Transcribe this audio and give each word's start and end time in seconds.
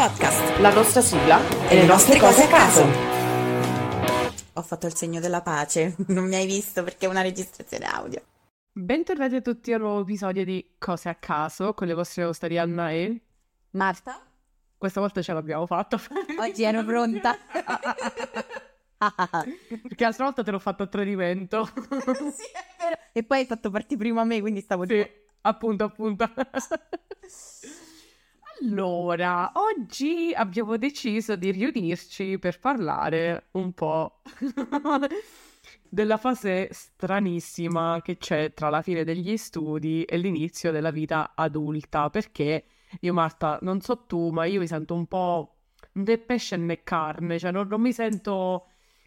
podcast, 0.00 0.58
la 0.60 0.72
nostra 0.72 1.02
sigla 1.02 1.68
e 1.68 1.74
le 1.74 1.84
nostre 1.84 2.18
cose 2.18 2.44
a 2.44 2.48
caso. 2.48 2.82
Ho 4.54 4.62
fatto 4.62 4.86
il 4.86 4.94
segno 4.94 5.20
della 5.20 5.42
pace, 5.42 5.94
non 6.08 6.26
mi 6.26 6.36
hai 6.36 6.46
visto 6.46 6.82
perché 6.82 7.04
è 7.04 7.08
una 7.10 7.20
registrazione 7.20 7.84
audio. 7.84 8.22
Bentornati 8.72 9.34
a 9.34 9.42
tutti 9.42 9.74
a 9.74 9.76
un 9.76 9.82
nuovo 9.82 10.00
episodio 10.00 10.42
di 10.42 10.70
Cose 10.78 11.10
a 11.10 11.16
caso 11.16 11.74
con 11.74 11.86
le 11.86 11.92
vostre 11.92 12.24
host 12.24 12.42
Arianna 12.44 12.92
e 12.92 13.20
Marta? 13.72 14.24
questa 14.78 15.00
volta 15.00 15.20
ce 15.20 15.34
l'abbiamo 15.34 15.66
fatta. 15.66 16.00
Oggi 16.40 16.62
ero 16.62 16.82
pronta. 16.82 17.36
Perché 18.96 20.04
l'altra 20.04 20.24
volta 20.24 20.42
te 20.42 20.50
l'ho 20.50 20.58
fatto 20.58 20.84
a 20.84 20.86
tradimento. 20.86 21.66
sì, 21.66 21.74
è 21.74 22.64
vero. 22.78 22.96
E 23.12 23.22
poi 23.22 23.40
hai 23.40 23.44
fatto 23.44 23.68
partire 23.68 24.00
prima 24.00 24.22
a 24.22 24.24
me, 24.24 24.40
quindi 24.40 24.62
stavo 24.62 24.86
Sì, 24.86 25.06
appunto, 25.42 25.84
appunto. 25.84 26.32
Allora, 28.62 29.52
oggi 29.54 30.32
abbiamo 30.34 30.76
deciso 30.76 31.34
di 31.34 31.50
riunirci 31.50 32.38
per 32.38 32.58
parlare 32.58 33.48
un 33.52 33.72
po' 33.72 34.20
della 35.88 36.16
fase 36.18 36.68
stranissima 36.70 38.00
che 38.02 38.18
c'è 38.18 38.52
tra 38.52 38.68
la 38.68 38.82
fine 38.82 39.02
degli 39.04 39.36
studi 39.36 40.04
e 40.04 40.18
l'inizio 40.18 40.72
della 40.72 40.90
vita 40.90 41.32
adulta, 41.34 42.10
perché 42.10 42.64
io, 43.00 43.12
Marta, 43.14 43.58
non 43.62 43.80
so 43.80 44.04
tu, 44.04 44.28
ma 44.30 44.44
io 44.44 44.60
mi 44.60 44.66
sento 44.66 44.94
un 44.94 45.06
po' 45.06 45.56
né 45.92 46.18
pesce 46.18 46.56
né 46.56 46.82
carne, 46.82 47.38
cioè 47.38 47.50
non, 47.52 47.66
non 47.66 47.80
mi 47.80 47.92
sento 47.92 48.66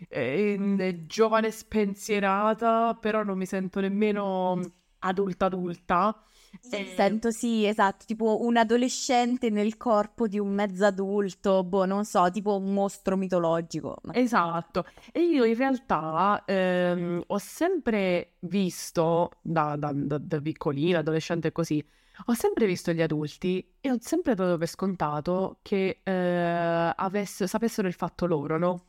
eh, 0.09 1.03
giovane 1.05 1.51
spensierata, 1.51 2.97
però 2.99 3.23
non 3.23 3.37
mi 3.37 3.45
sento 3.45 3.79
nemmeno 3.79 4.59
adulta 4.99 5.45
adulta. 5.45 6.23
Mi 6.61 6.85
Sento 6.85 7.31
sì, 7.31 7.65
esatto, 7.65 8.05
tipo 8.05 8.43
un 8.45 8.57
adolescente 8.57 9.49
nel 9.49 9.75
corpo 9.75 10.27
di 10.27 10.39
un 10.39 10.53
mezzo 10.53 10.85
adulto, 10.85 11.63
boh, 11.63 11.85
non 11.85 12.05
so, 12.05 12.29
tipo 12.31 12.55
un 12.55 12.73
mostro 12.73 13.17
mitologico. 13.17 13.97
Esatto, 14.11 14.85
e 15.11 15.21
io 15.21 15.43
in 15.45 15.55
realtà 15.55 16.43
ehm, 16.45 17.23
ho 17.25 17.37
sempre 17.39 18.33
visto, 18.41 19.31
da, 19.41 19.75
da- 19.75 19.91
da- 19.93 20.17
da 20.19 20.39
piccolina, 20.41 20.99
adolescente 20.99 21.51
così, 21.51 21.83
ho 22.25 22.33
sempre 22.33 22.65
visto 22.67 22.91
gli 22.93 23.01
adulti 23.01 23.75
e 23.81 23.91
ho 23.91 23.97
sempre 23.99 24.35
dato 24.35 24.57
per 24.57 24.67
scontato 24.67 25.57
che 25.63 26.01
eh, 26.03 26.93
avess- 26.95 27.43
sapessero 27.45 27.87
il 27.87 27.93
fatto 27.95 28.25
loro, 28.27 28.57
no? 28.59 28.85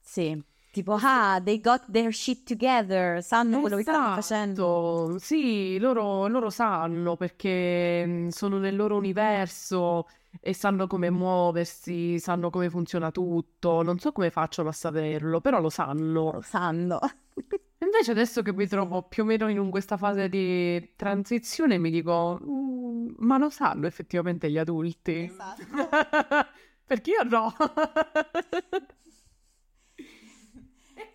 Sì, 0.00 0.40
tipo, 0.76 0.98
ah, 1.00 1.40
they 1.42 1.58
got 1.58 1.84
their 1.90 2.12
shit 2.12 2.46
together, 2.46 3.22
sanno 3.22 3.60
quello 3.60 3.76
che 3.76 3.82
stanno 3.82 4.14
facendo. 4.14 5.04
Esatto, 5.04 5.18
sì, 5.18 5.78
loro, 5.78 6.26
loro 6.26 6.50
sanno 6.50 7.16
perché 7.16 8.04
mm, 8.06 8.28
sono 8.28 8.58
nel 8.58 8.76
loro 8.76 8.96
universo 8.96 10.06
e 10.38 10.52
sanno 10.52 10.86
come 10.86 11.08
muoversi, 11.08 12.18
sanno 12.18 12.50
come 12.50 12.68
funziona 12.68 13.10
tutto. 13.10 13.82
Non 13.82 13.98
so 13.98 14.12
come 14.12 14.28
facciano 14.28 14.68
a 14.68 14.72
saperlo, 14.72 15.40
però 15.40 15.60
lo 15.60 15.70
sanno. 15.70 16.32
Lo 16.32 16.40
sanno. 16.42 16.98
Invece 17.78 18.10
adesso 18.10 18.42
che 18.42 18.52
mi 18.52 18.66
trovo 18.66 19.04
più 19.04 19.22
o 19.22 19.26
meno 19.26 19.48
in 19.48 19.70
questa 19.70 19.96
fase 19.96 20.28
di 20.28 20.92
transizione 20.94 21.78
mi 21.78 21.90
dico, 21.90 22.38
"Mm, 22.42 23.14
ma 23.18 23.38
lo 23.38 23.48
sanno 23.48 23.86
effettivamente 23.86 24.50
gli 24.50 24.58
adulti? 24.58 25.24
Esatto. 25.32 25.62
Perché 26.84 27.10
io 27.12 27.22
no. 27.22 27.54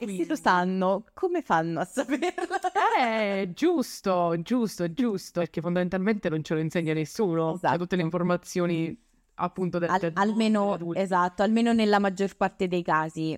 E 0.04 0.16
se 0.18 0.26
lo 0.26 0.36
sanno, 0.36 1.06
come 1.14 1.42
fanno 1.44 1.80
a 1.80 1.86
saperlo? 1.86 2.56
Eh, 3.00 3.52
giusto, 3.54 4.36
giusto, 4.42 4.92
giusto, 4.92 5.40
perché 5.42 5.62
fondamentalmente 5.62 6.28
non 6.30 6.44
ce 6.44 6.56
lo 6.56 6.60
insegna 6.60 6.94
nessuno. 6.94 7.50
Cioè, 7.50 7.56
Esatto. 7.58 7.78
tutte 7.78 7.96
le 7.96 8.02
informazioni 8.02 9.00
appunto 9.36 9.78
del, 9.80 9.90
Al- 9.90 10.00
del- 10.00 10.12
almeno, 10.16 10.94
esatto, 10.94 11.44
almeno 11.44 11.72
nella 11.74 12.00
maggior 12.00 12.36
parte 12.36 12.68
dei 12.68 12.82
casi 12.84 13.38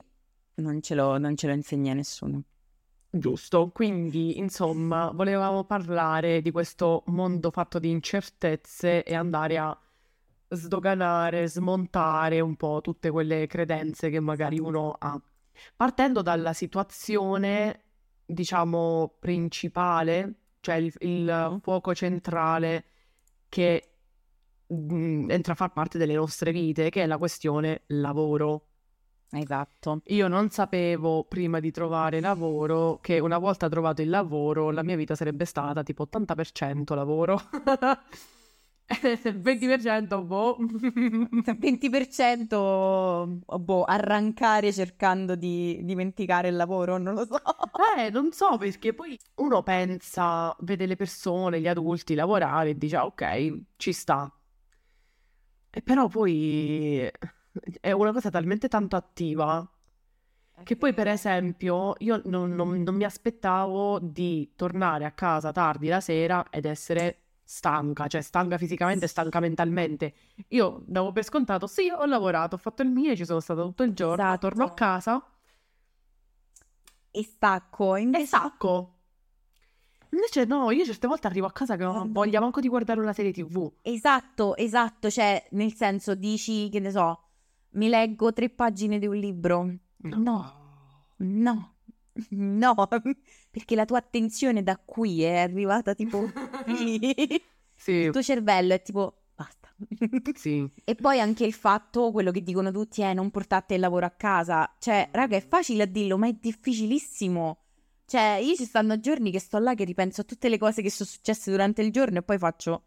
non 0.56 0.81
ce 0.81 0.95
lo, 0.95 1.17
non 1.17 1.36
ce 1.36 1.47
lo 1.47 1.53
insegna 1.53 1.94
nessuno. 1.94 2.44
Giusto, 3.09 3.69
quindi 3.69 4.38
insomma 4.40 5.12
volevamo 5.13 5.66
parlare 5.66 6.41
di 6.41 6.50
questo 6.51 7.03
mondo 7.07 7.51
fatto 7.51 7.78
di 7.78 7.90
incertezze 7.90 9.03
e 9.03 9.13
andare 9.16 9.57
a 9.57 9.78
sdoganare, 10.47 11.47
smontare 11.47 12.40
un 12.40 12.56
po' 12.56 12.80
tutte 12.81 13.12
quelle 13.12 13.47
credenze 13.47 14.09
che 14.09 14.19
magari 14.19 14.59
uno 14.59 14.95
ha. 14.97 15.19
Partendo 15.75 16.22
dalla 16.22 16.53
situazione, 16.53 17.84
diciamo, 18.25 19.16
principale, 19.19 20.34
cioè 20.59 20.75
il, 20.75 20.94
il 21.00 21.59
fuoco 21.62 21.94
centrale 21.94 22.86
che 23.50 23.92
mm, 24.74 25.30
entra 25.30 25.53
a 25.53 25.56
far 25.56 25.72
parte 25.74 25.97
delle 25.97 26.13
nostre 26.16 26.52
vite, 26.52 26.90
che 26.90 27.03
è 27.03 27.06
la 27.06 27.18
questione 27.18 27.84
lavoro. 27.88 28.68
Esatto. 29.30 30.02
Io 30.06 30.28
non 30.28 30.50
sapevo 30.50 31.24
prima 31.24 31.59
di 31.59 31.72
trovare 31.72 32.19
lavoro 32.19 33.00
che 33.02 33.19
una 33.19 33.40
volta 33.40 33.68
trovato 33.68 34.02
il 34.03 34.09
lavoro 34.09 34.69
la 34.69 34.84
mia 34.84 34.96
vita 34.96 35.16
sarebbe 35.16 35.46
stata 35.46 35.84
tipo 35.84 36.08
80% 36.12 36.94
lavoro. 36.94 37.40
20% 39.36 40.24
boh. 40.24 40.58
20% 41.59 43.26
boh, 43.59 43.84
arrancare 43.84 44.72
cercando 44.74 45.36
di 45.36 45.80
dimenticare 45.84 46.48
il 46.50 46.56
lavoro, 46.56 46.98
non 46.98 47.14
lo 47.16 47.26
so. 47.26 47.38
Eh, 47.98 48.09
non 48.09 48.31
so 48.31 48.58
perché 48.58 48.94
poi 48.94 49.18
uno 49.36 49.64
pensa, 49.64 50.56
vede 50.62 50.86
le 50.86 50.96
persone, 50.96 51.59
gli 51.59 51.68
adulti 51.68 52.16
lavorare 52.16 52.72
e 52.72 52.78
dice 52.78 52.96
"Ah, 52.98 53.06
ok, 53.06 53.59
ci 53.78 53.94
sta. 53.94 54.31
E 55.75 55.81
però 55.81 56.08
poi 56.08 57.10
è 57.81 57.92
una 57.92 58.12
cosa 58.12 58.30
talmente 58.30 58.68
tanto 58.68 58.96
attiva 58.96 59.68
Che 60.64 60.78
poi, 60.78 60.94
per 60.94 61.08
esempio, 61.08 61.96
io 62.00 62.22
non, 62.25 62.52
non- 62.56 62.81
non 62.84 62.96
mi 62.96 63.04
aspettavo 63.06 64.00
di 64.00 64.54
tornare 64.56 65.06
a 65.06 65.12
casa 65.12 65.52
tardi 65.52 65.88
la 65.90 66.00
sera 66.02 66.46
ed 66.52 66.66
essere 66.66 67.22
stanca, 67.44 68.08
cioè 68.08 68.22
stanca 68.22 68.58
fisicamente 68.58 69.06
e 69.06 69.08
stanca 69.08 69.40
mentalmente. 69.40 70.14
Io 70.50 70.84
davo 70.86 71.12
per 71.12 71.24
scontato, 71.24 71.68
sì, 71.68 71.90
ho 71.90 72.06
lavorato, 72.06 72.56
ho 72.56 72.58
fatto 72.58 72.81
il 72.81 72.90
mio, 72.90 73.16
ci 73.16 73.26
sono 73.26 73.40
stata 73.40 73.62
tutto 73.62 73.84
il 73.84 73.94
giorno, 73.94 74.14
Esatto. 74.24 74.48
torno 74.48 74.64
a 74.66 74.74
casa 74.74 75.24
E 77.12 77.24
stacco, 77.24 77.96
e 77.96 78.02
invece 78.02 78.26
sacco. 78.26 78.90
Invece 80.12 80.46
no, 80.46 80.70
io 80.72 80.86
certe 80.86 81.08
volte 81.08 81.28
arrivo 81.28 81.48
a 81.48 81.52
casa 81.52 81.76
che 81.76 81.84
non 81.84 81.96
ho 81.96 82.08
voglia 82.09 82.40
manco 82.40 82.59
di 82.59 82.68
guardare 82.68 83.00
una 83.00 83.14
serie 83.14 83.31
TV. 83.31 83.72
Esatto, 83.81 84.56
esatto, 84.56 85.10
cioè 85.10 85.44
nel 85.52 85.74
senso 85.74 86.16
dici, 86.16 86.70
che 86.70 86.80
ne 86.80 86.92
so, 86.92 87.20
mi 87.72 87.90
leggo 87.90 88.31
tre 88.31 88.50
pagine 88.50 89.00
di 89.00 89.08
un 89.08 89.16
libro. 89.16 89.74
No, 89.98 91.06
no, 91.18 91.75
no, 92.30 92.88
perché 93.53 93.75
la 93.75 93.86
tua 93.86 94.00
attenzione 94.00 94.64
da 94.64 94.81
qui 94.84 95.22
è 95.22 95.38
arrivata 95.38 95.94
tipo. 95.94 96.25
Sì, 97.75 97.91
Il 97.91 98.12
tuo 98.12 98.24
cervello 98.24 98.74
è 98.74 98.81
tipo, 98.81 99.25
basta. 99.36 99.72
sì. 100.34 100.68
E 100.86 100.96
poi 100.96 101.19
anche 101.19 101.46
il 101.46 101.53
fatto, 101.53 102.12
quello 102.12 102.31
che 102.31 102.42
dicono 102.42 102.72
tutti 102.72 103.02
è 103.02 103.13
non 103.13 103.30
portate 103.30 103.75
il 103.75 103.80
lavoro 103.80 104.08
a 104.08 104.09
casa. 104.12 104.74
Cioè, 104.80 105.09
raga, 105.12 105.36
è 105.36 105.46
facile 105.46 105.84
a 105.84 105.86
dirlo, 105.86 106.18
ma 106.18 106.28
è 106.28 106.34
difficilissimo. 106.34 107.58
Cioè, 108.06 108.40
io 108.42 108.56
ci 108.56 108.66
stanno 108.66 109.00
giorni 109.00 109.31
che 109.31 109.40
sto 109.40 109.59
là 109.59 109.75
che 109.75 109.84
ripenso 109.84 110.22
a 110.22 110.24
tutte 110.24 110.50
le 110.50 110.58
cose 110.58 110.81
che 110.81 110.90
sono 110.90 111.09
successe 111.09 111.52
durante 111.52 111.81
il 111.81 111.92
giorno 111.92 112.19
e 112.19 112.24
poi 112.24 112.38
faccio, 112.38 112.84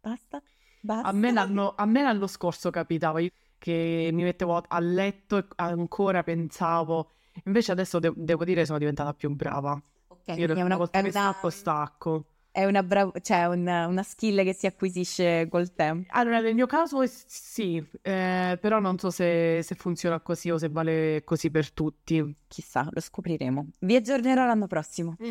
basta, 0.00 0.42
basta. 0.80 1.08
A 1.08 1.12
me 1.12 1.32
l'anno, 1.32 1.74
a 1.76 1.86
me 1.86 2.02
l'anno 2.02 2.26
scorso 2.26 2.70
capitava 2.70 3.20
che 3.56 4.10
mi 4.12 4.22
mettevo 4.22 4.64
a 4.66 4.80
letto 4.80 5.38
e 5.38 5.46
ancora 5.56 6.22
pensavo. 6.22 7.12
Invece 7.44 7.72
adesso 7.72 7.98
de- 7.98 8.12
devo 8.14 8.44
dire 8.44 8.64
sono 8.66 8.78
diventata 8.78 9.12
più 9.14 9.30
brava. 9.30 9.80
Ok, 10.08 10.36
Io 10.36 10.46
è 10.54 10.62
una 10.62 10.76
volta 10.76 10.98
è 10.98 11.02
che 11.02 11.08
una- 11.10 11.30
stacco, 11.30 11.50
stacco. 11.50 12.24
è 12.50 12.64
una 12.64 12.82
brav- 12.82 13.20
cioè 13.20 13.44
una, 13.46 13.86
una 13.86 14.02
skill 14.02 14.42
che 14.42 14.52
si 14.52 14.66
acquisisce 14.66 15.46
col 15.48 15.72
tempo. 15.74 16.08
Allora, 16.12 16.40
nel 16.40 16.54
mio 16.54 16.66
caso 16.66 17.02
sì, 17.06 17.76
eh, 18.02 18.58
però 18.60 18.80
non 18.80 18.98
so 18.98 19.10
se, 19.10 19.60
se 19.62 19.74
funziona 19.74 20.20
così 20.20 20.50
o 20.50 20.58
se 20.58 20.68
vale 20.68 21.22
così 21.24 21.50
per 21.50 21.70
tutti. 21.72 22.36
Chissà, 22.48 22.86
lo 22.90 23.00
scopriremo. 23.00 23.68
Vi 23.80 23.94
aggiornerò 23.96 24.44
l'anno 24.46 24.66
prossimo. 24.66 25.16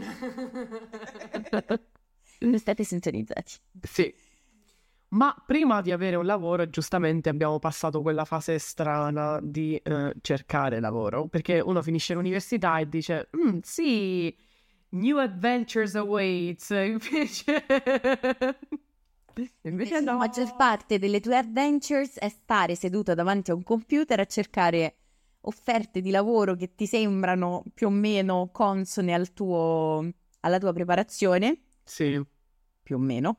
State 2.58 2.84
sintonizzati. 2.84 3.54
Sì. 3.82 4.14
Ma 5.10 5.34
prima 5.46 5.80
di 5.82 5.92
avere 5.92 6.18
un 6.18 6.26
lavoro, 6.26 6.70
giustamente 6.70 7.30
abbiamo 7.30 7.60
passato 7.60 8.02
quella 8.02 8.26
fase 8.26 8.60
strana 8.60 9.40
di 9.42 9.76
eh, 9.78 10.14
cercare 10.22 10.82
lavoro, 10.82 11.28
perché 11.28 11.62
uno 11.62 11.82
finisce 11.82 12.14
l'università 12.14 12.78
e 12.80 12.90
dice, 12.90 13.30
"Mm, 13.38 13.60
sì, 13.62 14.36
new 14.90 15.18
adventures 15.18 15.96
awaits, 15.96 16.70
invece... 16.86 17.66
invece 19.62 20.02
La 20.02 20.12
no. 20.12 20.18
maggior 20.18 20.56
parte 20.56 21.00
delle 21.00 21.20
tue 21.20 21.38
adventures 21.38 22.18
è 22.18 22.30
stare 22.30 22.76
seduto 22.76 23.14
davanti 23.14 23.52
a 23.52 23.56
un 23.56 23.64
computer 23.64 24.20
a 24.20 24.26
cercare 24.26 24.96
offerte 25.42 26.02
di 26.02 26.10
lavoro 26.12 26.56
che 26.56 26.76
ti 26.76 26.86
sembrano 26.86 27.64
più 27.74 27.88
o 27.88 27.90
meno 27.92 28.50
consone 28.52 29.14
al 29.14 29.32
tuo, 29.34 30.06
alla 30.42 30.58
tua 30.60 30.74
preparazione, 30.74 31.62
Sì, 31.84 32.22
più 32.84 32.96
o 32.98 33.00
meno, 33.00 33.38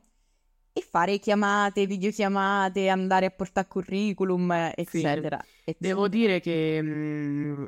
e 0.79 0.81
fare 0.81 1.19
chiamate, 1.19 1.85
videochiamate, 1.85 2.89
andare 2.89 3.27
a 3.27 3.31
portare 3.31 3.67
curriculum, 3.67 4.51
eccetera. 4.75 5.39
Sì. 5.63 5.75
Devo 5.77 6.07
dire 6.07 6.39
che 6.39 6.81
mh, 6.81 7.67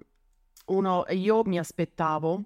uno, 0.67 1.05
io 1.09 1.43
mi 1.45 1.59
aspettavo 1.59 2.43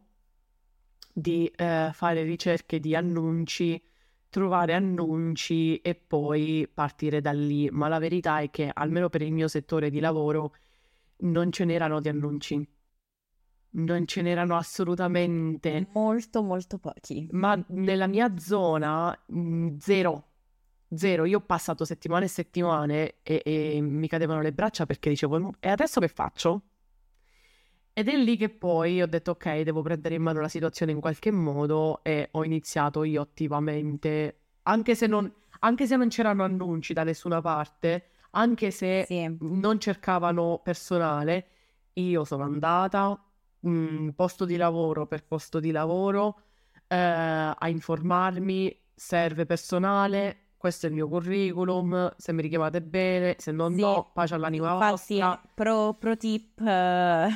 di 1.14 1.46
eh, 1.56 1.92
fare 1.94 2.24
ricerche 2.24 2.80
di 2.80 2.96
annunci, 2.96 3.82
trovare 4.30 4.74
annunci 4.74 5.78
e 5.78 5.96
poi 5.96 6.70
partire 6.72 7.22
da 7.22 7.32
lì, 7.32 7.70
ma 7.72 7.88
la 7.88 8.00
verità 8.00 8.40
è 8.40 8.50
che 8.50 8.70
almeno 8.74 9.08
per 9.08 9.22
il 9.22 9.32
mio 9.32 9.48
settore 9.48 9.90
di 9.90 10.00
lavoro 10.00 10.56
non 11.18 11.52
ce 11.52 11.64
n'erano 11.64 12.02
di 12.02 12.10
annunci. 12.10 12.68
Non 13.78 14.08
ce 14.08 14.22
n'erano 14.22 14.56
assolutamente. 14.56 15.88
Molto, 15.94 16.42
molto 16.42 16.78
pochi. 16.78 17.28
Ma 17.32 17.62
nella 17.68 18.08
mia 18.08 18.38
zona, 18.38 19.18
mh, 19.28 19.76
zero. 19.80 20.35
Zero. 20.94 21.26
Io 21.26 21.38
ho 21.38 21.42
passato 21.42 21.86
settimane 21.86 22.26
e 22.26 22.28
settimane 22.28 23.16
e, 23.24 23.42
e 23.44 23.82
mi 23.82 24.08
cadevano 24.08 24.42
le 24.42 24.52
braccia 24.54 24.86
perché 24.86 25.10
dicevo, 25.10 25.54
e 25.60 25.70
adesso 25.70 26.00
che 26.00 26.08
faccio? 26.08 26.62
Ed 27.98 28.10
è 28.10 28.16
lì 28.18 28.36
che 28.36 28.50
poi 28.50 29.02
ho 29.02 29.08
detto 29.08 29.32
ok, 29.32 29.62
devo 29.62 29.82
prendere 29.82 30.16
in 30.16 30.22
mano 30.22 30.42
la 30.42 30.50
situazione 30.50 30.92
in 30.92 31.00
qualche 31.00 31.32
modo 31.32 32.04
e 32.04 32.28
ho 32.32 32.44
iniziato 32.44 33.04
io 33.04 33.22
attivamente, 33.22 34.40
anche 34.64 34.96
se 34.96 35.08
non, 35.08 35.32
anche 35.60 35.88
se 35.88 35.96
non 35.96 36.10
c'erano 36.10 36.44
annunci 36.44 36.92
da 36.92 37.04
nessuna 37.04 37.40
parte, 37.40 38.08
anche 38.32 38.70
se 38.72 39.06
Sì. 39.06 39.34
non 39.40 39.80
cercavano 39.80 40.60
personale, 40.62 41.48
io 41.94 42.26
sono 42.26 42.44
andata, 42.44 43.18
mh, 43.62 44.10
posto 44.10 44.44
di 44.44 44.58
lavoro 44.58 45.08
per 45.08 45.24
posto 45.26 45.62
di 45.62 45.72
lavoro, 45.72 46.42
eh, 46.88 46.96
a 46.98 47.68
informarmi, 47.70 48.78
serve 48.94 49.46
personale, 49.46 50.45
questo 50.66 50.88
è 50.88 50.90
il 50.90 50.96
mio 50.96 51.08
curriculum, 51.08 52.12
se 52.18 52.34
mi 52.34 52.42
richiamate 52.42 52.82
bene, 52.82 53.36
se 53.38 53.52
non 53.52 53.76
Sì. 53.76 53.82
no, 53.82 54.10
pace 54.14 54.34
all'anima 54.34 54.74
Infatti, 54.74 55.20
vostra. 55.20 55.42
pro, 55.54 55.94
pro 56.00 56.18
tip, 56.18 56.60
eh, 56.60 57.28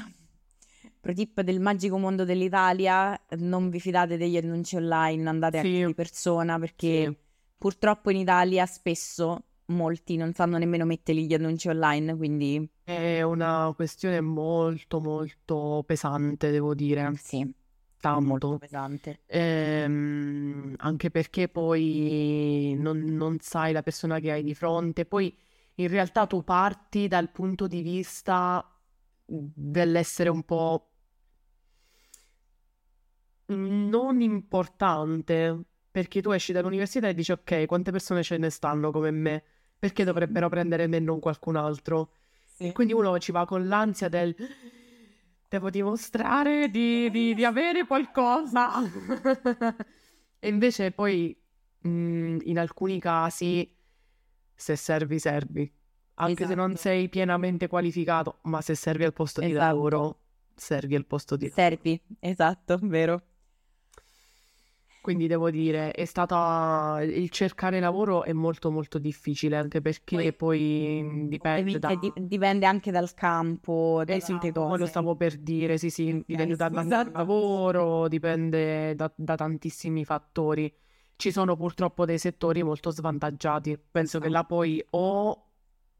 pro 0.99 1.13
tip 1.13 1.41
del 1.41 1.59
magico 1.59 1.99
mondo 1.99 2.25
dell'Italia, 2.25 3.19
non 3.37 3.69
vi 3.69 3.79
fidate 3.79 4.17
degli 4.17 4.35
annunci 4.35 4.77
online, 4.77 5.29
andate 5.29 5.59
Sì. 5.61 5.67
anche 5.67 5.85
di 5.85 5.93
persona 5.93 6.57
perché 6.57 7.05
Sì. 7.05 7.17
purtroppo 7.55 8.09
in 8.09 8.17
Italia 8.17 8.65
spesso 8.65 9.43
molti 9.65 10.15
non 10.17 10.33
sanno 10.33 10.57
nemmeno 10.57 10.85
metterli 10.85 11.27
gli 11.27 11.33
annunci 11.35 11.67
online, 11.67 12.15
quindi 12.17 12.67
È 12.83 13.21
una 13.21 13.71
questione 13.75 14.19
molto 14.21 14.99
molto 14.99 15.83
pesante, 15.85 16.49
devo 16.49 16.73
dire, 16.73 17.13
sì, 17.17 17.47
tanto. 17.99 18.21
molto 18.21 18.57
pesante. 18.57 19.19
Ehm, 19.25 20.73
anche 20.77 21.09
perché 21.09 21.47
poi 21.47 22.75
non, 22.77 22.99
non 22.99 23.39
sai 23.39 23.73
la 23.73 23.83
persona 23.83 24.19
che 24.19 24.31
hai 24.31 24.43
di 24.43 24.53
fronte, 24.53 25.05
poi 25.05 25.35
in 25.75 25.87
realtà 25.87 26.25
tu 26.27 26.43
parti 26.43 27.07
dal 27.07 27.29
punto 27.29 27.67
di 27.67 27.81
vista 27.81 28.65
dell'essere 29.25 30.29
un 30.29 30.43
po' 30.43 30.89
non 33.47 34.21
importante, 34.21 35.59
perché 35.91 36.21
tu 36.21 36.31
esci 36.31 36.51
dall'università 36.51 37.07
e 37.07 37.13
dici 37.13 37.31
ok, 37.31 37.65
quante 37.65 37.91
persone 37.91 38.23
ce 38.23 38.37
ne 38.37 38.49
stanno 38.49 38.91
come 38.91 39.11
me? 39.11 39.43
Perché 39.77 40.03
dovrebbero 40.03 40.49
prendere 40.49 40.87
me 40.87 40.97
e 40.97 40.99
non 40.99 41.19
qualcun 41.19 41.55
altro? 41.55 42.11
E 42.57 42.73
quindi 42.73 42.93
uno 42.93 43.17
ci 43.19 43.31
va 43.31 43.45
con 43.45 43.67
l'ansia 43.67 44.09
del 44.09 44.35
devo 45.49 45.69
dimostrare 45.69 46.69
di, 46.69 47.09
di- 47.09 47.33
di 47.33 47.43
avere 47.43 47.85
qualcosa. 47.85 48.69
E 50.39 50.47
invece 50.47 50.91
poi 50.91 51.35
mh, 51.81 52.37
in 52.43 52.59
alcuni 52.59 52.99
casi, 52.99 53.75
se 54.55 54.75
servi, 54.75 55.19
servi. 55.19 55.69
Anche 56.21 56.45
se 56.45 56.53
non 56.53 56.71
Esatto. 56.71 56.81
sei 56.87 57.09
pienamente 57.09 57.67
qualificato, 57.67 58.39
ma 58.43 58.61
se 58.61 58.75
servi 58.75 59.05
al 59.05 59.13
posto 59.13 59.39
di 59.41 59.47
Esatto. 59.51 59.65
lavoro, 59.65 60.19
servi 60.53 60.95
al 60.95 61.05
posto 61.05 61.35
di 61.35 61.47
lavoro. 61.47 61.61
Servi, 61.69 62.01
esatto, 62.19 62.79
vero. 62.83 63.21
Quindi 65.01 65.27
devo 65.27 65.49
dire, 65.49 65.91
è 65.91 66.03
stata 66.05 66.99
il 67.01 67.29
cercare 67.29 67.79
lavoro 67.79 68.23
è 68.23 68.33
molto 68.33 68.69
molto 68.69 68.97
difficile, 68.99 69.55
anche 69.55 69.79
perché 69.81 70.15
Poi- 70.15 70.33
poi 70.33 71.27
dipende 71.27 71.61
Ovviamente 71.61 71.79
da... 71.79 71.95
di- 71.95 72.13
dipende 72.27 72.65
anche 72.65 72.91
dal 72.91 73.13
campo, 73.13 74.03
da 74.05 74.13
Esatto, 74.13 74.51
cose. 74.51 74.85
stavo 74.87 75.15
per 75.15 75.37
dire, 75.37 75.77
sì, 75.77 75.89
sì, 75.89 76.21
dipende 76.25 76.55
dal 76.55 76.73
scusa. 76.73 77.09
lavoro, 77.11 78.07
dipende 78.09 78.93
da, 78.95 79.11
da 79.15 79.35
tantissimi 79.35 80.03
fattori. 80.03 80.71
Ci 81.15 81.31
sono 81.31 81.55
purtroppo 81.55 82.05
dei 82.05 82.17
settori 82.17 82.61
molto 82.63 82.91
svantaggiati. 82.91 83.77
Penso 83.91 84.19
che 84.19 84.29
là 84.29 84.43
poi 84.43 84.83
o 84.91 85.45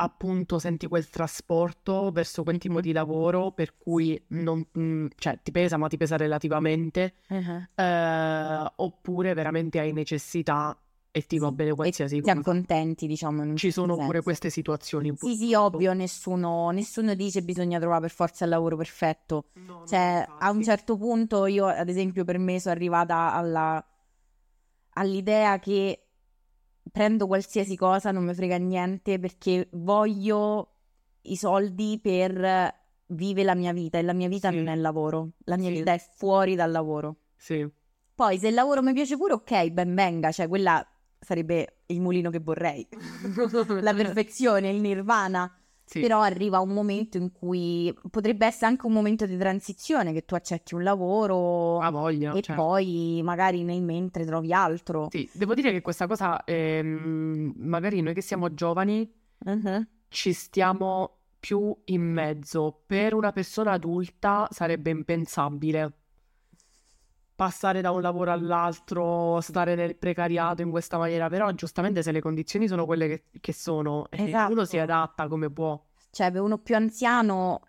appunto 0.01 0.59
senti 0.59 0.87
quel 0.87 1.09
trasporto 1.09 2.09
verso 2.11 2.43
quel 2.43 2.57
tipo 2.57 2.79
di 2.79 2.93
lavoro 2.93 3.51
per 3.51 3.75
cui 3.77 4.21
non, 4.29 4.65
mm, 4.77 5.07
cioè 5.17 5.39
ti 5.43 5.51
pesa, 5.51 5.75
ma 5.77 5.87
ti 5.87 5.97
pesa 5.97 6.15
relativamente, 6.15 7.15
Uh-huh. 7.29 7.63
eh, 7.75 8.71
oppure 8.77 9.33
veramente 9.33 9.79
hai 9.79 9.91
necessità 9.91 10.77
e 11.11 11.21
ti 11.25 11.37
va 11.37 11.51
bene 11.51 11.73
qualsiasi 11.73 12.15
ti 12.15 12.21
cosa. 12.21 12.37
accontenti, 12.37 13.07
diciamo, 13.07 13.43
Ci 13.55 13.71
certo 13.71 13.81
sono 13.81 13.95
pure 13.95 14.07
senso. 14.07 14.23
queste 14.23 14.49
situazioni. 14.49 15.13
Sì, 15.17 15.35
sì, 15.35 15.53
ovvio, 15.53 15.93
nessuno, 15.93 16.69
nessuno 16.71 17.13
dice 17.15 17.41
bisogna 17.41 17.79
trovare 17.79 18.01
per 18.01 18.11
forza 18.11 18.45
il 18.45 18.51
lavoro 18.51 18.77
perfetto. 18.77 19.45
No, 19.53 19.83
Cioè, 19.85 20.25
a 20.37 20.49
un 20.51 20.63
certo 20.63 20.97
punto 20.97 21.45
io, 21.45 21.65
ad 21.65 21.89
esempio, 21.89 22.23
per 22.23 22.37
me 22.37 22.59
sono 22.59 22.73
arrivata 22.75 23.33
alla, 23.33 23.83
all'idea 24.93 25.59
che 25.59 26.08
prendo 26.91 27.27
qualsiasi 27.27 27.75
cosa, 27.75 28.11
non 28.11 28.23
mi 28.25 28.33
frega 28.33 28.57
niente, 28.57 29.19
perché 29.19 29.67
voglio 29.73 30.73
i 31.23 31.35
soldi 31.35 31.99
per 32.01 32.75
vivere 33.07 33.45
la 33.45 33.55
mia 33.55 33.73
vita 33.73 33.97
e 33.97 34.01
la 34.03 34.13
mia 34.13 34.27
vita 34.27 34.49
Sì. 34.49 34.55
non 34.57 34.67
è 34.67 34.73
il 34.75 34.81
lavoro, 34.81 35.29
la 35.45 35.57
mia 35.57 35.69
Sì. 35.69 35.77
vita 35.77 35.93
è 35.93 35.99
fuori 36.15 36.55
dal 36.55 36.71
lavoro. 36.71 37.17
Sì. 37.35 37.67
Poi 38.15 38.37
se 38.37 38.47
il 38.49 38.53
lavoro 38.53 38.81
mi 38.81 38.93
piace 38.93 39.17
pure, 39.17 39.33
ok, 39.33 39.69
ben 39.69 39.95
venga, 39.95 40.31
cioè 40.31 40.47
quella 40.47 40.85
sarebbe 41.19 41.81
il 41.87 42.01
mulino 42.01 42.29
che 42.29 42.39
vorrei. 42.39 42.87
La 43.81 43.93
perfezione, 43.93 44.69
il 44.69 44.79
nirvana. 44.81 45.51
Sì. 45.89 46.01
Però 46.01 46.21
arriva 46.21 46.59
un 46.59 46.69
momento 46.69 47.17
in 47.17 47.31
cui 47.31 47.91
potrebbe 48.11 48.45
essere 48.45 48.67
anche 48.67 48.85
un 48.85 48.93
momento 48.93 49.25
di 49.25 49.35
transizione, 49.37 50.13
che 50.13 50.23
tu 50.23 50.35
accetti 50.35 50.75
un 50.75 50.83
lavoro 50.83 51.79
Ha 51.79 51.89
voglia, 51.89 52.31
e 52.33 52.41
certo. 52.41 52.61
poi 52.61 53.21
magari 53.23 53.63
nel 53.63 53.81
mentre 53.81 54.23
trovi 54.23 54.53
altro. 54.53 55.07
Sì, 55.09 55.27
devo 55.33 55.55
dire 55.55 55.71
che 55.71 55.81
questa 55.81 56.05
cosa, 56.05 56.43
ehm, 56.43 57.53
magari 57.57 58.01
noi 58.01 58.13
che 58.13 58.21
siamo 58.21 58.53
giovani 58.53 59.11
Mhm. 59.45 59.87
ci 60.09 60.31
stiamo 60.33 61.21
più 61.39 61.75
in 61.85 62.03
mezzo. 62.03 62.83
Per 62.85 63.15
una 63.15 63.31
persona 63.31 63.71
adulta 63.71 64.47
sarebbe 64.51 64.91
impensabile 64.91 65.98
passare 67.39 67.79
da 67.79 67.91
un 67.91 68.01
lavoro 68.01 68.33
all'altro, 68.33 69.39
stare 69.39 69.73
nel 69.73 69.95
precariato 69.95 70.61
in 70.61 70.69
questa 70.69 70.97
maniera, 70.97 71.29
però 71.29 71.49
giustamente 71.53 72.03
se 72.03 72.11
le 72.11 72.19
condizioni 72.19 72.67
sono 72.67 72.85
quelle 72.85 73.07
che, 73.07 73.23
che 73.39 73.53
sono, 73.53 74.07
Esatto. 74.09 74.51
uno 74.51 74.65
si 74.65 74.77
adatta 74.77 75.29
come 75.29 75.49
può. 75.49 75.81
Cioè, 76.11 76.33
per 76.33 76.41
uno 76.41 76.57
più 76.57 76.75
anziano, 76.75 77.61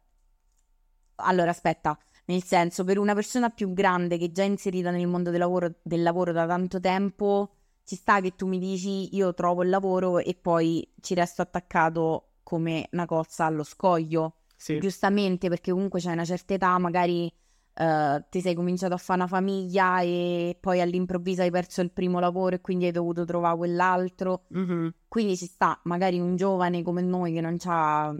allora 1.14 1.50
aspetta, 1.50 1.96
nel 2.24 2.42
senso, 2.42 2.82
per 2.82 2.98
una 2.98 3.14
persona 3.14 3.48
più 3.50 3.72
grande 3.72 4.18
che 4.18 4.24
è 4.24 4.30
già 4.32 4.42
inserita 4.42 4.90
nel 4.90 5.06
mondo 5.06 5.30
del 5.30 5.38
lavoro, 5.38 5.72
del 5.82 6.02
lavoro 6.02 6.32
da 6.32 6.48
tanto 6.48 6.80
tempo, 6.80 7.54
ci 7.84 7.94
sta 7.94 8.20
che 8.20 8.34
tu 8.34 8.48
mi 8.48 8.58
dici 8.58 9.14
io 9.14 9.32
trovo 9.34 9.62
il 9.62 9.68
lavoro 9.68 10.18
e 10.18 10.34
poi 10.34 10.84
ci 11.00 11.14
resto 11.14 11.42
attaccato 11.42 12.38
come 12.42 12.88
una 12.90 13.06
cozza 13.06 13.44
allo 13.44 13.62
scoglio. 13.62 14.38
Sì, 14.56 14.80
Giustamente, 14.80 15.48
perché 15.48 15.70
comunque 15.70 16.00
c'hai 16.00 16.14
una 16.14 16.24
certa 16.24 16.54
età, 16.54 16.76
magari 16.78 17.32
eh, 17.80 18.24
ti 18.28 18.42
sei 18.42 18.54
cominciato 18.54 18.92
a 18.92 18.98
fare 18.98 19.20
una 19.20 19.28
famiglia 19.28 20.02
e 20.02 20.54
poi 20.60 20.82
all'improvviso 20.82 21.40
hai 21.40 21.50
perso 21.50 21.80
il 21.80 21.90
primo 21.90 22.20
lavoro 22.20 22.56
e 22.56 22.60
quindi 22.60 22.84
hai 22.84 22.92
dovuto 22.92 23.24
trovare 23.24 23.56
quell'altro. 23.56 24.44
Mhm. 24.48 24.94
Quindi 25.08 25.34
ci 25.34 25.46
sta, 25.46 25.80
magari 25.84 26.20
un 26.20 26.36
giovane 26.36 26.82
come 26.82 27.00
noi 27.00 27.32
che 27.32 27.40
non 27.40 27.56
ha 27.64 28.14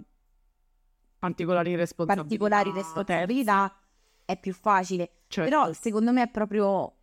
Particolari 1.19 1.75
responsabilità. 1.75 2.27
particolari 2.27 2.71
responsabilità 2.71 3.75
è 4.25 4.39
più 4.39 4.53
facile. 4.53 5.11
Cioè, 5.27 5.43
Però 5.43 5.71
secondo 5.73 6.11
me 6.11 6.23
è 6.23 6.29
proprio, 6.31 6.95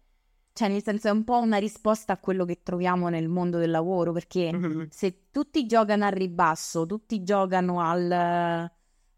cioè 0.52 0.66
nel 0.68 0.82
senso 0.82 1.06
è 1.06 1.12
un 1.12 1.22
po' 1.22 1.38
una 1.38 1.58
risposta 1.58 2.14
a 2.14 2.18
quello 2.18 2.44
che 2.44 2.64
troviamo 2.64 3.08
nel 3.08 3.28
mondo 3.28 3.58
del 3.58 3.70
lavoro, 3.70 4.10
perché 4.10 4.52
mhm. 4.52 4.88
se 4.90 5.28
tutti 5.30 5.64
giocano 5.64 6.06
al 6.06 6.12
ribasso, 6.12 6.86
tutti 6.86 7.22
giocano 7.22 7.80
al 7.80 8.68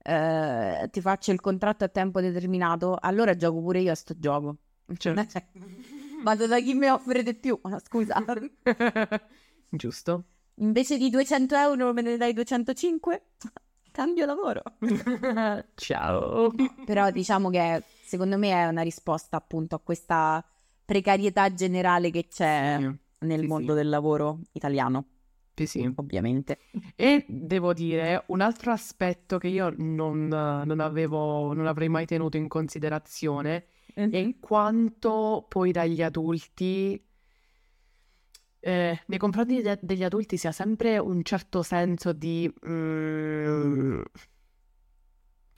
eh, 0.02 0.88
ti 0.90 1.00
faccio 1.00 1.33
il 1.33 1.40
contratto 1.40 1.85
a 1.85 1.88
tempo 1.88 2.21
determinato, 2.21 2.97
allora 3.00 3.37
gioco 3.37 3.61
pure 3.61 3.80
io 3.80 3.92
a 3.92 3.95
sto 3.95 4.14
gioco. 4.19 4.57
Certo. 4.97 5.30
Cioè, 5.30 5.47
Vado 6.23 6.47
da 6.47 6.61
chi 6.61 6.75
mi 6.75 6.88
offre 6.88 7.23
di 7.23 7.35
più, 7.35 7.59
ma 7.62 7.78
scusa. 7.78 8.23
Giusto. 9.71 10.25
Invece 10.57 10.99
di 10.99 11.09
200 11.09 11.54
euro 11.54 11.92
me 11.92 12.02
ne 12.02 12.16
dai 12.16 12.35
205? 12.35 13.23
Cambio 13.90 14.26
lavoro. 14.26 14.62
Ciao. 15.75 16.52
Però 16.85 17.11
diciamo 17.11 17.49
che 17.49 17.83
secondo 18.02 18.37
me 18.37 18.50
è 18.50 18.66
una 18.66 18.83
risposta 18.83 19.37
appunto 19.37 19.75
a 19.75 19.80
questa 19.80 20.45
precarietà 20.85 21.52
generale 21.54 22.11
che 22.11 22.26
c'è. 22.28 22.76
Sì. 22.78 22.99
nel 23.26 23.40
Sì, 23.40 23.47
mondo 23.47 23.73
sì. 23.73 23.78
del 23.78 23.88
lavoro 23.88 24.40
italiano, 24.52 25.04
Sì, 25.54 25.66
sì. 25.66 25.92
ovviamente. 25.97 26.59
E 26.97 27.25
devo 27.28 27.73
dire, 27.75 28.25
un 28.28 28.40
altro 28.40 28.73
aspetto 28.73 29.37
che 29.38 29.49
io 29.49 29.73
non, 29.76 30.26
non 30.28 30.80
avevo, 30.80 31.52
non 31.52 31.66
avrei 31.66 31.88
mai 31.88 32.07
tenuto 32.07 32.37
in 32.37 32.49
considerazione 32.49 33.66
è 33.92 34.16
in 34.16 34.38
quanto 34.40 35.45
poi 35.49 35.73
dagli 35.73 36.00
adulti, 36.02 37.02
eh, 38.62 39.00
nei 39.07 39.19
confronti 39.19 39.62
de- 39.62 39.78
degli 39.80 40.04
adulti 40.04 40.37
sia 40.37 40.52
sempre 40.52 40.99
un 40.99 41.23
certo 41.23 41.62
senso 41.62 42.12
di, 42.12 42.52
mm, 42.69 44.00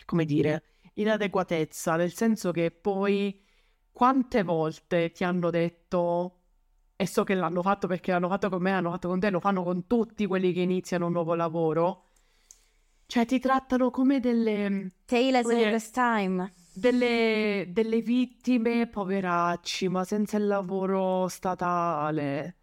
come 0.05 0.25
dire, 0.25 0.63
inadeguatezza, 0.95 1.97
nel 1.97 2.13
senso 2.13 2.51
che 2.53 2.71
poi 2.71 3.41
quante 3.91 4.43
volte 4.43 5.11
ti 5.13 5.25
hanno 5.25 5.51
detto, 5.51 6.42
e 7.03 7.07
so 7.07 7.25
che 7.25 7.35
l'hanno 7.35 7.63
fatto 7.63 7.87
perché 7.89 8.13
l'hanno 8.13 8.29
fatto 8.29 8.49
con 8.49 8.63
me, 8.63 8.71
l'hanno 8.71 8.91
fatto 8.91 9.09
con 9.09 9.19
te, 9.19 9.31
lo 9.31 9.41
fanno 9.41 9.63
con 9.65 9.87
tutti 9.87 10.27
quelli 10.27 10.53
che 10.53 10.61
iniziano 10.61 11.07
un 11.07 11.13
nuovo 11.13 11.35
lavoro, 11.35 12.05
cioè 13.07 13.27
ti 13.27 13.41
trattano 13.41 13.91
come 13.91 14.21
delle 14.21 14.93
Tale 15.05 15.39
as 15.39 15.45
Come 15.45 15.81
time. 15.93 16.53
delle, 16.73 17.67
delle 17.71 18.01
vittime, 18.01 18.87
poveracci, 18.87 19.89
ma 19.89 20.05
senza 20.05 20.37
il 20.37 20.47
lavoro 20.47 21.27
statale. 21.29 22.57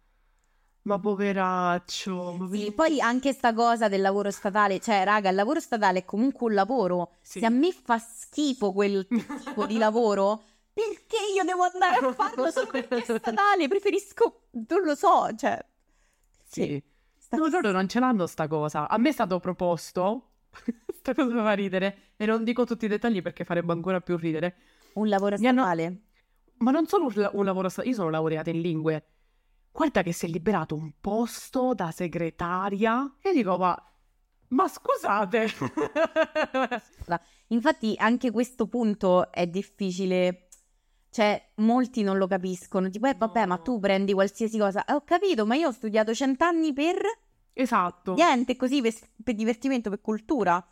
Ma 0.82 0.98
poveraccio. 0.98 2.36
ma 2.38 2.48
Sì, 2.50 2.72
poi 2.72 3.00
anche 3.00 3.32
sta 3.32 3.52
cosa 3.52 3.88
del 3.88 4.00
lavoro 4.00 4.30
statale, 4.30 4.80
cioè, 4.80 5.04
raga, 5.04 5.28
il 5.28 5.36
lavoro 5.36 5.60
statale 5.60 6.00
è 6.00 6.04
comunque 6.06 6.48
un 6.48 6.54
lavoro. 6.54 7.12
Sì. 7.20 7.40
Se 7.40 7.46
a 7.46 7.50
me 7.50 7.70
fa 7.70 7.98
schifo 7.98 8.72
quel 8.72 9.06
tipo 9.06 9.66
di 9.66 9.76
lavoro, 9.76 10.42
perché 10.88 11.16
io 11.36 11.44
devo 11.44 11.62
andare 11.64 11.96
a 12.06 12.12
farlo 12.12 12.50
solo 12.50 12.66
perché 12.66 12.96
è 12.96 13.02
statale? 13.18 13.68
Preferisco, 13.68 14.42
non 14.68 14.82
lo 14.84 14.94
so, 14.94 15.28
cioè... 15.36 15.58
Sì. 16.44 16.82
sta- 17.16 17.36
No, 17.36 17.46
loro 17.48 17.70
non 17.70 17.88
ce 17.88 18.00
l'hanno 18.00 18.26
sta 18.26 18.48
cosa. 18.48 18.88
A 18.88 18.98
me 18.98 19.10
è 19.10 19.12
stato 19.12 19.38
proposto, 19.40 20.30
sta 20.92 21.14
cosa 21.14 21.32
mi 21.32 21.40
fa 21.40 21.52
ridere, 21.52 22.12
e 22.16 22.26
non 22.26 22.42
dico 22.44 22.64
tutti 22.64 22.86
i 22.86 22.88
dettagli 22.88 23.22
perché 23.22 23.44
farebbe 23.44 23.72
ancora 23.72 24.00
più 24.00 24.16
ridere, 24.16 24.56
Un 24.94 25.08
lavoro 25.08 25.36
Mi 25.38 25.46
hanno- 25.46 25.60
statale. 25.62 26.00
ma 26.58 26.70
non 26.72 26.86
solo 26.86 27.06
un, 27.06 27.30
un 27.34 27.44
lavoro, 27.44 27.68
sta- 27.68 27.84
io 27.84 27.94
sono 27.94 28.10
laureata 28.10 28.50
in 28.50 28.60
lingue. 28.60 29.04
Guarda 29.72 30.02
che 30.02 30.12
si 30.12 30.26
è 30.26 30.28
liberato 30.28 30.74
un 30.74 30.92
posto 31.00 31.74
da 31.74 31.92
segretaria 31.92 33.14
e 33.22 33.32
dico, 33.32 33.56
ma, 33.56 33.92
ma 34.48 34.66
scusate. 34.66 35.46
Infatti 37.48 37.94
anche 37.98 38.32
questo 38.32 38.66
punto 38.66 39.30
è 39.30 39.46
difficile, 39.46 40.48
cioè 41.10 41.40
molti 41.56 42.02
non 42.02 42.16
lo 42.18 42.26
capiscono, 42.26 42.88
tipo 42.88 43.06
eh 43.06 43.14
vabbè 43.14 43.46
ma 43.46 43.56
No. 43.56 43.62
tu 43.62 43.78
prendi 43.80 44.12
qualsiasi 44.12 44.58
cosa, 44.58 44.84
Eh, 44.84 44.92
ho 44.92 45.02
capito 45.04 45.44
ma 45.46 45.54
io 45.56 45.68
ho 45.68 45.72
studiato 45.72 46.14
cent'anni 46.14 46.72
per 46.72 46.96
Esatto. 47.52 48.14
niente 48.14 48.56
così 48.56 48.80
per, 48.80 48.94
per 49.22 49.34
divertimento, 49.34 49.90
per 49.90 50.00
cultura 50.00 50.64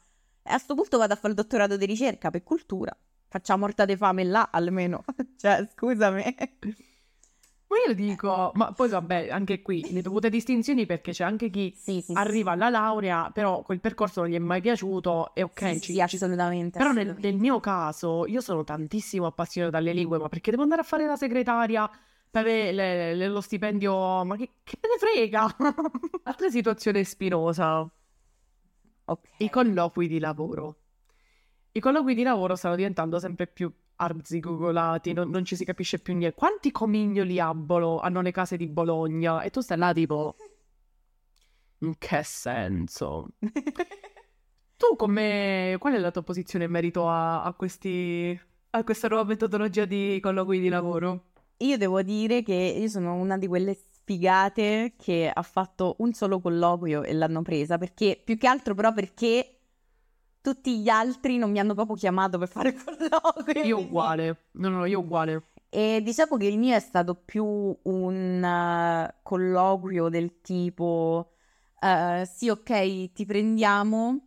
e 0.42 0.52
a 0.52 0.59
sto 0.59 0.75
punto 0.75 0.97
vado 0.99 1.12
a 1.12 1.16
fare 1.16 1.28
il 1.30 1.35
dottorato 1.35 1.76
di 1.76 1.85
ricerca 1.87 2.30
per 2.30 2.42
cultura, 2.45 2.97
facciamo 3.28 3.61
morta 3.61 3.85
di 3.85 3.97
fame 3.97 4.25
là 4.25 4.49
almeno, 4.52 5.04
cioè 5.37 5.66
scusami. 5.75 6.37
Ma 7.68 7.76
io 7.87 7.94
dico, 7.94 8.50
ma 8.54 8.72
poi 8.72 8.88
vabbè, 8.88 9.28
anche 9.28 9.60
qui 9.60 9.87
le 9.92 10.00
dovute 10.00 10.30
distinzioni 10.30 10.87
perché 10.87 11.12
c'è 11.12 11.22
anche 11.25 11.50
chi 11.50 11.75
Sì, 11.76 12.00
sì, 12.00 12.12
arriva 12.14 12.52
alla 12.52 12.70
laurea, 12.70 13.30
però 13.30 13.60
quel 13.62 13.78
percorso 13.80 14.22
non 14.22 14.30
gli 14.30 14.34
è 14.34 14.38
mai 14.38 14.62
piaciuto 14.62 15.34
e 15.34 15.42
ok, 15.42 15.72
sì, 15.75 15.80
ci- 15.80 15.92
sì, 15.92 16.00
assolutamente. 16.00 16.78
Però 16.78 16.92
nel, 16.92 17.08
assolutamente. 17.08 17.30
nel 17.30 17.38
mio 17.40 17.60
caso 17.60 18.26
io 18.26 18.40
sono 18.40 18.64
tantissimo 18.64 19.26
appassionata 19.26 19.76
dalle 19.76 19.92
lingue, 19.92 20.18
ma 20.18 20.28
perché 20.28 20.50
devo 20.50 20.62
andare 20.62 20.80
a 20.80 20.84
fare 20.84 21.04
la 21.06 21.16
segretaria 21.16 21.88
per 22.30 22.42
avere 22.42 22.72
le- 22.72 23.14
le- 23.14 23.28
lo 23.28 23.40
stipendio? 23.42 24.25
Ma 24.25 24.37
che, 24.37 24.50
che 24.64 24.78
me 24.80 24.88
ne 24.88 24.98
frega? 24.98 25.56
Altra 26.25 26.48
situazione 26.48 27.04
spinosa, 27.04 27.87
Ok. 29.06 29.28
i 29.38 29.50
colloqui 29.50 30.06
di 30.08 30.18
lavoro. 30.18 30.76
I 31.78 31.80
colloqui 31.80 32.12
di 32.16 32.25
lavoro 32.25 32.56
stanno 32.56 32.75
diventando 32.75 33.20
sempre 33.20 33.47
più 33.47 33.73
arzigogolati, 33.94 35.12
non, 35.12 35.30
non 35.30 35.44
ci 35.44 35.54
si 35.54 35.64
capisce 35.64 36.00
più 36.00 36.12
niente. 36.16 36.37
Quanti 36.37 36.73
comignoli 36.73 37.38
abbolo 37.38 38.00
hanno 38.00 38.20
le 38.20 38.32
case 38.32 38.56
di 38.56 38.66
Bologna? 38.66 39.42
E 39.42 39.50
tu 39.50 39.61
stai 39.61 39.78
là 39.78 39.92
tipo... 39.92 40.35
In 41.78 41.94
che 41.97 42.25
senso? 42.25 43.28
Tu 44.76 44.97
come... 44.97 45.76
Qual 45.78 45.94
è 45.94 45.99
la 45.99 46.11
tua 46.11 46.23
posizione 46.23 46.64
in 46.64 46.70
merito 46.73 47.08
a, 47.08 47.44
a 47.44 47.52
questi... 47.52 48.37
a 48.70 48.82
questa 48.82 49.06
nuova 49.06 49.23
metodologia 49.23 49.85
di 49.85 50.18
colloqui 50.20 50.58
di 50.58 50.68
lavoro? 50.68 51.26
Io 51.58 51.76
devo 51.76 52.02
dire 52.02 52.42
che 52.42 52.54
io 52.54 52.88
sono 52.88 53.14
una 53.14 53.38
di 53.38 53.47
quelle 53.47 53.75
sfigate 53.75 54.94
che 54.97 55.30
ha 55.32 55.42
fatto 55.42 55.94
un 55.99 56.12
solo 56.12 56.40
colloquio 56.40 57.04
e 57.04 57.12
l'hanno 57.12 57.42
presa, 57.42 57.78
perché 57.78 58.20
più 58.25 58.37
che 58.37 58.49
altro 58.49 58.75
però 58.75 58.92
perché 58.92 59.57
tutti 60.40 60.80
gli 60.80 60.88
altri 60.88 61.37
non 61.38 61.50
mi 61.50 61.59
hanno 61.59 61.75
proprio 61.75 61.97
chiamato 61.97 62.38
per 62.38 62.49
fare 62.49 62.75
colloquio. 62.85 63.64
Io 63.64 63.78
uguale. 63.78 64.45
No, 64.52 64.68
no, 64.68 64.85
io 64.85 65.00
uguale. 65.00 65.42
E 65.71 66.00
diciamo 66.02 66.37
che 66.37 66.47
il 66.47 66.59
mio 66.59 66.75
è 66.75 66.80
stato 66.80 67.14
più 67.14 67.45
un 67.45 68.42
eh, 68.45 69.14
colloquio 69.23 70.09
del 70.09 70.40
tipo 70.40 71.33
eh, 71.80 72.26
sì, 72.33 72.49
ok, 72.49 73.12
ti 73.12 73.25
prendiamo, 73.26 74.18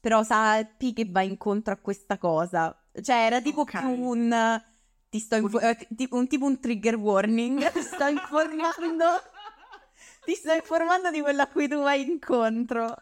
però 0.00 0.22
sappi 0.22 0.92
che 0.92 1.06
vai 1.08 1.28
incontro 1.28 1.72
a 1.72 1.78
questa 1.78 2.18
cosa. 2.18 2.76
Cioè, 3.00 3.16
era 3.26 3.40
tipo 3.40 3.62
Ok. 3.62 3.78
più 3.78 3.88
un 3.88 4.62
ti 5.08 5.18
sto 5.18 5.36
info- 5.36 5.60
eh, 5.60 5.76
tipo, 5.96 6.16
un, 6.16 6.26
tipo 6.26 6.44
un 6.44 6.60
trigger 6.60 6.96
warning. 6.96 7.58
Ti 7.72 7.80
sto 7.80 8.06
informando. 8.06 9.04
Ti 10.24 10.34
sto 10.34 10.52
informando 10.52 11.10
di 11.10 11.20
quello 11.20 11.42
a 11.42 11.46
cui 11.46 11.68
tu 11.68 11.80
vai 11.80 12.02
incontro. 12.02 12.94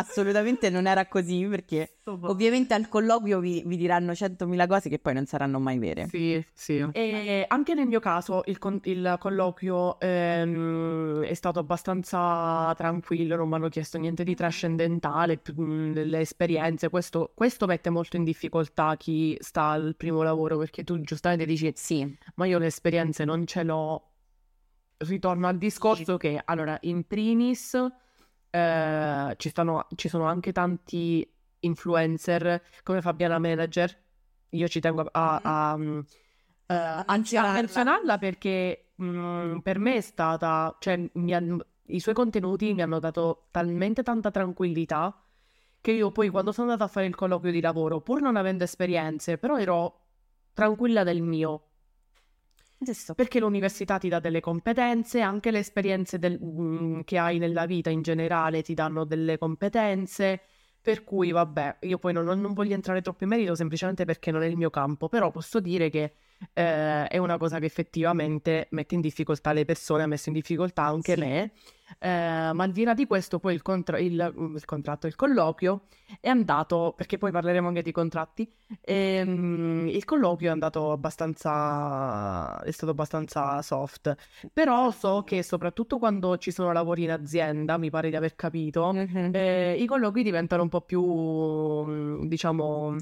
Assolutamente 0.00 0.70
non 0.70 0.86
era 0.86 1.06
così 1.06 1.46
perché 1.46 1.98
ovviamente 2.04 2.72
al 2.72 2.88
colloquio 2.88 3.38
vi, 3.38 3.62
vi 3.66 3.76
diranno 3.76 4.12
100.000 4.12 4.66
cose 4.66 4.88
che 4.88 4.98
poi 4.98 5.12
non 5.12 5.26
saranno 5.26 5.58
mai 5.60 5.78
vere. 5.78 6.08
Sì, 6.08 6.42
sì. 6.54 6.88
E 6.92 7.44
anche 7.46 7.74
nel 7.74 7.86
mio 7.86 8.00
caso 8.00 8.42
il, 8.46 8.56
con- 8.58 8.80
il 8.84 9.16
colloquio 9.18 10.00
ehm, 10.00 11.22
è 11.22 11.34
stato 11.34 11.58
abbastanza 11.58 12.72
tranquillo, 12.76 13.36
non 13.36 13.48
mi 13.48 13.56
hanno 13.56 13.68
chiesto 13.68 13.98
niente 13.98 14.24
di 14.24 14.34
trascendentale, 14.34 15.36
più, 15.36 15.54
mm, 15.60 15.92
delle 15.92 16.20
esperienze. 16.20 16.88
Questo, 16.88 17.32
questo 17.34 17.66
mette 17.66 17.90
molto 17.90 18.16
in 18.16 18.24
difficoltà 18.24 18.96
chi 18.96 19.36
sta 19.40 19.68
al 19.68 19.96
primo 19.96 20.22
lavoro 20.22 20.56
perché 20.56 20.82
tu 20.82 20.98
giustamente 21.00 21.44
dici, 21.44 21.70
Sì, 21.74 22.16
ma 22.36 22.46
io 22.46 22.58
le 22.58 22.66
esperienze 22.66 23.24
non 23.24 23.46
ce 23.46 23.62
l'ho. 23.64 24.04
Ritorno 24.96 25.46
al 25.46 25.56
discorso 25.56 26.16
che, 26.16 26.40
allora, 26.44 26.76
in 26.82 27.06
primis 27.06 27.74
eh, 28.50 29.34
ci 29.36 29.48
stanno, 29.48 29.86
ci 29.94 30.08
sono 30.08 30.24
anche 30.24 30.52
tanti 30.52 31.28
influencer 31.60 32.62
come 32.82 33.00
Fabiana 33.00 33.38
Manager. 33.38 33.96
Io 34.50 34.68
ci 34.68 34.80
tengo 34.80 35.06
a, 35.10 35.40
a, 35.42 35.76
mm, 35.76 35.98
eh, 36.66 37.02
anzi, 37.06 37.36
a 37.36 37.52
menzionarla. 37.52 38.18
perché 38.18 38.92
mm, 39.02 39.58
per 39.58 39.78
me 39.78 39.96
è 39.96 40.00
stata, 40.00 40.76
cioè, 40.80 41.08
mi 41.14 41.34
hanno- 41.34 41.64
i 41.86 42.00
suoi 42.00 42.14
contenuti 42.14 42.72
mi 42.72 42.82
hanno 42.82 43.00
dato 43.00 43.48
talmente 43.50 44.02
tanta 44.04 44.30
tranquillità 44.30 45.24
che 45.80 45.92
io 45.92 46.10
poi 46.12 46.28
quando 46.28 46.52
sono 46.52 46.70
andata 46.70 46.88
a 46.88 46.92
fare 46.92 47.06
il 47.06 47.14
colloquio 47.14 47.50
di 47.52 47.60
lavoro, 47.60 48.00
pur 48.00 48.20
non 48.20 48.36
avendo 48.36 48.64
esperienze, 48.64 49.38
però 49.38 49.58
ero 49.58 49.98
tranquilla 50.52 51.04
del 51.04 51.22
mio, 51.22 51.69
giusto. 52.80 53.14
perché 53.14 53.38
l'università 53.40 53.98
ti 53.98 54.08
dà 54.08 54.18
delle 54.20 54.40
competenze, 54.40 55.20
anche 55.20 55.50
le 55.50 55.58
esperienze 55.58 56.18
del- 56.18 56.38
mm, 56.42 57.00
che 57.04 57.18
hai 57.18 57.38
nella 57.38 57.66
vita 57.66 57.90
in 57.90 58.02
generale 58.02 58.62
ti 58.62 58.74
danno 58.74 59.04
delle 59.04 59.38
competenze, 59.38 60.40
per 60.80 61.04
cui 61.04 61.30
vabbè, 61.30 61.78
io 61.82 61.98
poi 61.98 62.12
non, 62.12 62.24
non 62.40 62.52
voglio 62.54 62.74
entrare 62.74 63.02
troppo 63.02 63.24
in 63.24 63.30
merito 63.30 63.54
semplicemente 63.54 64.04
perché 64.04 64.30
non 64.30 64.42
è 64.42 64.46
il 64.46 64.56
mio 64.56 64.70
campo, 64.70 65.08
però 65.08 65.30
posso 65.30 65.60
dire 65.60 65.90
che 65.90 66.14
eh, 66.54 67.06
è 67.08 67.18
una 67.18 67.36
cosa 67.38 67.58
che 67.58 67.66
effettivamente 67.66 68.68
mette 68.70 68.94
in 68.94 69.00
difficoltà 69.00 69.52
le 69.52 69.64
persone, 69.64 70.02
ha 70.02 70.06
messo 70.06 70.28
in 70.28 70.34
difficoltà 70.34 70.82
anche 70.84 71.14
Sì. 71.14 71.20
me, 71.20 71.52
eh, 71.98 72.52
ma 72.52 72.64
al 72.64 72.70
di 72.72 72.84
là 72.84 72.94
di 72.94 73.06
questo 73.06 73.38
poi 73.38 73.54
il, 73.54 73.62
contra- 73.62 73.98
il- 73.98 74.32
mm, 74.38 74.54
il 74.56 74.64
contratto, 74.64 75.06
il 75.06 75.16
colloquio 75.16 75.82
è 76.20 76.28
andato, 76.28 76.94
perché 76.96 77.18
poi 77.18 77.30
parleremo 77.30 77.68
anche 77.68 77.82
di 77.82 77.92
contratti, 77.92 78.50
ehm, 78.80 79.88
il 79.88 80.04
colloquio 80.04 80.48
è 80.48 80.52
andato 80.52 80.92
abbastanza, 80.92 82.60
è 82.62 82.70
stato 82.70 82.92
abbastanza 82.92 83.60
soft, 83.62 84.14
però 84.52 84.90
so 84.90 85.22
che 85.24 85.42
soprattutto 85.42 85.98
quando 85.98 86.36
ci 86.38 86.50
sono 86.50 86.72
lavori 86.72 87.04
in 87.04 87.10
azienda, 87.10 87.76
mi 87.76 87.90
pare 87.90 88.10
di 88.10 88.16
aver 88.16 88.34
capito, 88.36 88.92
eh, 88.92 89.76
i 89.78 89.86
colloqui 89.86 90.22
diventano 90.22 90.62
un 90.62 90.68
po' 90.68 90.80
più, 90.82 91.02
mm, 91.02 92.24
diciamo, 92.26 92.96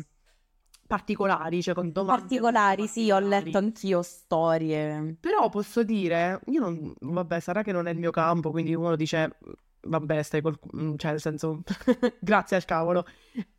particolari, 0.88 1.62
cioè 1.62 1.74
con 1.74 1.92
domande 1.92 2.22
Particolari, 2.22 2.86
sì, 2.88 3.10
ho 3.10 3.18
letto 3.20 3.58
anch'io 3.58 4.02
storie. 4.02 5.16
Però 5.20 5.48
posso 5.50 5.84
dire, 5.84 6.40
io 6.46 6.60
non, 6.60 6.94
vabbè, 6.98 7.38
sarà 7.40 7.62
che 7.62 7.70
non 7.72 7.86
è 7.86 7.92
il 7.92 7.98
mio 7.98 8.10
campo, 8.10 8.50
quindi 8.50 8.74
uno 8.74 8.96
dice, 8.96 9.38
vabbè, 9.82 10.22
stai 10.22 10.40
col, 10.40 10.58
mm, 10.76 10.94
cioè 10.96 11.12
nel 11.12 11.20
senso, 11.20 11.62
grazie 12.18 12.56
al 12.56 12.64
cavolo. 12.64 13.04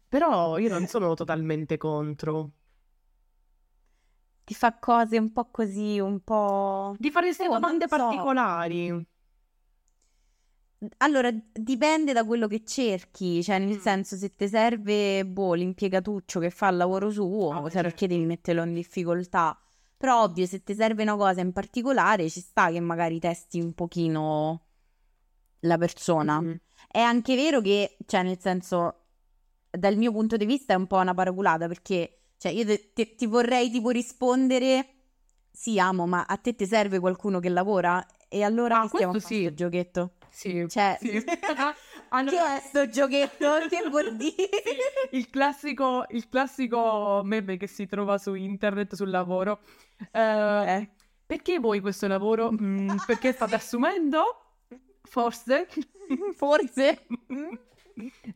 Però 0.09 0.57
io 0.57 0.69
non 0.69 0.87
sono 0.87 1.13
totalmente 1.13 1.77
contro. 1.77 2.51
Ti 4.43 4.53
fa 4.55 4.77
cose 4.79 5.17
un 5.19 5.31
po' 5.31 5.49
così, 5.51 5.99
un 5.99 6.21
po'... 6.23 6.95
Di 6.97 7.11
fare 7.11 7.27
queste 7.27 7.47
Oh, 7.47 7.53
domande 7.53 7.87
so. 7.87 7.95
particolari. 7.97 9.07
Allora, 10.97 11.29
dipende 11.51 12.13
da 12.13 12.23
quello 12.23 12.47
che 12.47 12.63
cerchi, 12.63 13.43
cioè 13.43 13.59
nel 13.59 13.75
Mm. 13.77 13.81
senso 13.81 14.15
se 14.15 14.33
ti 14.35 14.47
serve, 14.47 15.25
boh, 15.25 15.53
l'impiegatuccio 15.53 16.39
che 16.39 16.49
fa 16.49 16.69
il 16.69 16.77
lavoro 16.77 17.09
suo, 17.11 17.49
Ah, 17.51 17.61
cioè 17.63 17.69
certo. 17.71 17.89
perché 17.89 18.07
devi 18.07 18.25
metterlo 18.25 18.63
in 18.63 18.73
difficoltà. 18.73 19.59
Però 19.97 20.23
ovvio, 20.23 20.45
se 20.45 20.63
ti 20.63 20.73
serve 20.73 21.01
una 21.03 21.17
cosa 21.17 21.41
in 21.41 21.51
particolare, 21.51 22.29
ci 22.29 22.39
sta 22.39 22.71
che 22.71 22.79
magari 22.79 23.19
testi 23.19 23.59
un 23.59 23.73
pochino 23.73 24.61
la 25.61 25.77
persona. 25.77 26.39
Mhm. 26.39 26.59
È 26.89 26.99
anche 26.99 27.35
vero 27.35 27.59
che, 27.59 27.97
cioè 28.05 28.23
nel 28.23 28.39
senso, 28.39 28.95
dal 29.69 29.97
mio 29.97 30.13
punto 30.13 30.37
di 30.37 30.45
vista 30.45 30.71
è 30.73 30.77
un 30.77 30.87
po' 30.87 30.97
una 30.97 31.13
paraculata, 31.13 31.67
perché, 31.67 32.19
cioè 32.37 32.53
io 32.53 32.63
te- 32.65 32.91
te- 32.93 33.15
ti 33.15 33.25
vorrei 33.25 33.69
tipo 33.69 33.89
rispondere, 33.89 34.87
sì, 35.51 35.77
amo, 35.77 36.07
ma 36.07 36.23
a 36.25 36.37
te 36.37 36.55
ti 36.55 36.65
serve 36.65 36.99
qualcuno 36.99 37.41
che 37.41 37.49
lavora? 37.49 38.01
E 38.29 38.43
allora 38.43 38.79
Ah, 38.79 38.81
che 38.83 38.87
stiamo 38.89 39.13
a 39.13 39.19
sì. 39.19 39.53
giochetto? 39.53 40.13
Sì. 40.29 40.65
Cioè, 40.69 40.97
Sì. 40.99 41.09
che 41.09 41.23
Allora, 42.09 42.57
è 42.57 42.59
sto 42.61 42.87
giochetto? 42.87 43.47
Che 43.69 43.89
vuol 43.89 44.15
dire? 44.17 44.49
il 45.11 45.29
classico, 45.29 46.05
il 46.09 46.29
classico 46.29 47.21
meme 47.23 47.57
che 47.57 47.67
si 47.67 47.85
trova 47.87 48.17
su 48.17 48.33
internet 48.35 48.95
sul 48.95 49.09
lavoro. 49.09 49.59
Eh. 50.11 50.89
perché 51.25 51.59
voi 51.59 51.79
questo 51.81 52.07
lavoro? 52.07 52.51
Mm, 52.51 52.95
perché 53.05 53.31
state 53.33 53.55
assumendo? 53.55 54.55
Forse? 55.01 55.67
Forse? 56.35 57.05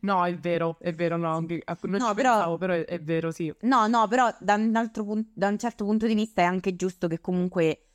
No, 0.00 0.24
è 0.26 0.34
vero, 0.36 0.76
è 0.80 0.92
vero, 0.92 1.16
no, 1.16 1.32
non 1.32 1.46
No, 1.46 1.46
ci 1.48 1.64
però- 1.64 2.12
pensavo, 2.14 2.58
però 2.58 2.74
è, 2.74 2.84
è 2.84 3.00
vero, 3.00 3.30
sì. 3.30 3.52
No, 3.62 3.86
no, 3.86 4.06
però 4.08 4.28
da 4.40 4.54
un, 4.54 4.74
altro 4.76 5.04
pun- 5.04 5.30
da 5.32 5.48
un 5.48 5.58
certo 5.58 5.84
punto 5.84 6.06
di 6.06 6.14
vista 6.14 6.42
è 6.42 6.44
anche 6.44 6.76
giusto 6.76 7.08
che 7.08 7.20
comunque 7.20 7.86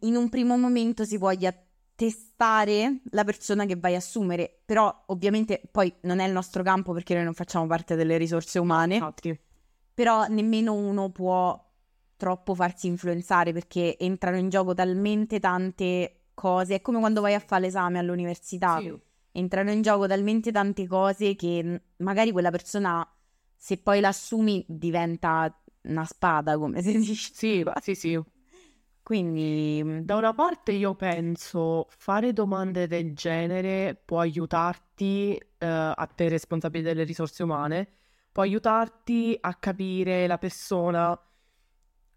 in 0.00 0.16
un 0.16 0.28
primo 0.28 0.56
momento 0.56 1.04
si 1.04 1.16
voglia 1.16 1.54
testare 1.94 3.00
la 3.10 3.24
persona 3.24 3.66
che 3.66 3.76
vai 3.76 3.94
a 3.94 3.98
assumere, 3.98 4.62
però 4.64 5.04
ovviamente 5.08 5.60
poi 5.70 5.92
non 6.02 6.18
è 6.18 6.26
il 6.26 6.32
nostro 6.32 6.62
campo 6.62 6.92
perché 6.92 7.14
noi 7.14 7.24
non 7.24 7.34
facciamo 7.34 7.66
parte 7.66 7.94
delle 7.94 8.16
risorse 8.16 8.58
umane, 8.58 8.94
Infatti. 8.94 9.38
però 9.92 10.26
nemmeno 10.26 10.72
uno 10.72 11.10
può 11.10 11.62
troppo 12.16 12.54
farsi 12.54 12.86
influenzare 12.86 13.52
perché 13.52 13.98
entrano 13.98 14.38
in 14.38 14.48
gioco 14.48 14.72
talmente 14.72 15.40
tante 15.40 16.28
cose, 16.32 16.76
è 16.76 16.80
come 16.80 17.00
quando 17.00 17.20
vai 17.20 17.34
a 17.34 17.38
fare 17.38 17.62
l'esame 17.62 17.98
all'università. 17.98 18.78
Sì. 18.78 18.98
entrano 19.32 19.70
in 19.70 19.82
gioco 19.82 20.06
talmente 20.06 20.50
tante 20.50 20.86
cose 20.86 21.36
che 21.36 21.82
magari 21.98 22.32
quella 22.32 22.50
persona, 22.50 23.06
se 23.54 23.76
poi 23.76 24.00
l'assumi, 24.00 24.64
diventa 24.66 25.54
una 25.82 26.04
spada, 26.04 26.58
come 26.58 26.82
si 26.82 26.98
dice. 26.98 27.30
Sì, 27.34 27.64
sì, 27.80 27.94
sì. 27.94 28.20
Quindi, 29.02 29.82
mh, 29.82 30.00
Da 30.04 30.16
una 30.16 30.32
parte 30.34 30.72
io 30.72 30.94
penso 30.94 31.86
fare 31.90 32.32
domande 32.32 32.86
del 32.86 33.14
genere 33.14 34.00
può 34.04 34.20
aiutarti, 34.20 35.34
eh, 35.36 35.66
a 35.66 36.06
te 36.14 36.28
responsabile 36.28 36.84
delle 36.84 37.04
risorse 37.04 37.42
umane, 37.42 37.88
può 38.30 38.42
aiutarti 38.42 39.36
a 39.40 39.54
capire 39.54 40.26
la 40.26 40.38
persona, 40.38 41.18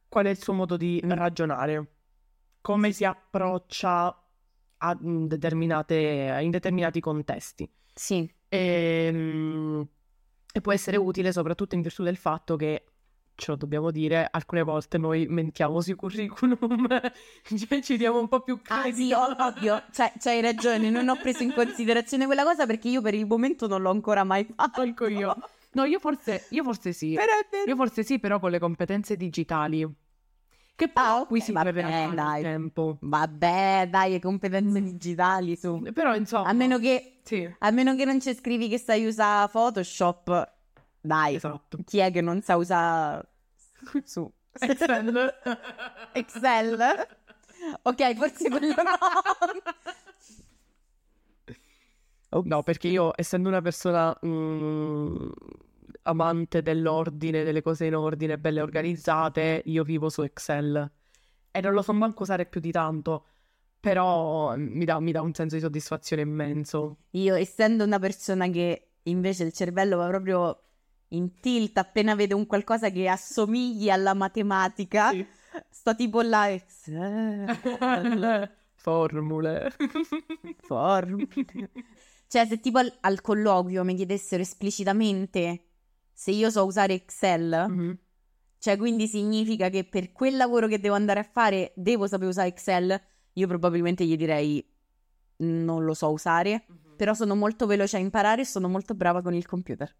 qual 0.07 0.25
è 0.25 0.29
il 0.29 0.37
suo 0.41 0.53
modo 0.53 0.77
di 0.77 1.01
Mm. 1.03 1.11
ragionare, 1.11 1.87
come 2.61 2.91
si 2.91 3.03
approccia 3.05 4.15
a 4.77 4.95
mm, 5.01 5.25
determinate, 5.25 6.37
in 6.41 6.51
determinati 6.51 6.99
contesti. 6.99 7.69
sì, 7.95 8.31
E, 8.49 9.09
mm, 9.11 9.81
e 10.53 10.61
può 10.61 10.71
essere 10.71 10.97
utile 10.97 11.31
soprattutto 11.31 11.75
in 11.75 11.81
virtù 11.81 12.03
del 12.03 12.17
fatto 12.17 12.55
che, 12.55 12.85
ce 13.35 13.51
lo 13.51 13.57
dobbiamo 13.57 13.91
dire, 13.91 14.27
alcune 14.29 14.61
volte 14.63 14.97
noi 14.97 15.25
mentiamo 15.27 15.81
sui 15.81 15.95
curriculum, 15.95 16.87
cioè 17.67 17.81
ci 17.81 17.97
diamo 17.97 18.19
un 18.19 18.27
po' 18.27 18.41
più 18.41 18.59
Ah 18.67 18.83
sì, 18.83 18.91
credito. 18.91 19.19
ov- 19.19 19.39
ovvio, 19.39 19.83
cioè, 19.91 20.13
c'hai 20.19 20.41
ragione, 20.41 20.89
non 20.89 21.07
ho 21.09 21.15
preso 21.17 21.43
in 21.43 21.51
considerazione 21.55 22.25
quella 22.25 22.43
cosa 22.43 22.65
perché 22.65 22.89
io 22.89 23.01
per 23.01 23.13
il 23.13 23.25
momento 23.25 23.67
non 23.67 23.81
l'ho 23.81 23.89
ancora 23.91 24.23
mai 24.23 24.45
fatto. 24.55 24.81
Manco 24.81 25.07
io. 25.07 25.35
No, 25.73 25.85
io 25.85 25.99
forse, 25.99 26.45
io 26.49 26.63
forse 26.63 26.93
sì. 26.93 27.13
Però 27.13 27.31
vero. 27.49 27.69
Io 27.69 27.75
forse 27.75 28.03
sì, 28.03 28.19
però 28.19 28.39
con 28.39 28.51
le 28.51 28.60
competenze 28.60 29.17
digitali. 29.17 29.88
Che 30.75 30.88
poi 30.88 31.03
Ah, 31.03 31.19
ok, 31.21 31.27
qui 31.27 31.39
si 31.41 31.51
vabbè, 31.51 32.10
dai. 32.13 32.41
tempo. 32.41 32.97
Vabbè, 33.01 33.88
dai, 33.89 34.19
competenze 34.19 34.81
digitali 34.81 35.55
su. 35.55 35.81
Però 35.93 36.15
insomma, 36.15 36.47
A 36.49 36.53
meno 36.53 36.79
che, 36.79 37.19
sì, 37.23 37.47
a 37.60 37.71
meno 37.71 37.95
che 37.95 38.05
non 38.05 38.19
ci 38.19 38.34
scrivi 38.34 38.67
che 38.69 38.77
sai 38.79 39.05
usare 39.05 39.49
Photoshop, 39.51 40.52
dai, 41.05 41.35
esatto. 41.35 41.79
chi 41.85 41.97
è 41.97 42.11
che 42.11 42.21
non 42.21 42.41
sa 42.41 42.55
usare 42.55 43.27
su 44.05 44.31
Excel. 44.59 45.33
Excel? 46.13 47.07
Ok, 47.81 48.15
forse 48.15 48.49
quello 48.49 48.73
no. 48.75 48.83
No, 52.45 52.63
perché 52.63 52.87
io, 52.87 53.11
essendo 53.15 53.49
una 53.49 53.61
persona 53.61 54.17
mm, 54.25 55.29
amante 56.03 56.61
dell'ordine, 56.61 57.43
delle 57.43 57.61
cose 57.61 57.85
in 57.85 57.95
ordine, 57.95 58.39
belle 58.39 58.61
organizzate, 58.61 59.61
io 59.65 59.83
vivo 59.83 60.07
su 60.09 60.21
Excel. 60.21 60.89
E 61.51 61.61
non 61.61 61.73
lo 61.73 61.81
so 61.81 61.91
manco 61.93 62.23
usare 62.23 62.45
più 62.45 62.61
di 62.61 62.71
tanto. 62.71 63.25
Però 63.79 64.55
mm, 64.55 64.67
mi 64.73 64.85
dà, 64.85 65.01
mi 65.01 65.11
dà 65.11 65.21
un 65.21 65.33
senso 65.33 65.55
di 65.55 65.61
soddisfazione 65.61 66.21
immenso. 66.21 66.99
Io, 67.11 67.35
essendo 67.35 67.83
una 67.83 67.99
persona 67.99 68.47
che 68.47 68.91
invece 69.03 69.43
il 69.43 69.51
cervello 69.51 69.97
va 69.97 70.07
proprio 70.07 70.63
in 71.13 71.39
tilt 71.39 71.78
appena 71.78 72.15
vede 72.15 72.34
un 72.34 72.45
qualcosa 72.47 72.89
che 72.89 73.08
assomigli 73.08 73.89
alla 73.89 74.13
matematica, 74.13 75.10
Sì. 75.12 75.26
sto 75.69 75.95
tipo 75.95 76.21
là, 76.21 76.49
Excel, 76.52 77.58
Formule. 78.76 79.73
formule. 80.62 81.69
Cioè, 82.28 82.45
se 82.47 82.60
tipo 82.60 82.80
al, 82.80 82.91
al 83.02 83.21
colloquio 83.21 83.84
mi 83.84 83.95
chiedessero 83.95 84.41
esplicitamente 84.41 85.65
se 86.12 86.32
io 86.32 86.49
so 86.49 86.65
usare 86.65 86.93
Excel, 86.93 87.65
Mhm. 87.69 87.97
cioè 88.60 88.78
quindi 88.78 89.08
significa 89.08 89.69
che 89.69 89.84
per 89.84 90.12
quel 90.12 90.36
lavoro 90.38 90.67
che 90.67 90.80
devo 90.80 90.95
andare 90.95 91.19
a 91.19 91.23
fare 91.23 91.71
devo 91.76 92.08
sapere 92.08 92.30
usare 92.30 92.47
Excel, 92.49 92.99
io 93.34 93.47
probabilmente 93.47 94.06
gli 94.06 94.15
direi 94.17 94.65
non 95.38 95.84
lo 95.84 95.93
so 95.93 96.12
usare, 96.12 96.65
però 96.95 97.13
sono 97.13 97.36
molto 97.36 97.65
veloce 97.65 97.97
a 97.97 97.99
imparare 97.99 98.41
e 98.41 98.45
sono 98.45 98.67
molto 98.69 98.93
brava 98.95 99.21
con 99.21 99.34
il 99.34 99.45
computer. 99.45 99.93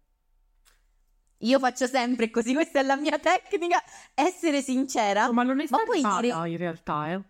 Io 1.38 1.58
faccio 1.58 1.86
sempre 1.86 2.30
così, 2.30 2.54
questa 2.54 2.80
è 2.80 2.82
la 2.82 2.96
mia 2.96 3.18
tecnica, 3.18 3.82
essere 4.14 4.62
sincera, 4.62 5.30
Ma 5.32 5.42
non 5.42 5.60
è 5.60 5.66
Ma 5.68 5.78
stata 5.84 6.20
dire- 6.20 6.48
in 6.50 6.56
realtà, 6.56 7.12
eh. 7.12 7.20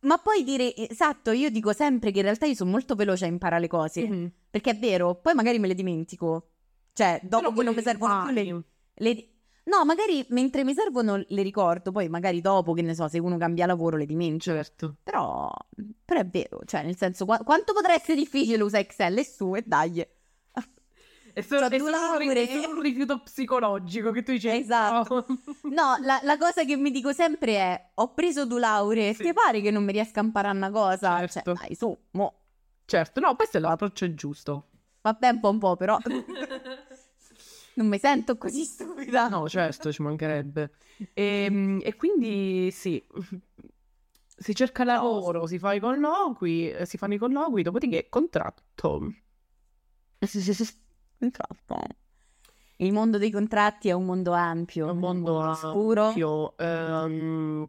ma 0.00 0.18
poi 0.18 0.44
dire, 0.44 0.74
esatto, 0.76 1.30
io 1.32 1.50
dico 1.50 1.72
sempre 1.72 2.10
che 2.12 2.18
in 2.18 2.24
realtà 2.24 2.46
io 2.46 2.54
sono 2.54 2.70
molto 2.70 2.94
veloce 2.94 3.24
a 3.24 3.28
imparare 3.28 3.62
le 3.62 3.68
cose, 3.68 4.06
Mhm. 4.06 4.32
perché 4.50 4.70
è 4.72 4.78
vero, 4.78 5.14
poi 5.16 5.34
magari 5.34 5.58
me 5.58 5.66
le 5.66 5.74
dimentico, 5.74 6.50
cioè 6.92 7.18
dopo 7.24 7.52
che 7.52 7.62
non 7.64 7.74
mi 7.74 7.82
servono 7.82 8.22
più 8.24 8.32
le, 8.32 8.62
le- 8.94 9.28
No, 9.66 9.82
magari 9.86 10.22
mentre 10.28 10.62
mi 10.62 10.74
servono 10.74 11.16
le 11.26 11.42
ricordo, 11.42 11.90
poi 11.90 12.06
magari 12.10 12.42
dopo, 12.42 12.74
che 12.74 12.82
ne 12.82 12.94
so, 12.94 13.08
se 13.08 13.18
uno 13.18 13.38
cambia 13.38 13.64
lavoro 13.64 13.96
le 13.96 14.04
dimentico. 14.04 14.54
Certo. 14.54 14.96
Però, 15.02 15.50
però 16.04 16.20
è 16.20 16.26
vero, 16.26 16.60
cioè 16.66 16.82
nel 16.82 16.98
senso, 16.98 17.24
qua- 17.24 17.38
quanto 17.38 17.72
potrà 17.72 17.94
essere 17.94 18.14
difficile 18.18 18.62
usare 18.62 18.82
Excel 18.84 19.16
e 19.16 19.24
su 19.24 19.54
e 19.56 19.62
dai. 19.66 20.06
È 21.34 21.40
solo, 21.40 21.66
è 21.68 21.78
solo 21.78 21.96
un 22.16 22.30
è 22.30 22.46
solo 22.62 22.76
un 22.76 22.80
rifiuto 22.80 23.18
psicologico 23.20 24.12
che 24.12 24.22
tu 24.22 24.30
dici. 24.32 24.48
Esatto. 24.48 25.14
"Oh". 25.14 25.26
No, 25.68 25.96
la, 26.00 26.20
la 26.22 26.38
cosa 26.38 26.64
che 26.64 26.76
mi 26.76 26.90
dico 26.92 27.12
sempre 27.12 27.56
è: 27.56 27.90
ho 27.94 28.14
preso 28.14 28.46
due 28.46 28.60
lauree, 28.60 29.12
Sì. 29.14 29.24
ti 29.24 29.32
pare 29.32 29.60
che 29.60 29.70
non 29.72 29.84
mi 29.84 29.90
riesca 29.92 30.20
a 30.20 30.24
imparare 30.24 30.56
una 30.56 30.70
cosa? 30.70 31.18
Certo. 31.26 31.54
Cioè, 31.56 31.66
dai, 31.66 31.74
su, 31.74 31.96
mo. 32.12 32.34
Certo, 32.86 33.18
no, 33.20 33.34
questo 33.34 33.56
è 33.56 33.60
l'approccio 33.60 34.14
giusto. 34.14 34.68
Vabbè, 35.02 35.28
un 35.30 35.40
po' 35.40 35.48
un 35.50 35.58
po', 35.58 35.76
però 35.76 35.98
non 37.74 37.88
mi 37.88 37.98
sento 37.98 38.36
così 38.38 38.62
stupida. 38.64 39.28
No, 39.28 39.48
certo, 39.48 39.90
ci 39.92 40.02
mancherebbe. 40.02 40.70
E, 41.12 41.78
e 41.82 41.96
quindi 41.96 42.70
sì, 42.70 43.04
si 44.36 44.54
cerca 44.54 44.84
lavoro, 44.84 45.46
si 45.46 45.58
fa 45.58 45.72
i 45.74 45.80
colloqui, 45.80 46.70
eh, 46.70 46.86
si 46.86 46.96
fanno 46.96 47.14
i 47.14 47.18
colloqui, 47.18 47.62
dopodiché 47.62 48.08
contratto. 48.08 49.12
Contratto. 51.18 51.76
Il 52.78 52.92
mondo 52.92 53.18
dei 53.18 53.30
contratti 53.30 53.88
è 53.88 53.92
un 53.92 54.04
mondo 54.04 54.32
ampio, 54.32 54.90
un 54.90 54.98
mondo 54.98 55.38
oscuro, 55.38 56.06
ampio, 56.08 56.56
ehm, 56.58 57.68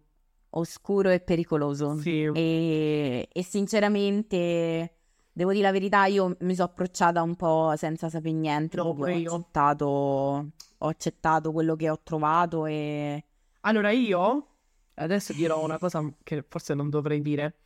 oscuro 0.52 1.10
e 1.10 1.20
pericoloso. 1.20 1.98
sì. 2.00 2.24
E, 2.24 3.30
e 3.32 3.44
sinceramente, 3.44 4.96
devo 5.32 5.52
dire 5.52 5.64
la 5.64 5.72
verità, 5.72 6.06
io 6.06 6.36
mi 6.40 6.56
sono 6.56 6.70
approcciata 6.70 7.22
un 7.22 7.36
po' 7.36 7.74
senza 7.78 8.10
sapere 8.10 8.34
niente. 8.34 8.78
No, 8.78 8.96
ho 8.98 9.08
io. 9.08 9.32
accettato, 9.32 9.86
ho 9.86 10.88
accettato 10.88 11.52
quello 11.52 11.76
che 11.76 11.90
ho 11.90 12.00
trovato 12.02 12.66
e... 12.66 13.24
Allora 13.62 13.92
io 13.92 14.48
adesso 14.96 15.34
dirò 15.34 15.64
una 15.64 15.78
cosa 15.78 16.04
che 16.24 16.44
forse 16.48 16.74
non 16.74 16.90
dovrei 16.90 17.22
dire. 17.22 17.60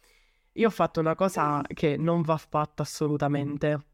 Io 0.54 0.68
ho 0.68 0.72
fatto 0.72 1.00
una 1.00 1.16
cosa 1.16 1.62
che 1.74 1.96
non 1.96 2.22
va 2.22 2.38
fatta 2.38 2.84
assolutamente. 2.84 3.86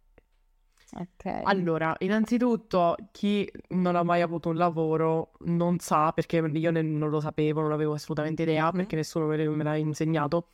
Ok. 0.94 1.42
Allora, 1.44 1.96
innanzitutto, 2.00 2.96
chi 3.12 3.50
non 3.70 3.96
ha 3.96 4.04
mai 4.04 4.22
avuto 4.22 4.50
un 4.50 4.56
lavoro 4.56 5.32
non 5.40 5.80
sa, 5.80 6.12
perché 6.14 6.38
io 6.38 6.72
ne- 6.72 6.82
non 6.82 7.10
lo 7.10 7.20
sapevo, 7.20 7.62
non 7.62 7.72
avevo 7.72 7.94
assolutamente 7.94 8.44
idea, 8.44 8.68
Mhm. 8.68 8.72
perché 8.78 8.96
nessuno 8.96 9.26
me, 9.26 9.48
me 9.50 9.64
l'ha 9.64 9.76
insegnato, 9.76 10.50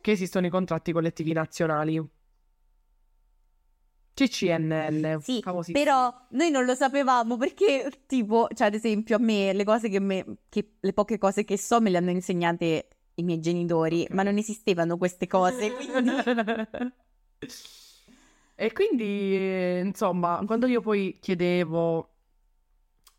che 0.00 0.10
esistono 0.12 0.46
i 0.46 0.50
contratti 0.50 0.92
collettivi 0.92 1.32
nazionali. 1.32 2.02
CCNL, 4.14 5.22
Sì, 5.22 5.42
però 5.72 6.12
noi 6.30 6.50
non 6.50 6.66
lo 6.66 6.74
sapevamo 6.74 7.38
perché, 7.38 7.90
tipo, 8.06 8.46
cioè, 8.52 8.66
ad 8.66 8.74
esempio, 8.74 9.16
a 9.16 9.18
me 9.18 9.54
le 9.54 9.64
cose 9.64 9.88
che, 9.88 10.00
me, 10.00 10.24
che 10.50 10.72
le 10.80 10.92
poche 10.92 11.16
cose 11.16 11.44
che 11.44 11.56
so 11.56 11.80
me 11.80 11.88
le 11.88 11.96
hanno 11.96 12.10
insegnate 12.10 12.88
i 13.14 13.22
miei 13.22 13.40
genitori, 13.40 14.02
Ok. 14.02 14.10
ma 14.10 14.22
non 14.22 14.36
esistevano 14.36 14.98
queste 14.98 15.26
cose, 15.26 15.72
quindi... 15.72 16.10
E 18.62 18.72
quindi, 18.72 19.34
eh, 19.36 19.82
insomma, 19.84 20.40
quando 20.46 20.68
io 20.68 20.80
poi 20.80 21.18
chiedevo, 21.20 22.10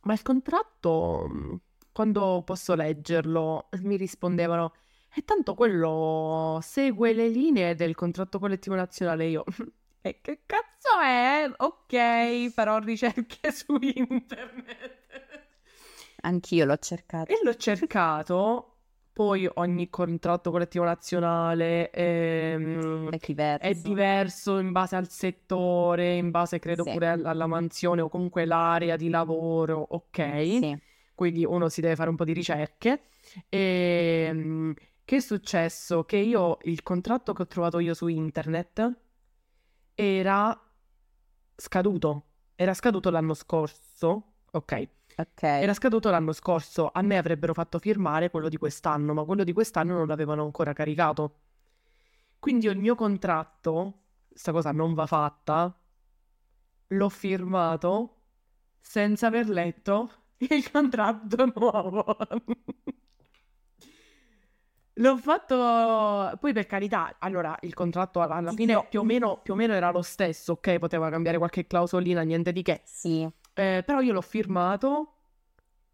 ma 0.03 0.13
il 0.13 0.21
contratto, 0.21 1.27
mh, 1.27 1.59
quando 1.91 2.43
posso 2.45 2.75
leggerlo? 2.75 3.67
Mi 3.81 3.97
rispondevano, 3.97 4.71
e 5.13 5.25
tanto 5.25 5.53
quello 5.53 6.59
segue 6.61 7.11
le 7.11 7.27
linee 7.27 7.75
del 7.75 7.93
contratto 7.93 8.39
collettivo 8.39 8.75
nazionale. 8.75 9.25
Io, 9.25 9.43
e 9.99 10.21
che 10.21 10.43
cazzo 10.45 10.97
è? 11.01 11.51
Ok, 11.57 12.49
farò 12.49 12.79
ricerche 12.79 13.51
su 13.51 13.77
internet. 13.81 15.41
Anch'io 16.21 16.63
l'ho 16.63 16.77
cercato. 16.77 17.29
E 17.33 17.39
l'ho 17.43 17.55
cercato, 17.55 18.72
poi 19.13 19.47
ogni 19.55 19.89
contratto 19.91 20.49
collettivo 20.49 20.83
nazionale 20.83 21.91
ehm, 21.91 23.09
È 23.11 23.17
diverso. 23.23 23.63
è 23.67 23.73
diverso 23.75 24.57
in 24.57 24.71
base 24.71 24.95
al 24.95 25.07
settore, 25.07 26.15
in 26.15 26.31
base 26.31 26.57
credo 26.59 26.83
Sì. 26.83 26.91
pure 26.91 27.09
al- 27.09 27.25
alla 27.25 27.45
mansione 27.45 28.01
o 28.01 28.09
comunque 28.09 28.45
l'area 28.45 28.95
di 28.95 29.09
lavoro, 29.09 29.85
ok? 29.89 30.19
Sì. 30.59 30.77
Quindi 31.13 31.45
uno 31.45 31.69
si 31.69 31.79
deve 31.79 31.95
fare 31.95 32.09
un 32.09 32.15
po' 32.15 32.25
di 32.25 32.33
ricerche. 32.33 33.03
E 33.49 34.73
che 35.05 35.15
è 35.15 35.19
successo? 35.19 36.03
Che 36.05 36.17
io 36.17 36.57
il 36.63 36.81
contratto 36.81 37.33
che 37.33 37.43
ho 37.43 37.47
trovato 37.47 37.77
io 37.79 37.93
su 37.93 38.07
internet 38.07 38.91
era 39.93 40.59
scaduto. 41.55 42.23
Era 42.55 42.73
scaduto 42.73 43.09
l'anno 43.09 43.33
scorso, 43.35 44.33
ok? 44.51 44.87
Ok. 45.15 45.43
Era 45.43 45.73
scaduto 45.73 46.09
l'anno 46.09 46.31
scorso, 46.31 46.89
a 46.91 47.01
me 47.01 47.17
avrebbero 47.17 47.53
fatto 47.53 47.79
firmare 47.79 48.29
quello 48.29 48.49
di 48.49 48.57
quest'anno, 48.57 49.13
ma 49.13 49.23
quello 49.23 49.43
di 49.43 49.53
quest'anno 49.53 49.97
non 49.97 50.07
l'avevano 50.07 50.43
ancora 50.43 50.73
caricato. 50.73 51.39
Quindi 52.39 52.67
il 52.67 52.77
mio 52.77 52.95
contratto, 52.95 54.01
sta 54.33 54.51
cosa 54.51 54.71
non 54.71 54.93
va 54.93 55.05
fatta, 55.05 55.73
l'ho 56.87 57.09
firmato 57.09 58.17
senza 58.79 59.27
aver 59.27 59.47
letto 59.47 60.11
il 60.37 60.71
contratto 60.71 61.51
nuovo. 61.55 62.17
L'ho 64.97 65.17
fatto, 65.17 66.37
poi 66.39 66.53
per 66.53 66.67
carità, 66.67 67.15
allora 67.17 67.57
il 67.61 67.73
contratto 67.73 68.21
alla 68.21 68.51
fine 68.51 68.85
più 68.89 68.99
o 68.99 69.03
meno, 69.03 69.39
più 69.41 69.53
o 69.53 69.55
meno 69.55 69.73
era 69.73 69.89
lo 69.89 70.03
stesso, 70.03 70.53
ok? 70.53 70.77
Poteva 70.77 71.09
cambiare 71.09 71.37
qualche 71.37 71.65
clausolina, 71.65 72.21
niente 72.21 72.51
di 72.51 72.61
che. 72.61 72.81
Sì. 72.83 73.27
Eh, 73.53 73.83
però 73.85 74.01
io 74.01 74.13
l'ho 74.13 74.21
firmato 74.21 75.13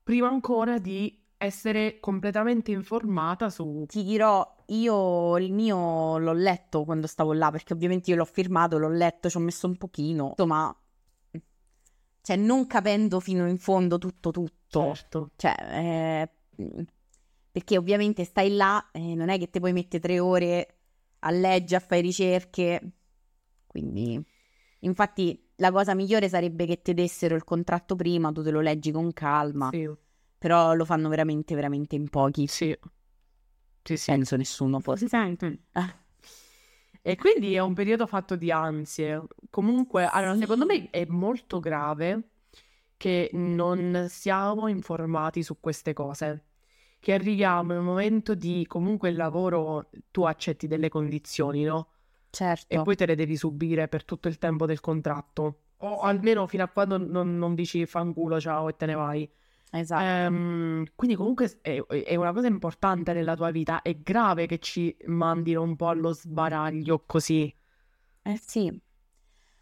prima 0.03 0.27
ancora 0.27 0.77
di 0.79 1.17
essere 1.37 1.99
completamente 1.99 2.71
informata 2.71 3.49
su... 3.49 3.85
Ti 3.87 4.03
dirò, 4.03 4.55
io 4.67 5.37
il 5.37 5.53
mio 5.53 6.17
l'ho 6.17 6.33
letto 6.33 6.83
quando 6.83 7.07
stavo 7.07 7.33
là, 7.33 7.49
perché 7.51 7.73
ovviamente 7.73 8.09
io 8.09 8.17
l'ho 8.17 8.25
firmato, 8.25 8.77
l'ho 8.77 8.89
letto, 8.89 9.29
ci 9.29 9.37
ho 9.37 9.39
messo 9.39 9.67
un 9.67 9.77
pochino, 9.77 10.33
ma 10.45 10.75
cioè 12.21 12.35
non 12.35 12.67
capendo 12.67 13.19
fino 13.19 13.47
in 13.47 13.57
fondo 13.57 13.97
tutto 13.97 14.31
tutto, 14.31 14.93
Certo. 14.93 15.31
cioè 15.37 15.55
eh, 15.59 16.29
perché 17.51 17.77
ovviamente 17.77 18.23
stai 18.23 18.53
là 18.55 18.89
e 18.91 19.15
non 19.15 19.29
è 19.29 19.39
che 19.39 19.49
ti 19.49 19.59
puoi 19.59 19.73
mettere 19.73 20.01
tre 20.01 20.19
ore 20.19 20.77
a 21.19 21.31
leggere, 21.31 21.83
a 21.83 21.85
fare 21.87 22.01
ricerche, 22.01 22.91
quindi 23.65 24.23
infatti 24.79 25.48
la 25.59 25.71
cosa 25.71 25.93
migliore 25.93 26.27
sarebbe 26.29 26.65
che 26.65 26.81
ti 26.81 26.93
dessero 26.93 27.35
il 27.35 27.43
contratto 27.43 27.95
prima, 27.95 28.31
tu 28.31 28.41
te 28.41 28.51
lo 28.51 28.61
leggi 28.61 28.91
con 28.91 29.13
calma, 29.13 29.69
Sì, 29.71 29.89
però 30.37 30.73
lo 30.73 30.85
fanno 30.85 31.09
veramente 31.09 31.55
veramente 31.55 31.95
in 31.95 32.09
pochi, 32.09 32.47
sì. 32.47 32.77
Sì, 33.83 33.97
sì. 33.97 34.11
penso 34.11 34.35
nessuno 34.35 34.79
forse. 34.79 35.07
Ah. 35.71 35.95
E 37.01 37.15
quindi 37.15 37.53
è 37.55 37.59
un 37.59 37.73
periodo 37.73 38.05
fatto 38.07 38.35
di 38.35 38.51
ansie. 38.51 39.21
Comunque, 39.49 40.05
allora, 40.05 40.35
secondo 40.35 40.65
me 40.65 40.89
è 40.89 41.05
molto 41.07 41.59
grave 41.59 42.29
che 42.97 43.29
non 43.33 44.07
siamo 44.09 44.67
informati 44.67 45.41
su 45.41 45.59
queste 45.59 45.93
cose. 45.93 46.45
Che 46.99 47.13
arriviamo 47.13 47.71
in 47.71 47.79
un 47.79 47.85
momento 47.85 48.35
di 48.35 48.65
comunque 48.67 49.09
il 49.09 49.15
lavoro, 49.15 49.89
tu 50.11 50.23
accetti 50.23 50.67
delle 50.67 50.89
condizioni, 50.89 51.63
no? 51.63 51.87
Certo. 52.29 52.73
E 52.73 52.81
poi 52.81 52.95
te 52.95 53.05
le 53.05 53.15
devi 53.15 53.35
subire 53.35 53.87
per 53.87 54.05
tutto 54.05 54.27
il 54.27 54.37
tempo 54.37 54.65
del 54.65 54.79
contratto. 54.79 55.61
O 55.77 56.01
almeno 56.01 56.45
fino 56.47 56.63
a 56.63 56.67
quando 56.67 56.97
non, 56.97 57.37
non 57.37 57.55
dici 57.55 57.85
fanculo, 57.85 58.39
ciao 58.39 58.69
e 58.69 58.75
te 58.75 58.85
ne 58.85 58.93
vai. 58.95 59.29
Esatto. 59.71 60.03
Ehm, 60.03 60.85
quindi 60.95 61.15
comunque 61.15 61.59
è, 61.61 61.81
è 61.81 62.15
una 62.15 62.33
cosa 62.33 62.47
importante 62.47 63.13
nella 63.13 63.35
tua 63.35 63.51
vita. 63.51 63.81
È 63.81 63.95
grave 63.95 64.45
che 64.45 64.59
ci 64.59 64.95
mandino 65.05 65.61
un 65.61 65.75
po' 65.75 65.87
allo 65.87 66.11
sbaraglio 66.11 67.03
così. 67.05 67.53
Eh 68.21 68.39
sì, 68.41 68.81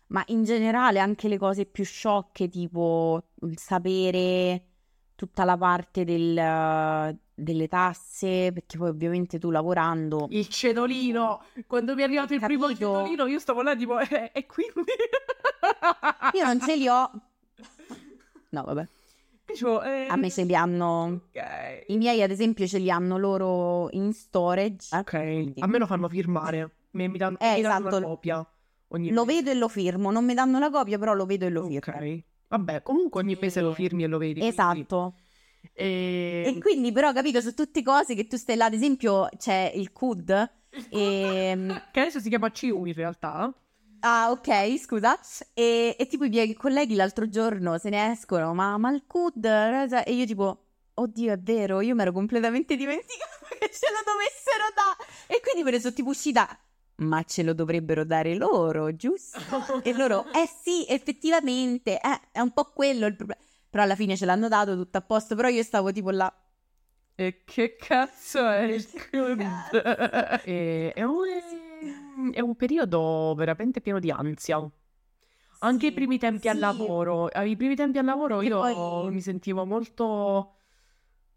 ma 0.07 0.23
in 0.27 0.43
generale 0.43 0.99
anche 0.99 1.27
le 1.27 1.37
cose 1.37 1.65
più 1.65 1.83
sciocche, 1.83 2.47
tipo 2.47 3.29
il 3.41 3.57
sapere 3.57 4.65
tutta 5.15 5.43
la 5.43 5.57
parte 5.57 6.03
del- 6.03 7.19
delle 7.39 7.67
tasse, 7.67 8.51
perché 8.51 8.77
poi 8.77 8.89
ovviamente 8.89 9.37
tu 9.37 9.51
lavorando... 9.51 10.27
Il 10.31 10.47
cedolino, 10.47 11.43
quando 11.67 11.93
mi 11.93 12.01
è 12.01 12.05
arrivato 12.05 12.33
il 12.33 12.39
primo 12.39 12.67
cedolino, 12.73 13.27
io 13.27 13.37
stavo 13.39 13.61
là 13.61 13.75
tipo, 13.75 13.99
"Eh, 13.99 14.31
e 14.33 14.45
quindi... 14.47 14.91
Io 16.33 16.45
non 16.45 16.59
ce 16.59 16.75
li 16.75 16.87
ho. 16.87 17.09
No, 18.49 18.63
vabbè. 18.63 18.87
Dicevo, 19.45 19.81
eh, 19.83 20.07
A 20.09 20.15
me 20.15 20.29
ce 20.31 20.43
li 20.43 20.55
hanno... 20.55 21.21
Ok. 21.29 21.83
I 21.87 21.97
miei, 21.97 22.21
ad 22.23 22.31
esempio, 22.31 22.65
ce 22.67 22.79
li 22.79 22.89
hanno 22.89 23.17
loro 23.17 23.87
in 23.91 24.11
storage. 24.13 24.95
Ok, 24.95 25.13
a 25.59 25.67
me 25.67 25.77
lo 25.77 25.85
fanno 25.85 26.09
firmare. 26.09 26.71
Mi, 26.91 27.07
mi 27.07 27.17
danno, 27.17 27.37
Eh, 27.39 27.55
mi 27.55 27.61
danno 27.61 27.87
esatto. 27.87 28.05
copia. 28.05 28.47
Ogni 28.89 29.11
Lo 29.11 29.25
mese. 29.25 29.37
vedo 29.37 29.51
e 29.51 29.53
lo 29.55 29.67
firmo. 29.67 30.11
Non 30.11 30.25
mi 30.25 30.33
danno 30.33 30.59
la 30.59 30.69
copia, 30.69 30.97
però 30.97 31.13
lo 31.13 31.25
vedo 31.25 31.45
e 31.45 31.49
lo 31.49 31.65
firmo. 31.67 31.95
Ok. 31.97 32.23
Vabbè, 32.49 32.81
comunque 32.81 33.21
ogni 33.21 33.37
mese 33.39 33.61
lo 33.61 33.73
firmi 33.73 34.03
e 34.03 34.07
lo 34.07 34.17
vedi. 34.17 34.33
quindi- 34.39 34.49
Esatto. 34.49 35.13
E... 35.73 36.43
E 36.45 36.59
quindi, 36.59 36.91
però, 36.91 37.13
capito, 37.13 37.41
su 37.41 37.53
tutte 37.53 37.81
cose 37.83 38.15
che 38.15 38.27
tu 38.27 38.37
stai 38.37 38.55
là, 38.55 38.65
ad 38.65 38.73
esempio, 38.73 39.29
c'è 39.37 39.71
il 39.75 39.91
CUD. 39.91 40.51
E... 40.89 41.81
Che 41.91 41.99
adesso 41.99 42.19
si 42.19 42.29
chiama 42.29 42.51
CU 42.51 42.85
in 42.85 42.93
realtà. 42.93 43.53
Ah, 44.01 44.31
ok, 44.31 44.77
scusa. 44.77 45.19
E, 45.53 45.95
e 45.97 46.07
tipo 46.07 46.25
i 46.25 46.29
miei 46.29 46.53
colleghi 46.53 46.95
l'altro 46.95 47.27
giorno 47.29 47.77
se 47.77 47.89
ne 47.89 48.11
escono, 48.11 48.53
ma, 48.53 48.77
ma 48.77 48.91
il 48.91 49.03
CUD, 49.07 49.45
Rosa?" 49.45 50.03
e 50.03 50.13
io 50.13 50.25
tipo, 50.25 50.65
oddio, 50.93 51.33
è 51.33 51.39
vero, 51.39 51.81
io 51.81 51.95
mi 51.95 52.01
ero 52.01 52.11
completamente 52.11 52.75
dimenticata 52.75 53.47
che 53.57 53.69
ce 53.71 53.87
lo 53.91 54.03
dovessero 54.05 54.65
dare. 54.75 55.09
E 55.27 55.41
quindi 55.41 55.63
me 55.63 55.71
ne 55.71 55.79
sono 55.79 55.93
tipo 55.93 56.09
uscita, 56.09 56.47
ma 56.97 57.23
ce 57.23 57.43
lo 57.43 57.53
dovrebbero 57.53 58.03
dare 58.05 58.35
loro, 58.35 58.95
giusto? 58.95 59.39
E 59.83 59.93
loro, 59.93 60.25
eh 60.33 60.49
sì, 60.61 60.85
effettivamente, 60.87 61.99
eh, 61.99 62.21
è 62.31 62.39
un 62.39 62.51
po' 62.51 62.71
quello 62.73 63.05
il 63.05 63.15
problema. 63.15 63.41
Però 63.77 63.85
alla 63.85 63.95
fine 63.95 64.17
ce 64.17 64.25
l'hanno 64.25 64.47
dato 64.47 64.75
tutto 64.75 64.97
a 64.97 65.01
posto, 65.01 65.35
però 65.35 65.49
io 65.49 65.61
stavo 65.61 65.91
tipo 65.91 66.09
là. 66.09 66.33
E 67.13 67.43
che 67.45 67.75
cazzo 67.75 68.43
è 68.49 68.63
il 68.63 68.87
CUD? 68.89 69.41
E- 70.45 70.93
è, 70.95 71.03
un, 71.03 72.31
è 72.33 72.39
un 72.39 72.55
periodo 72.55 73.35
veramente 73.37 73.79
pieno 73.79 73.99
di 73.99 74.09
ansia. 74.09 74.67
Anche 75.59 75.85
i 75.85 75.89
Sì, 75.89 75.93
primi 75.93 76.17
tempi 76.17 76.49
al 76.49 76.55
sì. 76.55 76.59
lavoro. 76.61 77.27
Ai 77.27 77.55
primi 77.55 77.75
tempi 77.75 77.99
al 77.99 78.05
lavoro 78.05 78.39
Che 78.39 78.45
io 78.47 78.59
poi- 78.61 79.11
mi 79.11 79.21
sentivo 79.21 79.63
molto... 79.63 80.55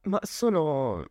Ma 0.05 0.19
sono 0.23 1.05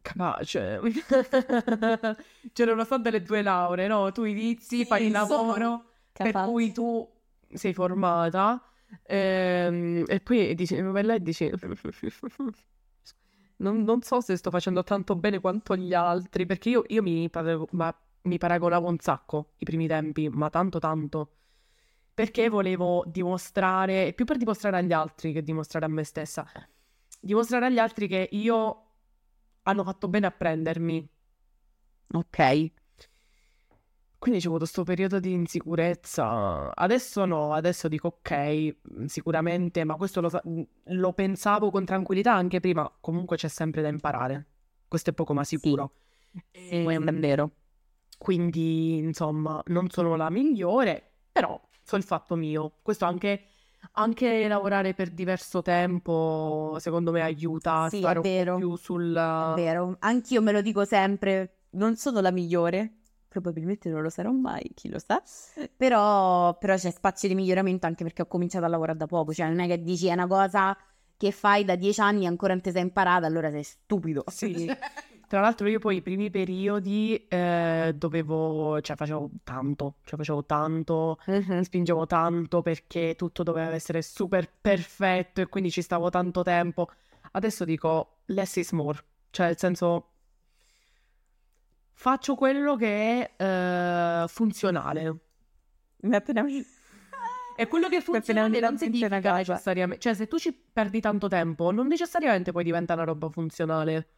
capace. 0.00 0.80
Cioè, 2.52 2.66
nonostante 2.66 3.10
le 3.10 3.22
tue 3.22 3.42
lauree, 3.42 3.88
no? 3.88 4.10
Tu 4.12 4.24
inizi, 4.24 4.78
Sì, 4.78 4.84
fai 4.84 5.06
il 5.06 5.12
lavoro 5.12 5.84
per 6.16 6.30
capace. 6.32 6.50
cui 6.50 6.72
tu 6.72 7.08
sei 7.52 7.72
formata 7.74 8.62
ehm, 9.02 10.04
e 10.06 10.20
poi 10.20 10.54
dici, 10.54 10.80
vai 10.80 11.02
là 11.04 11.14
e 11.14 11.22
dici 11.22 11.50
non, 13.58 13.82
non 13.82 14.02
so 14.02 14.20
se 14.20 14.36
sto 14.36 14.50
facendo 14.50 14.84
tanto 14.84 15.16
bene 15.16 15.40
quanto 15.40 15.76
gli 15.76 15.94
altri 15.94 16.46
perché 16.46 16.70
io, 16.70 16.84
io 16.88 17.02
mi, 17.02 17.28
ma- 17.72 17.96
mi 18.22 18.38
paragonavo 18.38 18.88
un 18.88 18.98
sacco 18.98 19.52
i 19.58 19.64
primi 19.64 19.86
tempi 19.86 20.28
ma 20.28 20.50
tanto 20.50 20.78
tanto. 20.78 21.32
Perché 22.14 22.48
volevo 22.48 23.04
dimostrare 23.06 24.12
più 24.12 24.24
per 24.24 24.38
dimostrare 24.38 24.78
agli 24.78 24.92
altri 24.92 25.32
che 25.32 25.42
dimostrare 25.42 25.86
a 25.86 25.88
me 25.88 26.02
stessa. 26.02 26.44
Dimostrare 27.20 27.66
agli 27.66 27.78
altri 27.78 28.08
che 28.08 28.28
io 28.32 28.86
hanno 29.62 29.84
fatto 29.84 30.08
bene 30.08 30.26
a 30.26 30.32
prendermi. 30.32 31.08
Ok. 32.14 32.72
Quindi 34.18 34.40
c'è 34.40 34.46
avuto 34.46 34.62
questo 34.64 34.82
periodo 34.82 35.20
di 35.20 35.32
insicurezza. 35.32 36.74
Adesso 36.74 37.24
no, 37.24 37.52
adesso 37.52 37.86
dico 37.86 38.08
ok, 38.20 38.76
mm, 38.94 39.04
sicuramente, 39.04 39.84
ma 39.84 39.94
questo 39.94 40.20
lo, 40.20 40.30
mm, 40.48 40.62
lo 40.86 41.12
pensavo 41.12 41.70
con 41.70 41.84
tranquillità 41.84 42.34
anche 42.34 42.58
prima. 42.60 42.90
Comunque 43.00 43.36
c'è 43.36 43.48
sempre 43.48 43.80
da 43.80 43.88
imparare. 43.88 44.46
Questo 44.88 45.10
è 45.10 45.12
poco 45.12 45.34
ma 45.34 45.44
sicuro. 45.44 45.92
Sì, 46.50 46.84
è 46.84 46.98
vero. 47.12 47.50
Quindi, 48.18 48.96
insomma, 48.98 49.62
non 49.66 49.88
sono 49.90 50.16
la 50.16 50.28
migliore, 50.30 51.10
però 51.30 51.60
so 51.84 51.94
il 51.94 52.02
fatto 52.02 52.34
mio. 52.34 52.72
Questo 52.82 53.04
anche, 53.04 53.44
anche 53.92 54.48
lavorare 54.48 54.94
per 54.94 55.10
diverso 55.10 55.62
tempo, 55.62 56.76
secondo 56.80 57.12
me, 57.12 57.20
aiuta 57.22 57.82
a 57.82 57.88
Sì, 57.88 57.98
stare 57.98 58.18
un 58.18 58.22
po' 58.24 58.28
vero. 58.28 58.56
più 58.56 58.74
sul... 58.74 59.14
È 59.14 59.54
vero. 59.54 59.96
Anch'io 60.00 60.42
me 60.42 60.50
lo 60.50 60.60
dico 60.60 60.84
sempre, 60.84 61.58
non 61.70 61.94
sono 61.96 62.20
la 62.20 62.32
migliore. 62.32 62.94
Probabilmente 63.28 63.90
non 63.90 64.02
lo 64.02 64.08
sarò 64.08 64.30
mai, 64.30 64.70
chi 64.74 64.88
lo 64.88 64.98
sa. 64.98 65.22
Però, 65.76 66.56
però 66.56 66.74
c'è 66.76 66.90
spazio 66.90 67.28
di 67.28 67.34
miglioramento 67.34 67.86
anche 67.86 68.02
perché 68.02 68.22
ho 68.22 68.26
cominciato 68.26 68.64
a 68.64 68.68
lavorare 68.68 68.96
da 68.98 69.06
poco. 69.06 69.32
Cioè, 69.32 69.46
non 69.48 69.60
è 69.60 69.66
che 69.66 69.82
dici 69.82 70.06
è 70.06 70.12
una 70.12 70.26
cosa 70.26 70.76
che 71.16 71.30
fai 71.32 71.64
da 71.64 71.74
dieci 71.76 72.00
anni 72.00 72.24
e 72.24 72.26
ancora 72.28 72.52
non 72.54 72.62
ti 72.62 72.70
sei 72.70 72.82
imparata, 72.82 73.26
allora 73.26 73.50
sei 73.50 73.62
stupido. 73.64 74.24
Sì. 74.28 74.70
Tra 75.28 75.40
l'altro 75.40 75.68
io 75.68 75.78
poi 75.78 75.96
i 75.96 76.00
primi 76.00 76.30
periodi 76.30 77.26
eh, 77.28 77.92
dovevo, 77.94 78.80
cioè 78.80 78.96
facevo 78.96 79.30
tanto, 79.44 79.96
cioè 80.04 80.16
facevo 80.16 80.46
tanto, 80.46 81.18
Mhm. 81.26 81.60
spingevo 81.60 82.06
tanto 82.06 82.62
perché 82.62 83.14
tutto 83.14 83.42
doveva 83.42 83.74
essere 83.74 84.00
super 84.00 84.50
perfetto 84.58 85.42
e 85.42 85.46
quindi 85.48 85.70
ci 85.70 85.82
stavo 85.82 86.08
tanto 86.08 86.42
tempo. 86.42 86.88
Adesso 87.32 87.66
dico 87.66 88.20
less 88.26 88.56
is 88.56 88.72
more, 88.72 88.98
cioè 89.30 89.46
nel 89.48 89.58
senso 89.58 90.12
faccio 91.98 92.36
quello 92.36 92.76
che 92.76 93.28
è 93.36 93.42
eh, 93.42 94.28
funzionale. 94.28 95.16
Mi 96.02 96.12
è 96.12 96.16
appena 96.16 96.44
E 97.56 97.66
quello 97.66 97.88
che 97.88 98.00
venuta 98.06 98.32
non 98.40 98.54
una 98.54 98.76
significa 98.78 99.32
necessariamente, 99.34 100.00
cioè 100.00 100.14
se 100.14 100.28
tu 100.28 100.38
ci 100.38 100.52
perdi 100.72 101.00
tanto 101.00 101.26
tempo, 101.26 101.72
non 101.72 101.88
necessariamente 101.88 102.52
poi 102.52 102.62
diventa 102.62 102.94
una 102.94 103.02
roba 103.02 103.28
funzionale. 103.28 104.10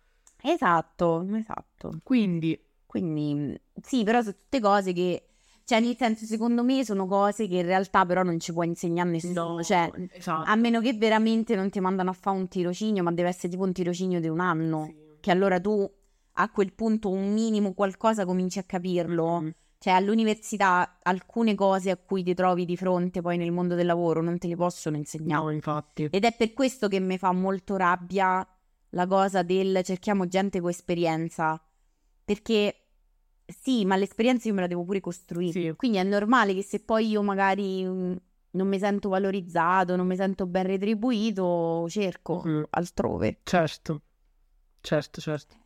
Esatto, 0.42 1.26
esatto. 1.34 1.98
Quindi 2.02 2.58
Quindi 2.84 3.34
mh, 3.34 3.54
sì, 3.82 4.04
però 4.04 4.20
sono 4.20 4.34
tutte 4.34 4.60
cose 4.60 4.92
che, 4.92 5.28
cioè 5.64 5.80
nel 5.80 5.96
senso 5.96 6.26
secondo 6.26 6.62
me 6.62 6.84
sono 6.84 7.06
cose 7.06 7.48
che 7.48 7.56
in 7.56 7.66
realtà 7.66 8.04
però 8.04 8.22
non 8.22 8.38
ci 8.40 8.52
può 8.52 8.62
insegnare 8.62 9.08
nessuno, 9.08 9.54
no, 9.54 9.62
cioè 9.62 9.90
esatto. 10.12 10.50
a 10.50 10.54
meno 10.56 10.80
che 10.82 10.92
veramente 10.92 11.54
non 11.56 11.70
ti 11.70 11.80
mandano 11.80 12.10
a 12.10 12.14
fare 12.14 12.36
un 12.36 12.46
tirocinio, 12.46 13.02
ma 13.02 13.10
deve 13.12 13.30
essere 13.30 13.48
tipo 13.48 13.62
un 13.62 13.72
tirocinio 13.72 14.20
di 14.20 14.28
un 14.28 14.40
anno, 14.40 14.84
Sì. 14.84 14.94
che 15.20 15.30
allora 15.30 15.58
tu 15.60 15.90
a 16.40 16.50
quel 16.50 16.72
punto 16.72 17.10
un 17.10 17.32
minimo 17.32 17.72
qualcosa 17.74 18.24
cominci 18.24 18.58
a 18.58 18.64
capirlo. 18.64 19.40
Mm. 19.42 19.48
Cioè 19.78 19.94
all'università 19.94 20.98
alcune 21.02 21.54
cose 21.54 21.90
a 21.90 21.96
cui 21.96 22.22
ti 22.22 22.34
trovi 22.34 22.66
di 22.66 22.76
fronte 22.76 23.22
poi 23.22 23.38
nel 23.38 23.50
mondo 23.50 23.74
del 23.74 23.86
lavoro 23.86 24.20
non 24.20 24.36
te 24.36 24.46
le 24.46 24.56
possono 24.56 24.96
insegnare. 24.96 25.42
No, 25.42 25.50
infatti. 25.50 26.08
Ed 26.10 26.24
è 26.24 26.34
per 26.36 26.52
questo 26.52 26.86
che 26.88 27.00
mi 27.00 27.16
fa 27.16 27.32
molto 27.32 27.76
rabbia 27.76 28.46
la 28.90 29.06
cosa 29.06 29.42
del 29.42 29.80
cerchiamo 29.82 30.26
gente 30.26 30.60
con 30.60 30.68
esperienza. 30.68 31.58
Perché 32.22 32.74
sì, 33.46 33.84
ma 33.86 33.96
l'esperienza 33.96 34.48
io 34.48 34.54
me 34.54 34.60
la 34.60 34.66
devo 34.66 34.84
pure 34.84 35.00
costruire. 35.00 35.52
Sì. 35.52 35.72
Quindi 35.76 35.96
è 35.96 36.02
normale 36.02 36.54
che 36.54 36.62
se 36.62 36.80
poi 36.80 37.08
io 37.08 37.22
magari 37.22 37.82
mm, 37.84 38.12
non 38.52 38.68
mi 38.68 38.78
sento 38.78 39.08
valorizzato, 39.08 39.96
non 39.96 40.06
mi 40.06 40.16
sento 40.16 40.46
ben 40.46 40.66
retribuito, 40.66 41.86
cerco 41.88 42.42
Mhm. 42.44 42.66
altrove. 42.70 43.40
Certo. 43.44 44.02
Certo, 44.82 45.20
certo. 45.20 45.56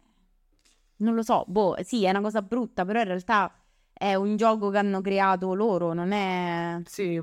Non 0.96 1.14
lo 1.14 1.22
so, 1.22 1.44
boh, 1.46 1.76
sì, 1.82 2.04
è 2.04 2.10
una 2.10 2.20
cosa 2.20 2.40
brutta, 2.42 2.84
però 2.84 3.00
in 3.00 3.06
realtà 3.06 3.52
è 3.92 4.14
un 4.14 4.36
gioco 4.36 4.70
che 4.70 4.78
hanno 4.78 5.00
creato 5.00 5.54
loro, 5.54 5.92
non 5.92 6.12
è... 6.12 6.80
Sì, 6.84 7.20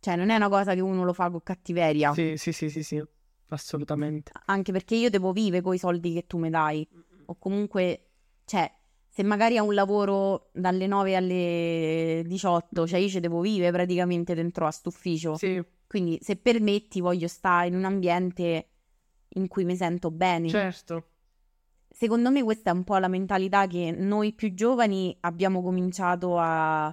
Cioè, 0.00 0.16
non 0.16 0.30
è 0.30 0.36
una 0.36 0.48
cosa 0.48 0.74
che 0.74 0.80
uno 0.80 1.04
lo 1.04 1.12
fa 1.12 1.30
con 1.30 1.42
cattiveria. 1.42 2.12
sì, 2.12 2.36
sì, 2.36 2.52
sì, 2.52 2.70
sì, 2.70 2.82
sì. 2.82 3.02
Assolutamente. 3.48 4.32
Anche 4.46 4.72
perché 4.72 4.94
io 4.96 5.10
devo 5.10 5.32
vivere 5.32 5.62
con 5.62 5.74
i 5.74 5.78
soldi 5.78 6.12
che 6.12 6.26
tu 6.26 6.38
mi 6.38 6.50
dai. 6.50 6.86
o 7.26 7.36
comunque, 7.38 8.10
cioè, 8.44 8.70
se 9.08 9.22
magari 9.22 9.56
ha 9.56 9.62
un 9.62 9.74
lavoro 9.74 10.50
dalle 10.52 10.86
9 10.86 11.16
alle 11.16 12.22
18, 12.26 12.86
cioè 12.86 12.98
io 13.00 13.08
ci 13.08 13.20
devo 13.20 13.40
vivere 13.40 13.72
praticamente 13.72 14.34
dentro 14.34 14.66
a 14.66 14.70
st'ufficio. 14.70 15.36
Sì, 15.36 15.62
Quindi, 15.86 16.18
se 16.20 16.36
permetti, 16.36 17.00
voglio 17.00 17.26
stare 17.28 17.68
in 17.68 17.74
un 17.74 17.84
ambiente 17.84 18.68
in 19.28 19.48
cui 19.48 19.64
mi 19.64 19.74
sento 19.76 20.10
bene. 20.10 20.48
certo. 20.48 21.04
Secondo 21.98 22.30
me 22.30 22.42
questa 22.42 22.72
è 22.72 22.74
un 22.74 22.84
po' 22.84 22.98
la 22.98 23.08
mentalità 23.08 23.66
che 23.66 23.90
noi 23.90 24.34
più 24.34 24.52
giovani 24.52 25.16
abbiamo 25.20 25.62
cominciato 25.62 26.36
a... 26.36 26.88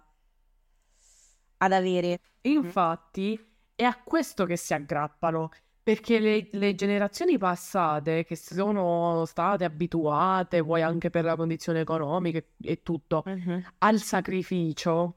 ad 1.57 1.71
avere. 1.73 2.21
Infatti 2.43 3.37
è 3.75 3.83
a 3.83 4.01
questo 4.01 4.45
che 4.45 4.55
si 4.55 4.73
aggrappano, 4.73 5.49
perché 5.83 6.19
le, 6.19 6.47
le 6.53 6.73
generazioni 6.73 7.37
passate 7.37 8.23
che 8.23 8.37
sono 8.37 9.25
state 9.25 9.65
abituate, 9.65 10.61
vuoi 10.61 10.83
anche 10.83 11.09
per 11.09 11.25
la 11.25 11.35
condizione 11.35 11.81
economica 11.81 12.41
e- 12.61 12.81
tutto, 12.81 13.25
al 13.79 13.99
sacrificio, 13.99 15.15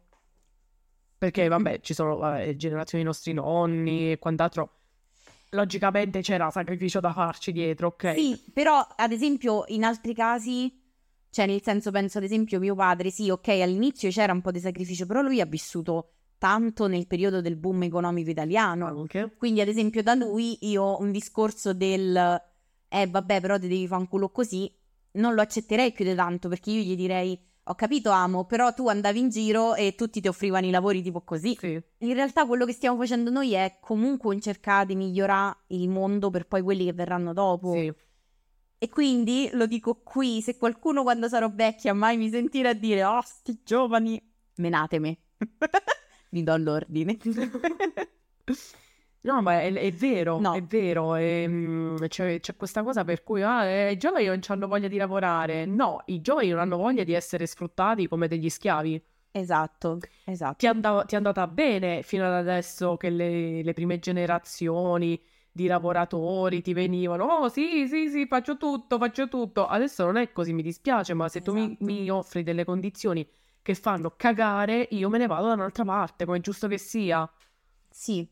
perché 1.17 1.47
vabbè, 1.47 1.79
ci 1.79 1.95
sono 1.95 2.17
vabbè, 2.17 2.47
le 2.47 2.57
generazioni 2.57 3.05
dei 3.05 3.13
nostri 3.13 3.33
nonni 3.35 4.11
e 4.11 4.19
quant'altro, 4.19 4.76
logicamente 5.51 6.21
c'era 6.21 6.51
sacrificio 6.51 7.01
da 7.01 7.13
farci 7.13 7.53
dietro, 7.53 7.89
ok? 7.89 8.15
Sì, 8.15 8.43
però 8.53 8.87
ad 8.97 9.13
esempio 9.13 9.65
in 9.69 9.85
altri 9.85 10.15
casi, 10.15 10.81
cioè 11.31 11.47
nel 11.47 11.63
senso 11.63 11.91
penso 11.91 12.19
ad 12.19 12.25
esempio 12.25 12.59
mio 12.59 12.75
padre, 12.75 13.11
sì, 13.11 13.31
ok, 13.31 13.49
all'inizio 13.49 14.11
c'era 14.11 14.33
un 14.33 14.41
po' 14.41 14.51
di 14.51 14.61
sacrificio, 14.61 15.07
però 15.07 15.23
lui 15.23 15.41
ha 15.41 15.47
vissuto 15.47 16.11
tanto 16.39 16.87
nel 16.87 17.07
periodo 17.07 17.41
del 17.41 17.57
boom 17.57 17.85
economico 17.85 18.31
italiano. 18.31 18.87
Anche. 18.87 19.35
Quindi 19.37 19.61
ad 19.61 19.69
esempio 19.69 20.03
da 20.03 20.15
lui 20.15 20.59
io 20.69 21.01
un 21.01 21.11
discorso 21.11 21.73
del 21.73 22.43
eh 22.89 23.07
vabbè 23.07 23.41
però 23.41 23.59
ti 23.59 23.69
devi 23.69 23.87
fare 23.87 24.03
un 24.03 24.09
culo 24.09 24.31
così, 24.31 24.71
non 25.13 25.35
lo 25.35 25.41
accetterei 25.41 25.93
più 25.93 26.05
di 26.05 26.15
tanto 26.15 26.49
perché 26.49 26.71
io 26.71 26.83
gli 26.83 26.95
direi 26.97 27.39
ho 27.69 27.75
capito 27.75 28.11
amo, 28.11 28.45
però 28.45 28.73
tu 28.73 28.89
andavi 28.89 29.19
in 29.19 29.29
giro 29.29 29.75
e 29.75 29.95
tutti 29.97 30.21
ti 30.21 30.29
offrivano 30.29 30.67
i 30.67 30.71
lavori 30.71 31.03
tipo 31.03 31.23
così. 31.23 31.57
Sì, 31.59 31.81
In 31.99 32.15
realtà 32.15 32.47
quello 32.47 32.65
che 32.65 32.73
stiamo 32.73 32.97
facendo 32.97 33.31
noi 33.31 33.53
è 33.55 33.79
comunque 33.81 34.33
un 34.35 34.41
cercare 34.41 34.87
di 34.87 34.95
migliorare 34.95 35.57
il 35.69 35.89
mondo 35.89 36.31
per 36.31 36.47
poi 36.47 36.63
quelli 36.63 36.85
che 36.85 36.93
verranno 36.93 37.33
dopo. 37.33 37.73
sì. 37.73 37.93
E 38.79 38.89
quindi 38.91 39.49
lo 39.53 39.67
dico 39.67 40.03
qui, 40.03 40.43
se 40.43 40.59
qualcuno 40.59 41.03
quando 41.03 41.29
sarò 41.29 41.51
vecchia 41.53 41.95
mai 41.95 42.19
mi 42.19 42.29
sentirà 42.29 42.75
dire 42.75 43.05
"Oh, 43.05 43.23
sti 43.25 43.61
giovani, 43.65 44.21
menatemi". 44.57 45.19
Vi 46.31 46.43
do 46.43 46.57
l'ordine. 46.57 47.17
No, 49.27 49.43
ma 49.43 49.61
è, 49.61 49.73
è 49.73 49.93
vero, 49.93 50.39
No. 50.39 50.55
è 50.55 50.63
vero. 50.63 51.15
ehm, 51.17 52.07
c'è, 52.09 52.39
c'è 52.41 52.57
questa 52.57 52.83
cosa 52.83 53.05
per 53.05 53.23
cui 53.25 53.43
ah, 53.43 53.65
eh, 53.65 53.93
i 53.93 53.97
giovani 53.97 54.27
non 54.27 54.41
hanno 54.47 54.69
voglia 54.69 54.89
di 54.89 54.97
lavorare. 54.97 55.67
No, 55.67 56.03
i 56.07 56.21
giovani 56.21 56.49
non 56.51 56.61
hanno 56.61 56.77
voglia 56.77 57.03
di 57.05 57.13
essere 57.13 57.47
sfruttati 57.47 58.07
come 58.09 58.29
degli 58.29 58.49
schiavi. 58.49 59.03
Esatto, 59.33 59.99
esatto. 60.25 60.57
Ti 60.57 60.67
è, 60.67 60.69
andava- 60.69 61.05
ti 61.05 61.15
è 61.15 61.17
andata 61.19 61.47
bene 61.47 62.03
fino 62.03 62.25
ad 62.25 62.33
adesso 62.33 62.97
che 62.97 63.11
le, 63.11 63.63
le 63.63 63.73
prime 63.75 63.99
generazioni 63.99 65.21
di 65.51 65.67
lavoratori 65.67 66.61
ti 66.63 66.73
venivano, 66.75 67.25
oh 67.25 67.49
sì, 67.49 67.87
sì, 67.89 68.09
sì, 68.09 68.27
faccio 68.27 68.57
tutto, 68.57 68.97
faccio 68.99 69.29
tutto. 69.29 69.67
Adesso 69.67 70.05
non 70.05 70.17
è 70.17 70.31
così, 70.33 70.53
mi 70.53 70.63
dispiace, 70.63 71.15
ma 71.15 71.29
se 71.29 71.41
tu 71.43 71.53
mi, 71.53 71.65
Esatto. 71.65 71.85
mi 71.85 72.09
offri 72.11 72.43
delle 72.43 72.65
condizioni 72.65 73.27
che 73.63 73.75
fanno 73.75 74.13
cagare, 74.17 74.87
io 74.91 75.09
me 75.09 75.19
ne 75.19 75.27
vado 75.27 75.49
da 75.49 75.55
un'altra 75.55 75.85
parte, 75.85 76.25
come 76.25 76.37
è 76.39 76.41
giusto 76.41 76.69
che 76.69 76.79
sia. 76.79 77.29
Sì. 77.91 78.27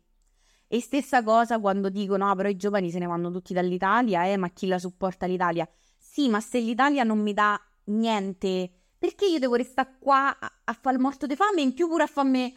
E 0.66 0.80
stessa 0.80 1.22
cosa 1.22 1.58
quando 1.60 1.88
dicono 1.88 2.28
"Ah, 2.28 2.34
però 2.34 2.48
i 2.48 2.56
giovani 2.56 2.90
se 2.90 2.98
ne 2.98 3.06
vanno 3.06 3.30
tutti 3.30 3.52
dall'Italia, 3.52 4.24
eh, 4.26 4.36
ma 4.36 4.48
chi 4.50 4.66
la 4.66 4.78
supporta 4.78 5.26
l'Italia?". 5.26 5.68
Sì, 5.98 6.28
ma 6.28 6.40
se 6.40 6.58
l'Italia 6.60 7.04
non 7.04 7.18
mi 7.20 7.32
dà 7.34 7.60
niente, 7.84 8.70
perché 8.98 9.26
io 9.26 9.38
devo 9.38 9.54
restare 9.56 9.96
qua 9.98 10.38
a, 10.38 10.52
a 10.64 10.72
fare 10.72 10.96
il 10.96 11.02
morto 11.02 11.26
di 11.26 11.36
fame 11.36 11.60
e 11.60 11.64
in 11.64 11.74
più 11.74 11.88
pure 11.88 12.04
a 12.04 12.06
farmi 12.06 12.56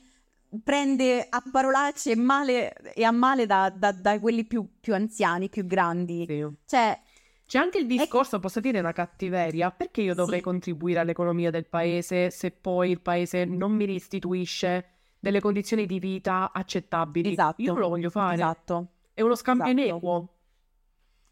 prende 0.63 1.25
a 1.29 1.43
parolacce 1.51 2.11
e 2.11 2.15
male 2.15 2.73
e 2.93 3.03
a 3.03 3.11
male 3.11 3.45
da, 3.45 3.69
da- 3.69 3.91
da 3.91 4.19
quelli 4.19 4.45
più, 4.45 4.65
più 4.79 4.93
anziani, 4.93 5.49
più 5.49 5.65
grandi. 5.65 6.25
Sì. 6.27 6.47
Cioè, 6.65 6.99
C'è 7.45 7.59
anche 7.59 7.79
il 7.79 7.85
discorso, 7.87 8.39
posso 8.39 8.59
dire 8.59 8.79
una 8.79 8.93
cattiveria, 8.93 9.71
perché 9.71 10.01
io 10.01 10.13
dovrei 10.13 10.39
Sì. 10.39 10.43
contribuire 10.45 10.99
all'economia 10.99 11.49
del 11.51 11.65
paese 11.67 12.29
se 12.29 12.51
poi 12.51 12.91
il 12.91 13.01
paese 13.01 13.45
non 13.45 13.71
mi 13.73 13.85
restituisce 13.85 14.96
delle 15.19 15.39
condizioni 15.39 15.85
di 15.85 15.99
vita 15.99 16.51
accettabili? 16.53 17.31
Esatto. 17.31 17.61
Io 17.61 17.71
non 17.73 17.81
lo 17.81 17.89
voglio 17.89 18.09
fare. 18.09 18.33
esatto. 18.35 18.87
È 19.13 19.21
uno 19.21 19.35
scambio 19.35 19.65
Esatto. 19.65 19.81
inequo. 19.81 20.33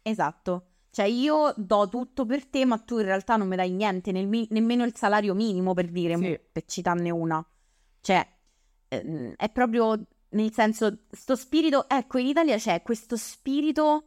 Esatto. 0.02 0.66
Cioè 0.90 1.04
io 1.06 1.52
do 1.56 1.88
tutto 1.88 2.24
per 2.24 2.46
te, 2.46 2.64
ma 2.64 2.78
tu 2.78 2.98
in 2.98 3.04
realtà 3.04 3.36
non 3.36 3.48
mi 3.48 3.56
dai 3.56 3.70
niente, 3.70 4.12
mi- 4.12 4.46
nemmeno 4.50 4.84
il 4.84 4.94
salario 4.96 5.34
minimo 5.34 5.74
per 5.74 5.90
dire, 5.90 6.16
Sì. 6.16 6.40
per 6.52 6.64
citarne 6.64 7.10
una. 7.10 7.44
Cioè, 8.00 8.26
ehm, 8.88 9.34
è 9.36 9.50
proprio 9.50 10.00
nel 10.30 10.52
senso, 10.52 11.00
sto 11.10 11.36
spirito, 11.36 11.88
ecco, 11.88 12.18
in 12.18 12.26
Italia 12.26 12.56
c'è 12.56 12.82
questo 12.82 13.16
spirito 13.16 14.04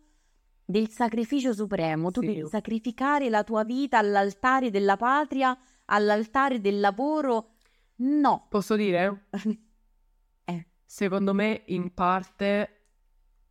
del 0.66 0.90
sacrificio 0.90 1.54
supremo. 1.54 2.12
Tu 2.12 2.22
Sì. 2.22 2.28
devi 2.28 2.48
sacrificare 2.48 3.30
la 3.30 3.44
tua 3.44 3.64
vita 3.64 3.98
all'altare 4.00 4.70
della 4.72 4.98
patria 4.98 5.58
all'altare 5.92 6.60
del 6.62 6.80
lavoro, 6.80 7.54
no. 7.98 8.46
Posso 8.50 8.76
dire? 8.76 9.28
Secondo 10.92 11.36
me 11.36 11.62
in 11.68 11.94
parte 11.94 12.86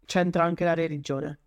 c'entra 0.07 0.43
anche 0.43 0.65
la 0.65 0.75
religione. 0.75 1.39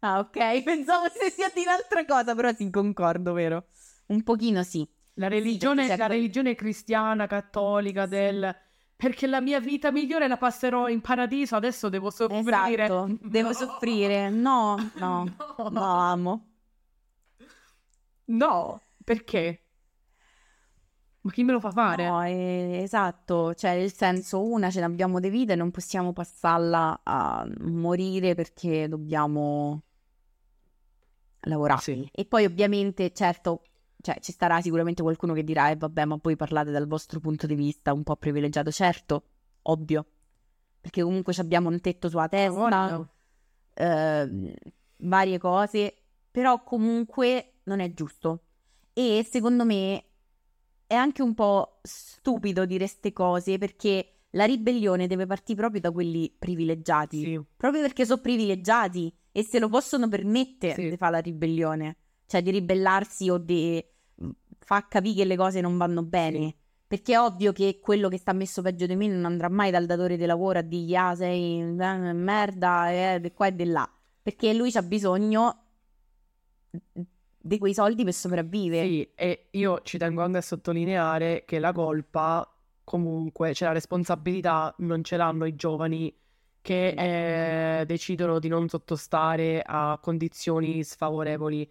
Ah, 0.00 0.18
ok, 0.18 0.62
pensavo 0.64 1.08
stessi 1.08 1.44
a 1.44 1.50
dire 1.54 1.70
un'altra 1.70 2.04
cosa, 2.04 2.34
però 2.34 2.52
sì, 2.52 2.68
concordo, 2.70 3.32
vero? 3.32 3.66
Un 4.06 4.24
pochino 4.24 4.64
sì. 4.64 4.84
La 5.14 5.28
religione, 5.28 5.82
la 5.86 5.96
certo- 5.96 6.12
religione 6.12 6.56
cristiana, 6.56 7.28
cattolica 7.28 8.06
del... 8.06 8.52
Perché 8.96 9.28
la 9.28 9.40
mia 9.40 9.60
vita 9.60 9.92
migliore 9.92 10.26
la 10.26 10.36
passerò 10.36 10.88
in 10.88 11.00
paradiso, 11.00 11.54
adesso 11.54 11.88
devo 11.88 12.10
soffrire. 12.10 12.84
Esatto, 12.84 13.16
devo 13.22 13.48
No. 13.50 13.54
soffrire. 13.54 14.28
No, 14.28 14.90
no, 14.96 15.36
no, 15.70 15.82
amo. 15.84 16.48
No, 18.26 18.80
perché? 19.04 19.60
Ma 21.22 21.30
chi 21.32 21.42
me 21.44 21.52
lo 21.52 21.60
fa 21.60 21.70
fare? 21.70 22.08
No, 22.08 22.24
eh, 22.24 22.80
esatto, 22.82 23.52
cioè 23.54 23.76
nel 23.76 23.92
senso 23.92 24.42
una 24.42 24.70
ce 24.70 24.80
l'abbiamo 24.80 25.20
di 25.20 25.28
vita 25.28 25.52
e 25.52 25.56
non 25.56 25.70
possiamo 25.70 26.14
passarla 26.14 27.00
a 27.02 27.46
morire 27.58 28.34
perché 28.34 28.88
dobbiamo 28.88 29.82
lavorare. 31.40 31.80
Sì. 31.80 32.08
E 32.10 32.24
poi 32.24 32.46
ovviamente, 32.46 33.12
certo, 33.12 33.62
cioè, 34.00 34.18
ci 34.20 34.32
starà 34.32 34.62
sicuramente 34.62 35.02
qualcuno 35.02 35.34
che 35.34 35.44
dirà, 35.44 35.68
eh 35.68 35.76
vabbè, 35.76 36.06
ma 36.06 36.18
voi 36.20 36.36
parlate 36.36 36.70
dal 36.70 36.86
vostro 36.86 37.20
punto 37.20 37.46
di 37.46 37.54
vista 37.54 37.92
un 37.92 38.02
po' 38.02 38.16
privilegiato, 38.16 38.70
certo, 38.70 39.24
ovvio, 39.62 40.06
perché 40.80 41.02
comunque 41.02 41.34
abbiamo 41.36 41.68
un 41.68 41.80
tetto 41.80 42.08
sulla 42.08 42.28
testa, 42.28 42.50
Guarda, 42.50 43.08
ehm, 43.74 44.52
varie 44.96 45.38
cose, 45.38 45.94
però 46.30 46.62
comunque 46.62 47.60
non 47.64 47.80
è 47.80 47.92
giusto. 47.92 48.44
E 48.94 49.26
secondo 49.28 49.64
me 49.66 50.04
è 50.90 50.96
anche 50.96 51.22
un 51.22 51.34
po' 51.34 51.78
stupido 51.82 52.64
dire 52.64 52.80
queste 52.84 53.12
cose 53.12 53.58
perché 53.58 54.22
la 54.30 54.44
ribellione 54.44 55.06
deve 55.06 55.24
partire 55.24 55.56
proprio 55.60 55.80
da 55.80 55.92
quelli 55.92 56.34
privilegiati, 56.36 57.22
sì. 57.22 57.40
proprio 57.56 57.80
perché 57.82 58.04
sono 58.04 58.20
privilegiati 58.20 59.14
e 59.30 59.44
se 59.44 59.60
lo 59.60 59.68
possono 59.68 60.08
permettere 60.08 60.74
Sì. 60.74 60.90
di 60.90 60.96
fare 60.96 61.12
la 61.12 61.18
ribellione, 61.20 61.96
cioè 62.26 62.42
di 62.42 62.50
ribellarsi 62.50 63.30
o 63.30 63.38
di 63.38 63.80
mm, 64.20 64.30
far 64.58 64.88
capire 64.88 65.14
che 65.14 65.24
le 65.26 65.36
cose 65.36 65.60
non 65.60 65.76
vanno 65.76 66.02
bene. 66.02 66.38
Sì. 66.40 66.54
Perché 66.88 67.12
è 67.12 67.20
ovvio 67.20 67.52
che 67.52 67.78
quello 67.80 68.08
che 68.08 68.18
sta 68.18 68.32
messo 68.32 68.60
peggio 68.60 68.86
di 68.86 68.96
me 68.96 69.06
non 69.06 69.24
andrà 69.24 69.48
mai 69.48 69.70
dal 69.70 69.86
datore 69.86 70.16
di 70.16 70.26
lavoro 70.26 70.58
a 70.58 70.62
dirgli 70.62 70.96
ah 70.96 71.14
sei 71.14 71.62
merda 71.62 72.90
eh, 72.90 73.20
di 73.20 73.30
qua 73.30 73.46
e 73.46 73.54
di 73.54 73.64
là. 73.66 73.88
Perché 74.20 74.52
lui 74.52 74.72
ha 74.74 74.82
bisogno 74.82 75.56
di 77.40 77.58
quei 77.58 77.72
soldi 77.72 78.04
per 78.04 78.12
sopravvivere. 78.12 78.86
Sì, 78.86 79.08
e 79.14 79.46
io 79.52 79.80
ci 79.82 79.98
tengo 79.98 80.22
anche 80.22 80.38
a 80.38 80.42
sottolineare 80.42 81.44
che 81.46 81.58
la 81.58 81.72
colpa, 81.72 82.46
comunque, 82.84 83.54
cioè 83.54 83.68
la 83.68 83.74
responsabilità 83.74 84.74
non 84.78 85.02
ce 85.02 85.16
l'hanno 85.16 85.46
i 85.46 85.56
giovani 85.56 86.14
che 86.62 87.80
eh, 87.80 87.86
decidono 87.86 88.38
di 88.38 88.48
non 88.48 88.68
sottostare 88.68 89.62
a 89.64 89.98
condizioni 90.00 90.84
sfavorevoli. 90.84 91.68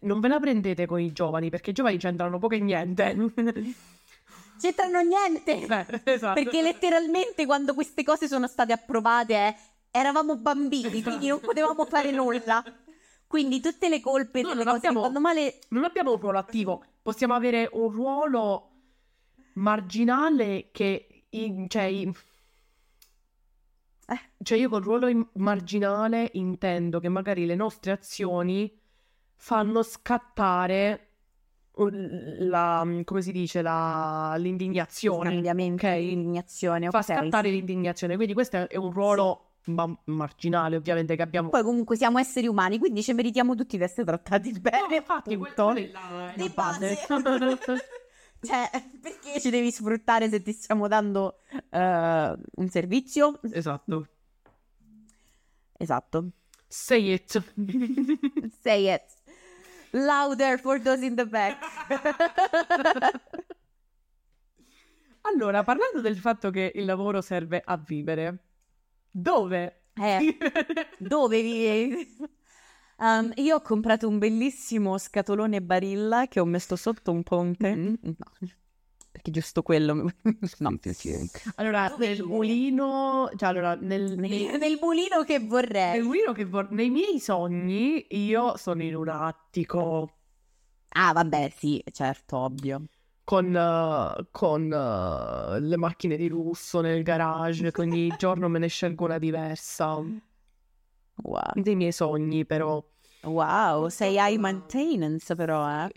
Non 0.00 0.20
ve 0.20 0.28
la 0.28 0.38
prendete 0.38 0.86
con 0.86 1.00
i 1.00 1.12
giovani, 1.12 1.50
perché 1.50 1.70
i 1.70 1.72
giovani 1.72 1.96
c'entrano 1.96 2.38
poco 2.38 2.54
e 2.54 2.60
niente. 2.60 3.14
C'entrano 4.60 5.00
niente! 5.00 5.66
Eh, 5.66 6.12
esatto. 6.12 6.40
Perché 6.40 6.62
letteralmente 6.62 7.46
quando 7.46 7.74
queste 7.74 8.04
cose 8.04 8.28
sono 8.28 8.46
state 8.46 8.72
approvate 8.72 9.34
eh, 9.34 9.56
eravamo 9.90 10.36
bambini, 10.36 11.02
quindi 11.02 11.26
non 11.26 11.40
potevamo 11.40 11.84
fare 11.84 12.12
nulla. 12.12 12.62
Quindi 13.32 13.60
tutte 13.60 13.88
le 13.88 13.98
colpe 14.00 14.42
No, 14.42 14.52
non 14.52 14.62
cose 14.62 14.88
abbiamo- 14.88 15.08
male 15.18 15.58
non 15.68 15.84
abbiamo 15.84 16.12
un 16.12 16.18
ruolo 16.20 16.36
attivo, 16.36 16.84
possiamo 17.00 17.32
avere 17.32 17.66
un 17.72 17.90
ruolo 17.90 18.68
marginale 19.54 20.68
che, 20.70 21.24
in- 21.30 21.66
cioè, 21.66 21.84
in- 21.84 22.12
Eh. 24.06 24.20
cioè 24.42 24.58
io 24.58 24.68
col 24.68 24.82
ruolo 24.82 25.06
in- 25.06 25.26
marginale 25.36 26.28
intendo 26.34 27.00
che 27.00 27.08
magari 27.08 27.46
le 27.46 27.54
nostre 27.54 27.92
azioni 27.92 28.70
fanno 29.36 29.82
scattare 29.82 31.06
un- 31.76 32.36
la, 32.40 32.86
come 33.02 33.22
si 33.22 33.32
dice, 33.32 33.62
la, 33.62 34.34
l'indignazione, 34.36 35.30
cambiamenti, 35.30 35.86
ok? 35.86 35.92
indignazione, 35.96 36.90
Fa 36.90 37.00
scattare 37.00 37.48
l'indignazione, 37.48 38.16
quindi 38.16 38.34
questo 38.34 38.68
è 38.68 38.76
un 38.76 38.92
ruolo 38.92 39.51
ma- 39.66 39.96
marginale 40.04 40.76
ovviamente 40.76 41.16
che 41.16 41.22
abbiamo. 41.22 41.48
Poi 41.48 41.62
comunque 41.62 41.96
siamo 41.96 42.18
esseri 42.18 42.46
umani, 42.46 42.78
quindi 42.78 43.02
ci 43.02 43.12
meritiamo 43.12 43.54
tutti 43.54 43.76
di 43.76 43.82
essere 43.82 44.04
trattati 44.04 44.52
bene. 44.60 44.86
No, 44.88 44.94
infatti, 44.94 45.36
quella 45.36 45.74
la 45.90 46.32
Di 46.34 46.48
base. 46.48 46.98
Cioè, 48.44 48.68
perché 49.00 49.38
ci 49.38 49.50
devi 49.50 49.70
sfruttare 49.70 50.28
se 50.28 50.42
ti 50.42 50.52
stiamo 50.52 50.88
dando 50.88 51.38
eh, 51.70 52.36
un 52.56 52.68
servizio? 52.68 53.38
esatto. 53.52 54.08
Esatto. 55.78 56.30
Say 56.66 57.12
it. 57.12 57.40
Say 58.60 58.92
it. 58.92 59.04
Louder 59.92 60.58
for 60.58 60.80
those 60.80 61.04
in 61.04 61.14
the 61.14 61.26
back. 61.26 61.58
Allora, 65.24 65.62
parlando 65.62 66.00
del 66.00 66.16
fatto 66.16 66.50
che 66.50 66.72
il 66.74 66.84
lavoro 66.84 67.20
serve 67.20 67.62
a 67.64 67.76
vivere, 67.76 68.38
dove? 69.12 69.84
Eh, 69.94 70.36
dove 70.98 71.42
vivi? 71.42 72.16
Um, 72.98 73.30
io 73.36 73.56
ho 73.56 73.60
comprato 73.60 74.08
un 74.08 74.18
bellissimo 74.18 74.96
scatolone 74.98 75.60
barilla 75.62 76.26
che 76.28 76.40
ho 76.40 76.44
messo 76.44 76.76
sotto 76.76 77.12
un 77.12 77.22
ponte. 77.22 77.74
Mm. 77.74 77.94
No, 78.00 78.14
perché 79.10 79.30
giusto 79.30 79.62
quello. 79.62 80.10
No, 80.58 80.78
Allora, 81.56 81.88
Dove 81.88 82.08
nel 82.08 82.22
mulino, 82.24 83.30
cioè 83.36 83.48
allora, 83.50 83.74
nel, 83.74 84.18
nel, 84.18 84.56
nel 84.58 84.78
mulino 84.80 85.22
che 85.24 85.38
nel 85.38 85.46
vorrei. 85.48 86.00
mulino 86.02 86.32
che 86.32 86.44
vor- 86.44 86.70
nei 86.70 86.90
miei 86.90 87.20
sogni 87.20 88.06
io 88.10 88.56
sono 88.56 88.82
in 88.82 88.94
un 88.94 89.08
attico 89.08 90.10
Ah, 90.94 91.12
vabbè, 91.12 91.50
sì, 91.56 91.82
certo, 91.90 92.36
ovvio. 92.38 92.82
Con, 93.24 93.54
eh, 93.54 94.26
con 94.30 94.72
eh, 94.72 95.60
le 95.60 95.76
macchine 95.76 96.16
di 96.16 96.28
lusso 96.28 96.80
nel 96.80 97.02
garage, 97.02 97.70
che 97.70 97.80
ogni 97.80 98.14
giorno 98.16 98.48
me 98.48 98.58
ne 98.58 98.68
scelgo 98.68 99.04
una 99.04 99.18
diversa. 99.18 100.00
Wow, 101.14 101.52
Dei 101.54 101.76
miei 101.76 101.92
sogni, 101.92 102.44
però. 102.44 102.82
wow 103.22 103.88
sei 103.88 104.16
high 104.18 104.38
maintenance 104.38 105.34
però, 105.34 105.84
eh. 105.84 105.90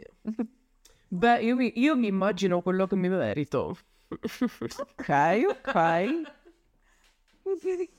Beh, 1.07 1.41
io 1.41 1.55
mi, 1.55 1.71
io 1.79 1.95
mi 1.95 2.07
immagino 2.07 2.61
quello 2.61 2.87
che 2.87 2.95
mi 2.95 3.09
merito. 3.09 3.77
Ok, 4.09 5.09
ok. 5.49 5.75
Ok. 7.43 7.89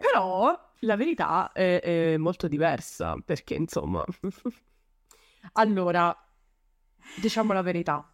Però 0.00 0.70
la 0.80 0.96
verità 0.96 1.52
è, 1.52 1.80
è 1.80 2.16
molto 2.16 2.48
diversa, 2.48 3.16
perché 3.24 3.54
insomma... 3.54 4.04
allora, 5.52 6.16
diciamo 7.20 7.52
la 7.52 7.62
verità. 7.62 8.13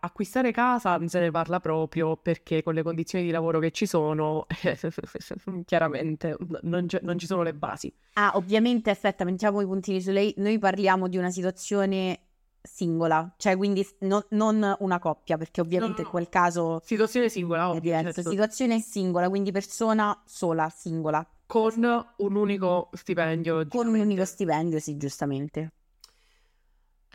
Acquistare 0.00 0.52
casa 0.52 0.96
non 0.96 1.08
se 1.08 1.18
ne 1.20 1.30
parla 1.30 1.60
proprio 1.60 2.16
perché 2.16 2.62
con 2.62 2.74
le 2.74 2.82
condizioni 2.82 3.24
di 3.24 3.30
lavoro 3.30 3.58
che 3.58 3.70
ci 3.70 3.86
sono, 3.86 4.46
chiaramente 5.64 6.36
non, 6.62 6.86
non 7.02 7.18
ci 7.18 7.26
sono 7.26 7.42
le 7.42 7.54
basi. 7.54 7.92
Ah, 8.14 8.32
ovviamente, 8.34 8.90
aspetta, 8.90 9.24
mettiamo 9.24 9.60
i 9.60 9.66
puntini 9.66 10.00
su 10.00 10.10
lei. 10.10 10.32
Noi 10.38 10.58
parliamo 10.58 11.08
di 11.08 11.16
una 11.16 11.30
situazione 11.30 12.20
singola, 12.62 13.32
cioè 13.36 13.56
quindi 13.56 13.86
no- 14.00 14.24
non 14.30 14.74
una 14.80 14.98
coppia, 14.98 15.36
perché 15.36 15.60
ovviamente 15.60 15.98
No, 15.98 16.02
no. 16.02 16.04
in 16.04 16.10
quel 16.10 16.28
caso 16.28 16.80
Situazione 16.84 17.28
singola, 17.28 17.68
ovvio, 17.68 17.80
diverso. 17.80 18.12
certo. 18.12 18.30
Situazione 18.30 18.80
singola, 18.80 19.28
quindi 19.28 19.52
persona 19.52 20.20
sola, 20.24 20.68
singola, 20.68 21.24
con 21.46 22.04
un 22.16 22.34
unico 22.34 22.90
stipendio. 22.92 23.66
con 23.68 23.86
un 23.86 24.00
unico 24.00 24.24
stipendio, 24.24 24.80
sì, 24.80 24.96
giustamente. 24.96 25.70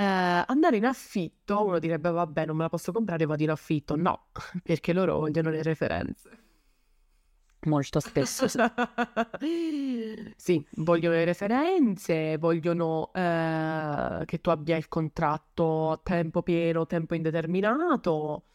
Eh, 0.02 0.44
andare 0.48 0.78
in 0.78 0.86
affitto, 0.86 1.64
uno 1.64 1.78
direbbe 1.78 2.10
vabbè 2.10 2.48
non 2.48 2.56
me 2.56 2.64
la 2.64 2.70
posso 2.70 2.92
comprare, 2.92 3.26
vado 3.28 3.44
in 3.44 3.52
affitto. 3.52 3.96
No, 3.96 4.30
perché 4.64 4.94
loro 4.94 5.20
vogliono 5.20 5.52
le 5.52 5.62
referenze. 5.62 6.30
Molto 7.66 8.00
spesso. 8.00 8.48
sì. 10.36 10.66
Vogliono 10.78 11.14
le 11.14 11.26
referenze, 11.26 12.38
vogliono 12.40 13.12
eh, 13.14 14.24
che 14.26 14.42
tu 14.42 14.50
abbia 14.50 14.76
il 14.76 14.88
contratto 14.88 15.92
a 15.92 16.00
tempo 16.02 16.42
pieno, 16.42 16.88
tempo 16.88 17.14
indeterminato. 17.14 18.46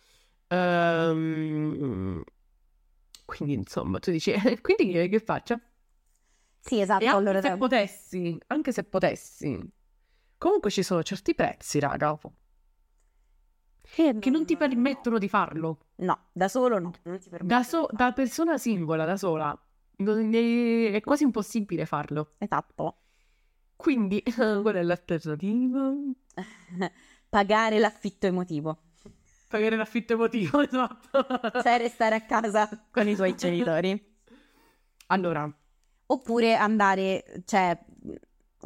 Ehm, 0.48 2.24
quindi 3.24 3.54
insomma, 3.54 4.00
tu 4.00 4.10
dici, 4.10 4.32
"Eh, 4.32 4.58
quindi 4.60 4.90
che, 4.90 5.08
che 5.08 5.20
faccio? 5.20 5.60
Sì, 6.58 6.80
esatto. 6.80 7.04
E 7.04 7.06
anche 7.06 7.18
allora, 7.18 7.40
se 7.40 7.56
potessi, 7.56 8.36
anche 8.48 8.72
se 8.72 8.82
potessi, 8.82 9.70
comunque 10.38 10.70
ci 10.70 10.82
sono 10.82 11.02
certi 11.02 11.34
prezzi, 11.34 11.78
raga, 11.78 12.18
che 14.18 14.30
non 14.30 14.44
ti 14.44 14.56
permettono 14.56 15.18
di 15.18 15.28
farlo. 15.28 15.86
No, 15.96 16.26
da 16.32 16.48
solo 16.48 16.78
no. 16.78 16.92
Da, 17.40 17.62
so- 17.62 17.88
da 17.90 18.12
persona 18.12 18.58
singola, 18.58 19.04
da 19.04 19.16
sola, 19.16 19.58
non 19.98 20.34
è, 20.34 20.92
è 20.92 21.00
quasi 21.00 21.22
impossibile 21.22 21.86
farlo. 21.86 22.34
Esatto. 22.38 22.98
Quindi, 23.76 24.22
qual 24.34 24.74
è 24.74 24.82
l'alternativa? 24.82 25.92
Pagare 27.28 27.78
l'affitto 27.78 28.26
emotivo. 28.26 28.82
Pagare 29.48 29.76
l'affitto 29.76 30.14
emotivo, 30.14 30.60
esatto. 30.66 31.26
Cioè 31.62 31.78
restare 31.78 32.16
a 32.16 32.22
casa 32.22 32.68
con 32.90 33.08
i 33.08 33.14
tuoi 33.14 33.36
genitori. 33.36 34.14
Allora, 35.06 35.48
Oppure 36.08 36.54
andare, 36.54 37.42
cioè, 37.46 37.76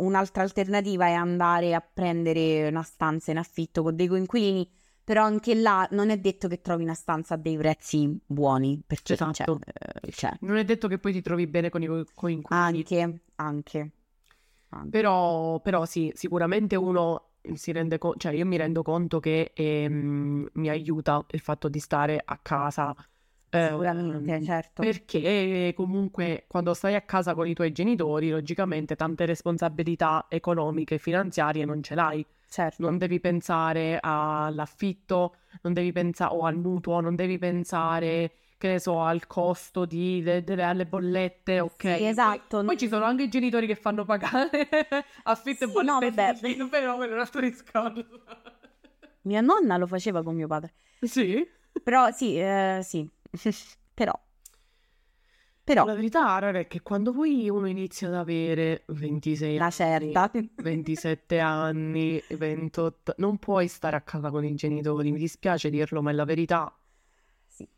un'altra 0.01 0.43
alternativa 0.43 1.07
è 1.07 1.13
andare 1.13 1.75
a 1.75 1.81
prendere 1.81 2.69
una 2.69 2.83
stanza 2.83 3.31
in 3.31 3.39
affitto 3.39 3.83
con 3.83 3.97
dei 3.97 4.07
coinquilini, 4.07 4.69
però 5.03 5.25
anche 5.25 5.55
là 5.55 5.87
non 5.93 6.11
è 6.11 6.19
detto 6.19 6.49
che 6.49 6.61
trovi 6.61 6.83
una 6.85 6.95
stanza 6.95 7.35
a 7.35 7.37
dei 7.37 7.57
prezzi 7.57 8.19
buoni, 8.25 8.83
perché 8.87 9.15
Esatto. 9.15 9.59
cioè, 9.59 9.73
eh, 10.03 10.11
cioè, 10.13 10.37
non 10.41 10.57
è 10.57 10.65
detto 10.65 10.89
che 10.89 10.99
poi 10.99 11.13
ti 11.13 11.21
trovi 11.21 11.47
bene 11.47 11.69
con 11.69 11.83
i 11.83 11.87
co- 11.87 12.05
coinquilini. 12.15 12.79
anche, 12.79 13.21
anche, 13.37 13.91
anche. 14.71 14.89
Però, 14.91 15.61
però 15.61 15.85
sì, 15.85 16.13
sicuramente 16.15 16.77
uno 16.77 17.31
si 17.55 17.73
rende 17.73 17.99
conto, 17.99 18.19
cioè 18.19 18.33
io 18.35 18.47
mi 18.47 18.57
rendo 18.57 18.83
conto 18.83 19.19
che 19.19 19.53
ehm, 19.55 20.49
mi 20.53 20.69
aiuta 20.69 21.25
il 21.31 21.41
fatto 21.41 21.69
di 21.69 21.79
stare 21.79 22.21
a 22.25 22.39
casa. 22.39 22.95
Eh, 23.51 23.67
Sicuramente, 23.69 24.45
certo. 24.45 24.83
Perché 24.83 25.73
comunque 25.77 26.45
quando 26.49 26.73
stai 26.75 26.95
a 26.95 27.01
casa 27.03 27.35
con 27.35 27.47
i 27.49 27.55
tuoi 27.55 27.73
genitori, 27.73 28.31
logicamente 28.31 28.97
tante 28.97 29.27
responsabilità 29.27 30.27
economiche 30.29 30.95
e 30.97 30.99
finanziarie 30.99 31.65
non 31.65 31.83
ce 31.83 31.95
l'hai. 31.95 32.25
certo. 32.49 32.83
Non 32.83 32.97
devi 32.99 33.21
pensare 33.21 33.99
all'affitto, 34.01 35.37
non 35.63 35.73
devi 35.73 35.93
pensare 35.93 36.35
o 36.35 36.43
al 36.45 36.57
mutuo, 36.57 37.01
non 37.01 37.15
devi 37.17 37.39
pensare, 37.39 38.33
che 38.57 38.69
ne 38.69 38.79
so, 38.79 39.01
al 39.03 39.27
costo 39.27 39.85
di, 39.85 40.23
de- 40.23 40.45
delle 40.45 40.63
alle 40.63 40.87
bollette, 40.87 41.61
ok? 41.61 41.97
Sì, 41.97 42.05
esatto. 42.05 42.57
Poi, 42.59 42.67
poi 42.67 42.77
ci 42.79 42.89
sono 42.89 43.05
anche 43.05 43.25
i 43.25 43.29
genitori 43.29 43.67
che 43.67 43.75
fanno 43.75 44.05
pagare 44.05 44.69
affitto 45.25 45.65
Sì, 45.67 45.71
e 45.71 45.73
bollette. 45.73 45.93
no, 45.93 45.99
vabbè. 46.01 46.69
però 46.69 46.97
quello 46.97 47.13
è 47.13 47.15
un 47.15 47.21
altro 47.21 47.41
discorso. 47.41 48.07
Mia 49.23 49.41
nonna 49.41 49.77
lo 49.77 49.87
faceva 49.87 50.23
con 50.23 50.35
mio 50.35 50.47
padre. 50.47 50.75
Sì? 51.01 51.47
Però 51.83 52.11
sì, 52.11 52.39
eh, 52.39 52.81
sì. 52.83 53.09
Però. 53.95 54.13
Però 55.63 55.85
La 55.85 55.95
verità, 55.95 56.39
raga, 56.39 56.59
è 56.61 56.67
che 56.67 56.81
quando 56.83 57.13
poi 57.13 57.49
uno 57.49 57.67
inizia 57.69 58.09
ad 58.09 58.15
avere 58.15 58.83
26 58.89 59.57
la 59.57 59.71
certa. 59.71 60.31
27 60.57 61.39
anni, 61.39 62.21
28, 62.31 63.15
non 63.19 63.39
puoi 63.39 63.69
stare 63.69 63.95
a 63.95 64.01
casa 64.01 64.31
con 64.31 64.45
i 64.45 64.55
genitori, 64.55 65.13
mi 65.13 65.19
dispiace 65.19 65.71
dirlo, 65.71 66.03
ma 66.03 66.11
è 66.11 66.15
la 66.15 66.25
verità. 66.25 66.75
Sì. 67.47 67.69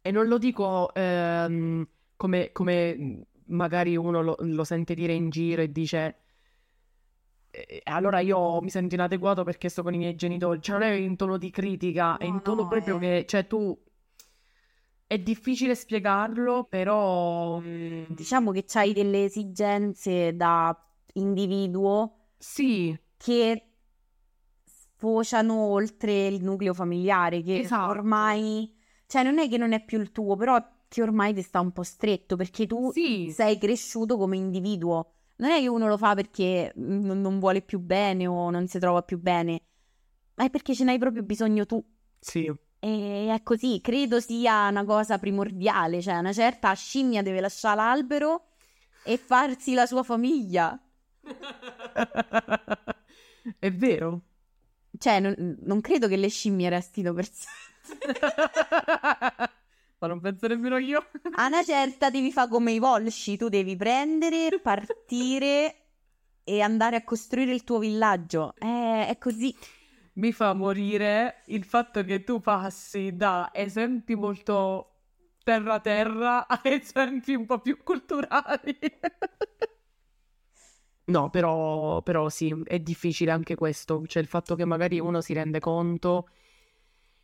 E 0.00 0.10
non 0.10 0.26
lo 0.26 0.38
dico 0.38 0.92
ehm, 0.94 1.86
come, 2.16 2.50
come 2.52 3.26
magari 3.48 3.96
uno 3.96 4.22
lo, 4.22 4.36
lo 4.40 4.64
sente 4.64 4.94
dire 4.94 5.12
in 5.12 5.30
giro 5.30 5.62
e 5.62 5.70
dice 5.70 6.16
"Eh, 7.50 7.80
allora 7.84 8.20
io 8.20 8.60
mi 8.60 8.70
sento 8.70 8.94
inadeguato 8.94 9.42
perché 9.44 9.68
sto 9.68 9.82
con 9.82 9.94
i 9.94 9.98
miei 9.98 10.14
genitori. 10.14 10.60
Cioè 10.60 10.78
non 10.78 10.88
è 10.88 10.92
in 10.92 11.16
tono 11.16 11.36
di 11.38 11.50
critica, 11.50 12.16
è 12.18 12.24
in 12.24 12.34
No, 12.34 12.42
tono 12.42 12.62
no, 12.62 12.68
proprio 12.68 12.96
è- 12.96 13.00
che, 13.00 13.24
cioè 13.26 13.46
tu... 13.46 13.76
È 15.06 15.18
difficile 15.18 15.74
spiegarlo, 15.74 16.64
però... 16.64 17.60
mm, 17.60 18.04
Diciamo 18.08 18.50
che 18.52 18.64
c'hai 18.66 18.92
delle 18.92 19.24
esigenze 19.24 20.34
da 20.36 20.76
individuo 21.14 22.30
Sì, 22.38 22.96
che 23.16 23.70
sfociano 24.64 25.54
oltre 25.54 26.26
il 26.26 26.42
nucleo 26.42 26.74
familiare, 26.74 27.42
che 27.42 27.58
Esatto. 27.60 27.90
ormai, 27.90 28.74
cioè 29.06 29.22
non 29.22 29.38
è 29.38 29.48
che 29.48 29.56
non 29.58 29.72
è 29.72 29.84
più 29.84 30.00
il 30.00 30.10
tuo, 30.12 30.36
però 30.36 30.58
che 30.88 31.02
ormai 31.02 31.34
ti 31.34 31.42
sta 31.42 31.60
un 31.60 31.72
po' 31.72 31.82
stretto 31.82 32.36
perché 32.36 32.66
tu 32.66 32.90
sì, 32.92 33.30
sei 33.30 33.58
cresciuto 33.58 34.16
come 34.16 34.36
individuo. 34.36 35.12
Non 35.36 35.50
è 35.50 35.60
che 35.60 35.68
uno 35.68 35.86
lo 35.86 35.96
fa 35.98 36.14
perché 36.14 36.72
non, 36.76 37.20
non 37.20 37.38
vuole 37.38 37.60
più 37.62 37.78
bene 37.78 38.26
o 38.26 38.50
non 38.50 38.66
si 38.66 38.78
trova 38.78 39.02
più 39.02 39.18
bene, 39.20 39.60
ma 40.34 40.44
è 40.44 40.50
perché 40.50 40.74
ce 40.74 40.84
n'hai 40.84 40.98
proprio 40.98 41.22
bisogno 41.22 41.66
tu. 41.66 41.84
sì. 42.20 42.52
E 42.78 43.32
è 43.32 43.42
così, 43.42 43.80
credo 43.82 44.20
sia 44.20 44.68
una 44.68 44.84
cosa 44.84 45.18
primordiale, 45.18 46.00
cioè 46.00 46.18
una 46.18 46.32
certa 46.32 46.72
scimmia 46.74 47.22
deve 47.22 47.40
lasciare 47.40 47.76
l'albero 47.76 48.44
e 49.02 49.16
farsi 49.16 49.74
la 49.74 49.86
sua 49.86 50.02
famiglia. 50.02 50.78
È 53.58 53.72
vero. 53.72 54.20
Cioè, 54.98 55.20
non, 55.20 55.56
non 55.60 55.80
credo 55.80 56.08
che 56.08 56.16
le 56.16 56.28
scimmie 56.28 56.68
restino 56.68 57.12
per 57.12 57.28
sempre. 57.30 58.20
Ma 59.98 60.08
non 60.08 60.20
penso 60.20 60.46
nemmeno 60.46 60.78
io. 60.78 61.06
A 61.36 61.46
una 61.46 61.62
certa 61.62 62.10
devi 62.10 62.32
fare 62.32 62.50
come 62.50 62.72
i 62.72 62.78
volsci, 62.78 63.36
tu 63.36 63.48
devi 63.48 63.76
prendere, 63.76 64.58
partire 64.60 65.74
e 66.44 66.60
andare 66.60 66.96
a 66.96 67.04
costruire 67.04 67.52
il 67.52 67.64
tuo 67.64 67.78
villaggio. 67.78 68.54
Eh, 68.58 69.06
è 69.06 69.16
così. 69.18 69.54
Mi 70.16 70.32
fa 70.32 70.52
morire 70.54 71.42
il 71.46 71.64
fatto 71.64 72.02
che 72.04 72.22
tu 72.24 72.40
passi 72.40 73.16
da 73.16 73.50
esempi 73.52 74.14
molto 74.14 74.92
terra-terra 75.44 76.46
a 76.46 76.60
esempi 76.64 77.34
un 77.34 77.46
po' 77.46 77.60
più 77.60 77.82
culturali. 77.82 78.78
No, 81.08 81.30
però, 81.30 82.02
però 82.02 82.28
sì, 82.28 82.52
è 82.64 82.80
difficile 82.80 83.30
anche 83.30 83.54
questo. 83.54 84.04
Cioè 84.06 84.20
il 84.22 84.28
fatto 84.28 84.56
che 84.56 84.64
magari 84.64 84.98
uno 84.98 85.20
si 85.20 85.32
rende 85.34 85.60
conto 85.60 86.26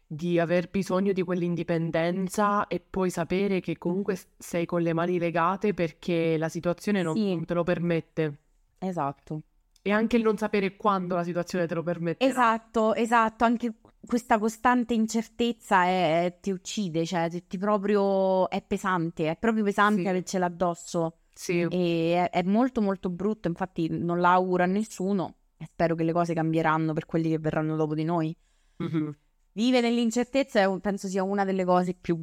di 0.07 0.38
aver 0.38 0.68
bisogno 0.70 1.12
di 1.12 1.22
quell'indipendenza 1.22 2.66
e 2.66 2.80
poi 2.80 3.09
sapere 3.11 3.61
che 3.61 3.78
comunque 3.78 4.18
sei 4.36 4.66
con 4.66 4.82
le 4.82 4.93
mani 4.93 5.18
legate 5.18 5.72
perché 5.74 6.36
la 6.36 6.49
situazione 6.51 7.03
non 7.03 7.14
Sì. 7.16 7.34
non 7.34 7.45
te 7.47 7.55
lo 7.55 7.62
permette. 7.64 8.38
Esatto. 8.78 9.43
E 9.83 9.91
anche 9.91 10.16
il 10.16 10.22
non 10.22 10.37
sapere 10.39 10.76
quando 10.76 11.16
la 11.16 11.24
situazione 11.24 11.66
te 11.66 11.74
lo 11.74 11.83
permetterà. 11.83 12.30
Esatto, 12.30 12.95
esatto. 12.95 13.45
Anche 13.45 13.74
questa 14.07 14.39
costante 14.39 14.95
incertezza 14.95 15.85
è- 15.85 16.39
ti 16.41 16.51
uccide, 16.53 17.05
cioè 17.05 17.28
ti, 17.49 17.59
proprio 17.59 18.49
è 18.49 18.62
pesante, 18.62 19.28
è 19.30 19.37
proprio 19.37 19.64
pesante 19.64 20.03
Sì. 20.03 20.09
avercela 20.09 20.47
addosso. 20.47 21.16
Sì, 21.35 21.61
E 21.62 22.14
è, 22.14 22.30
è 22.30 22.43
molto 22.43 22.80
molto 22.80 23.09
brutto, 23.11 23.49
infatti 23.49 23.89
non 23.91 24.20
l'auguro 24.20 24.62
a 24.62 24.66
nessuno 24.66 25.37
e 25.57 25.64
spero 25.66 25.95
che 25.95 26.05
le 26.05 26.12
cose 26.12 26.35
cambieranno 26.35 26.93
per 26.93 27.07
quelli 27.07 27.30
che 27.30 27.39
verranno 27.39 27.74
dopo 27.74 27.95
di 27.95 28.05
noi. 28.05 28.37
Mhm. 28.76 29.16
Vive 29.55 29.80
nell'incertezza 29.80 30.61
è 30.61 30.80
penso 30.80 31.09
sia 31.09 31.22
una 31.22 31.45
delle 31.45 31.64
cose 31.64 31.95
più 31.95 32.16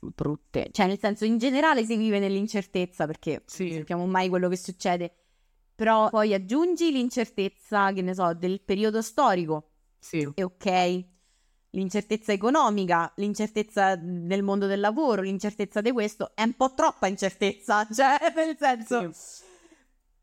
brutte, 0.00 0.68
cioè 0.70 0.86
nel 0.86 0.98
senso 0.98 1.24
in 1.24 1.38
generale 1.38 1.84
si 1.84 1.96
vive 1.96 2.18
nell'incertezza 2.18 3.06
perché 3.06 3.42
Sì. 3.46 3.68
non 3.68 3.78
sappiamo 3.78 4.06
mai 4.06 4.28
quello 4.28 4.48
che 4.48 4.56
succede, 4.56 5.14
però 5.74 6.08
poi 6.10 6.34
aggiungi 6.34 6.90
l'incertezza, 6.90 7.92
che 7.92 8.02
ne 8.02 8.14
so, 8.14 8.32
del 8.34 8.60
periodo 8.60 9.02
storico, 9.02 9.70
Sì, 9.98 10.30
e 10.34 10.42
ok, 10.42 11.04
l'incertezza 11.70 12.32
economica, 12.32 13.12
l'incertezza 13.16 13.96
nel 13.96 14.42
mondo 14.42 14.66
del 14.66 14.80
lavoro, 14.80 15.22
l'incertezza 15.22 15.80
di 15.80 15.90
questo, 15.92 16.32
è 16.34 16.42
un 16.42 16.54
po' 16.54 16.74
troppa 16.74 17.06
incertezza, 17.06 17.86
cioè 17.92 18.18
nel 18.34 18.56
senso 18.58 19.52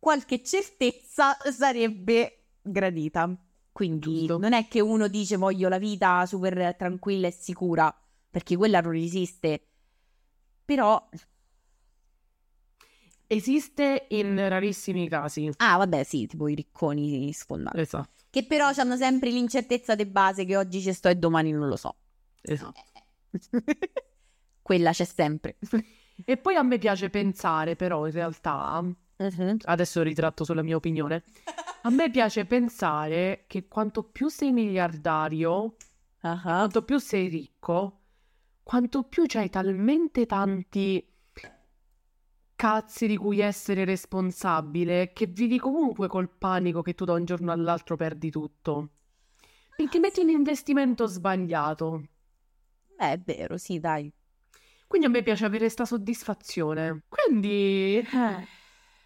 qualche 0.01 0.43
certezza 0.43 1.37
sarebbe 1.51 2.55
gradita. 2.61 3.33
Quindi 3.71 4.25
Giusto. 4.25 4.37
non 4.39 4.51
è 4.53 4.67
che 4.67 4.81
uno 4.81 5.07
dice 5.07 5.37
voglio 5.37 5.69
la 5.69 5.77
vita 5.77 6.25
super 6.25 6.75
tranquilla 6.75 7.27
e 7.27 7.31
sicura, 7.31 7.95
perché 8.29 8.57
quella 8.57 8.81
non 8.81 8.95
esiste. 8.95 9.67
Però, 10.65 11.07
esiste 13.33 14.07
in 14.09 14.35
rarissimi 14.49 15.07
casi. 15.07 15.49
ah 15.57 15.77
vabbè 15.77 16.03
sì, 16.03 16.25
tipo 16.27 16.47
i 16.47 16.55
ricconi 16.55 17.31
sfondati, 17.31 17.79
Esatto, 17.79 18.23
che 18.29 18.45
però 18.45 18.69
hanno 18.75 18.97
sempre 18.97 19.29
l'incertezza 19.29 19.95
di 19.95 20.05
base 20.05 20.43
che 20.45 20.57
oggi 20.57 20.81
ci 20.81 20.91
sto 20.93 21.07
e 21.07 21.15
domani 21.15 21.51
non 21.51 21.67
lo 21.67 21.75
so. 21.77 21.95
esatto. 22.41 22.81
Quella 24.61 24.91
c'è 24.91 25.05
sempre. 25.05 25.57
E 26.23 26.37
poi 26.37 26.55
a 26.55 26.61
me 26.63 26.77
piace 26.77 27.09
pensare, 27.09 27.75
però, 27.75 28.05
in 28.05 28.11
realtà, 28.13 28.81
Mhm. 29.17 29.57
adesso 29.63 30.01
ritratto 30.01 30.43
sulla 30.43 30.61
mia 30.61 30.75
opinione, 30.75 31.23
a 31.83 31.89
me 31.89 32.09
piace 32.11 32.45
pensare 32.45 33.45
che 33.47 33.67
quanto 33.67 34.03
più 34.03 34.27
sei 34.29 34.51
miliardario, 34.51 35.75
Ah, 36.23 36.39
quanto 36.41 36.83
più 36.83 36.99
sei 36.99 37.27
ricco, 37.29 37.99
quanto 38.61 39.03
più 39.03 39.23
c'hai 39.25 39.49
talmente 39.49 40.25
tanti 40.27 41.03
cazzi 42.61 43.07
di 43.07 43.17
cui 43.17 43.39
essere 43.39 43.85
responsabile 43.85 45.13
che 45.13 45.25
vivi 45.25 45.57
comunque 45.57 46.07
col 46.07 46.29
panico 46.29 46.83
che 46.83 46.93
tu 46.93 47.05
da 47.05 47.13
un 47.13 47.25
giorno 47.25 47.51
all'altro 47.51 47.95
perdi 47.95 48.29
tutto. 48.29 48.89
Perché 49.75 49.97
metti 49.97 50.19
un 50.19 50.29
investimento 50.29 51.07
sbagliato. 51.07 52.03
Beh, 52.95 53.13
è 53.13 53.17
vero, 53.17 53.57
sì, 53.57 53.79
dai. 53.79 54.13
Quindi 54.85 55.07
a 55.07 55.09
me 55.09 55.23
piace 55.23 55.43
avere 55.45 55.63
questa 55.63 55.85
soddisfazione. 55.85 57.01
Quindi, 57.09 57.95
eh, 57.97 58.47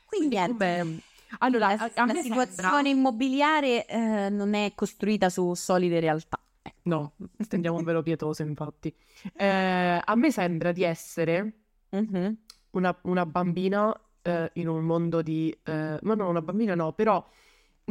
Quindi 0.03 0.36
niente. 0.36 0.51
come- 0.51 1.01
allora, 1.39 1.68
La, 1.68 1.74
a, 1.76 1.91
a 1.95 2.06
la 2.08 2.14
situazione 2.16 2.66
sembra- 2.66 2.89
immobiliare 2.89 3.86
eh, 3.86 4.30
non 4.32 4.53
è 4.53 4.74
costruita 4.76 5.30
su 5.30 5.53
solide 5.53 6.01
realtà. 6.01 6.41
No, 6.84 7.14
stendiamo 7.39 7.78
un 7.78 7.86
velo 7.86 8.03
pietoso, 8.03 8.41
infatti. 8.41 8.93
Eh, 9.34 10.01
a 10.03 10.16
me 10.16 10.30
sembra 10.30 10.74
di 10.74 10.84
essere 10.84 11.62
Mhm. 11.91 12.38
Una, 12.76 12.97
una 13.03 13.26
bambina 13.26 13.93
eh, 14.21 14.51
in 14.55 14.67
un 14.67 14.84
mondo 14.84 15.21
di... 15.21 15.55
eh, 15.63 15.97
ma 16.01 16.13
no, 16.15 16.30
una 16.30 16.41
bambina 16.41 16.76
no, 16.76 16.93
però 16.93 17.26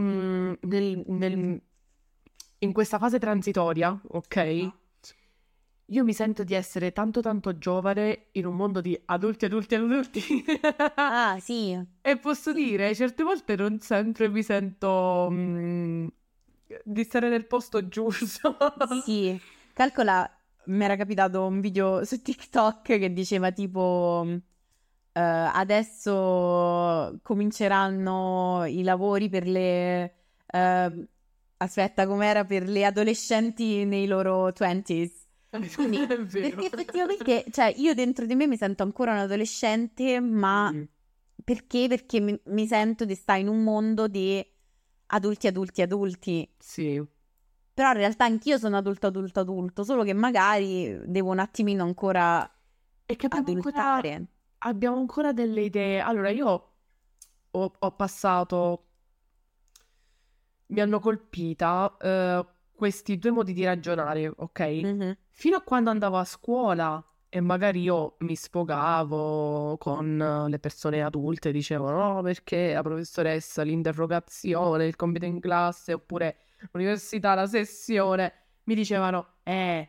mm, 0.01 0.53
nel, 0.61 1.05
nel- 1.07 1.63
in 2.59 2.73
questa 2.73 2.99
fase 2.99 3.19
transitoria, 3.19 3.99
ok? 4.09 4.37
Ah. 4.37 4.79
Io 5.89 6.03
mi 6.03 6.15
sento 6.15 6.45
di 6.45 6.55
essere 6.55 6.93
tanto 6.93 7.21
tanto 7.21 7.59
giovane 7.59 8.29
in 8.33 8.47
un 8.47 8.57
mondo 8.57 8.81
di 8.81 8.99
adulti, 9.05 9.45
adulti, 9.45 9.75
adulti. 9.75 10.45
Ah, 10.95 11.37
sì. 11.41 11.79
e 12.01 12.17
posso 12.17 12.53
dire, 12.55 12.95
certe 12.95 13.23
volte 13.23 13.55
non 13.55 13.79
sempre 13.81 14.29
mi 14.29 14.43
sento 14.43 15.29
mm, 15.31 16.07
di 16.85 17.05
stare 17.05 17.29
nel 17.29 17.47
posto 17.47 17.87
giusto. 17.89 18.57
Sì. 19.05 19.39
Calcola, 19.75 20.29
mi 20.67 20.85
era 20.85 20.97
capitato 20.97 21.45
un 21.47 21.61
video 21.61 22.03
su 22.05 22.23
TikTok 22.23 22.83
che 22.83 23.13
diceva 23.13 23.53
tipo 23.53 24.27
eh, 25.17 25.21
adesso 25.21 27.19
cominceranno 27.23 28.65
i 28.67 28.83
lavori 28.83 29.29
per 29.29 29.47
le 29.47 30.15
eh, 30.47 31.09
aspetta, 31.57 32.07
com'era 32.07 32.45
per 32.45 32.69
le 32.69 32.85
adolescenti 32.85 33.85
nei 33.85 34.07
loro 34.07 34.53
20s. 34.53 35.23
Quindi. 35.75 35.99
Perché 36.07 36.67
effettivamente, 36.67 37.45
cioè, 37.51 37.73
io 37.77 37.95
dentro 37.95 38.27
di 38.27 38.35
me 38.35 38.47
mi 38.49 38.57
sento 38.57 38.83
ancora 38.83 39.13
un 39.13 39.19
adolescente, 39.19 40.19
ma 40.21 40.71
Mm. 40.73 40.83
perché? 41.45 41.87
Perché 41.89 42.21
mi, 42.21 42.39
mi 42.47 42.67
sento 42.67 43.05
di 43.05 43.15
stare 43.15 43.41
in 43.41 43.49
un 43.49 43.63
mondo 43.63 44.09
di 44.09 44.45
adulti, 45.07 45.47
adulti, 45.47 45.83
adulti. 45.83 46.55
Sì. 46.59 47.01
Però 47.73 47.89
in 47.91 47.97
realtà 47.97 48.25
anch'io 48.25 48.59
sono 48.59 48.77
adulto, 48.77 49.07
adulto, 49.09 49.41
adulto, 49.41 49.85
solo 49.85 50.03
che 50.05 50.13
magari 50.13 51.01
devo 51.07 51.31
un 51.31 51.39
attimino 51.41 51.85
ancora 51.85 52.43
E 53.07 53.17
che 53.17 53.27
abbiamo 53.27 53.49
ancora, 53.49 53.79
adultare. 53.79 54.27
Abbiamo 54.65 54.97
ancora 54.97 55.33
delle 55.33 55.63
idee. 55.63 56.01
Allora, 56.01 56.31
io 56.31 56.71
ho, 57.51 57.73
ho 57.79 57.91
passato, 57.93 58.87
mi 60.67 60.81
hanno 60.81 61.01
colpita 61.01 61.97
eh, 62.01 62.47
questi 62.75 63.19
due 63.19 63.31
modi 63.31 63.53
di 63.53 63.65
ragionare, 63.65 64.33
ok? 64.35 64.61
Mhm. 64.61 65.17
Fino 65.31 65.57
a 65.57 65.63
quando 65.63 65.91
andavo 65.91 66.19
a 66.19 66.25
scuola 66.25 67.05
e 67.29 67.41
magari 67.41 67.83
io 67.83 68.17
mi 68.21 68.37
sfogavo 68.37 69.77
con 69.79 70.47
le 70.49 70.59
persone 70.61 71.03
adulte, 71.03 71.51
dicevo 71.51 71.91
no, 71.91 72.23
perché 72.23 72.73
la 72.73 72.83
professoressa, 72.83 73.63
l'interrogazione, 73.63 74.87
il 74.87 74.95
compito 74.95 75.25
in 75.25 75.41
classe, 75.41 75.95
oppure 75.95 76.37
l'università, 76.71 77.35
la 77.35 77.47
sessione, 77.47 78.33
mi 78.65 78.77
dicevano, 78.77 79.39
eh, 79.43 79.89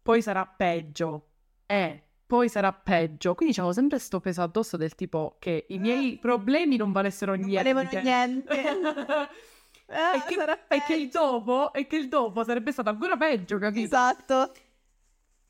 poi 0.00 0.22
sarà 0.22 0.46
peggio, 0.46 1.28
eh, 1.66 2.02
poi 2.32 2.48
sarà 2.48 2.72
peggio. 2.72 3.34
Quindi 3.34 3.54
c'avevo 3.54 3.74
sempre 3.74 3.98
sto 3.98 4.18
peso 4.18 4.40
addosso 4.40 4.78
del 4.78 4.94
tipo 4.94 5.36
che 5.38 5.66
i 5.68 5.78
miei 5.78 6.16
problemi 6.16 6.76
non 6.76 6.90
valessero 6.90 7.34
Non 7.34 7.44
niente. 7.44 7.72
valevano 7.74 8.02
niente. 8.02 8.62
Ah, 9.94 10.14
e, 10.14 10.22
che, 10.26 10.74
e 10.74 10.82
che 10.86 11.08
dopo, 11.08 11.70
e 11.74 11.86
che 11.86 11.96
il 11.96 12.08
dopo 12.08 12.44
sarebbe 12.44 12.72
stato 12.72 12.88
ancora 12.88 13.18
peggio, 13.18 13.58
capito? 13.58 13.84
Esatto. 13.84 14.52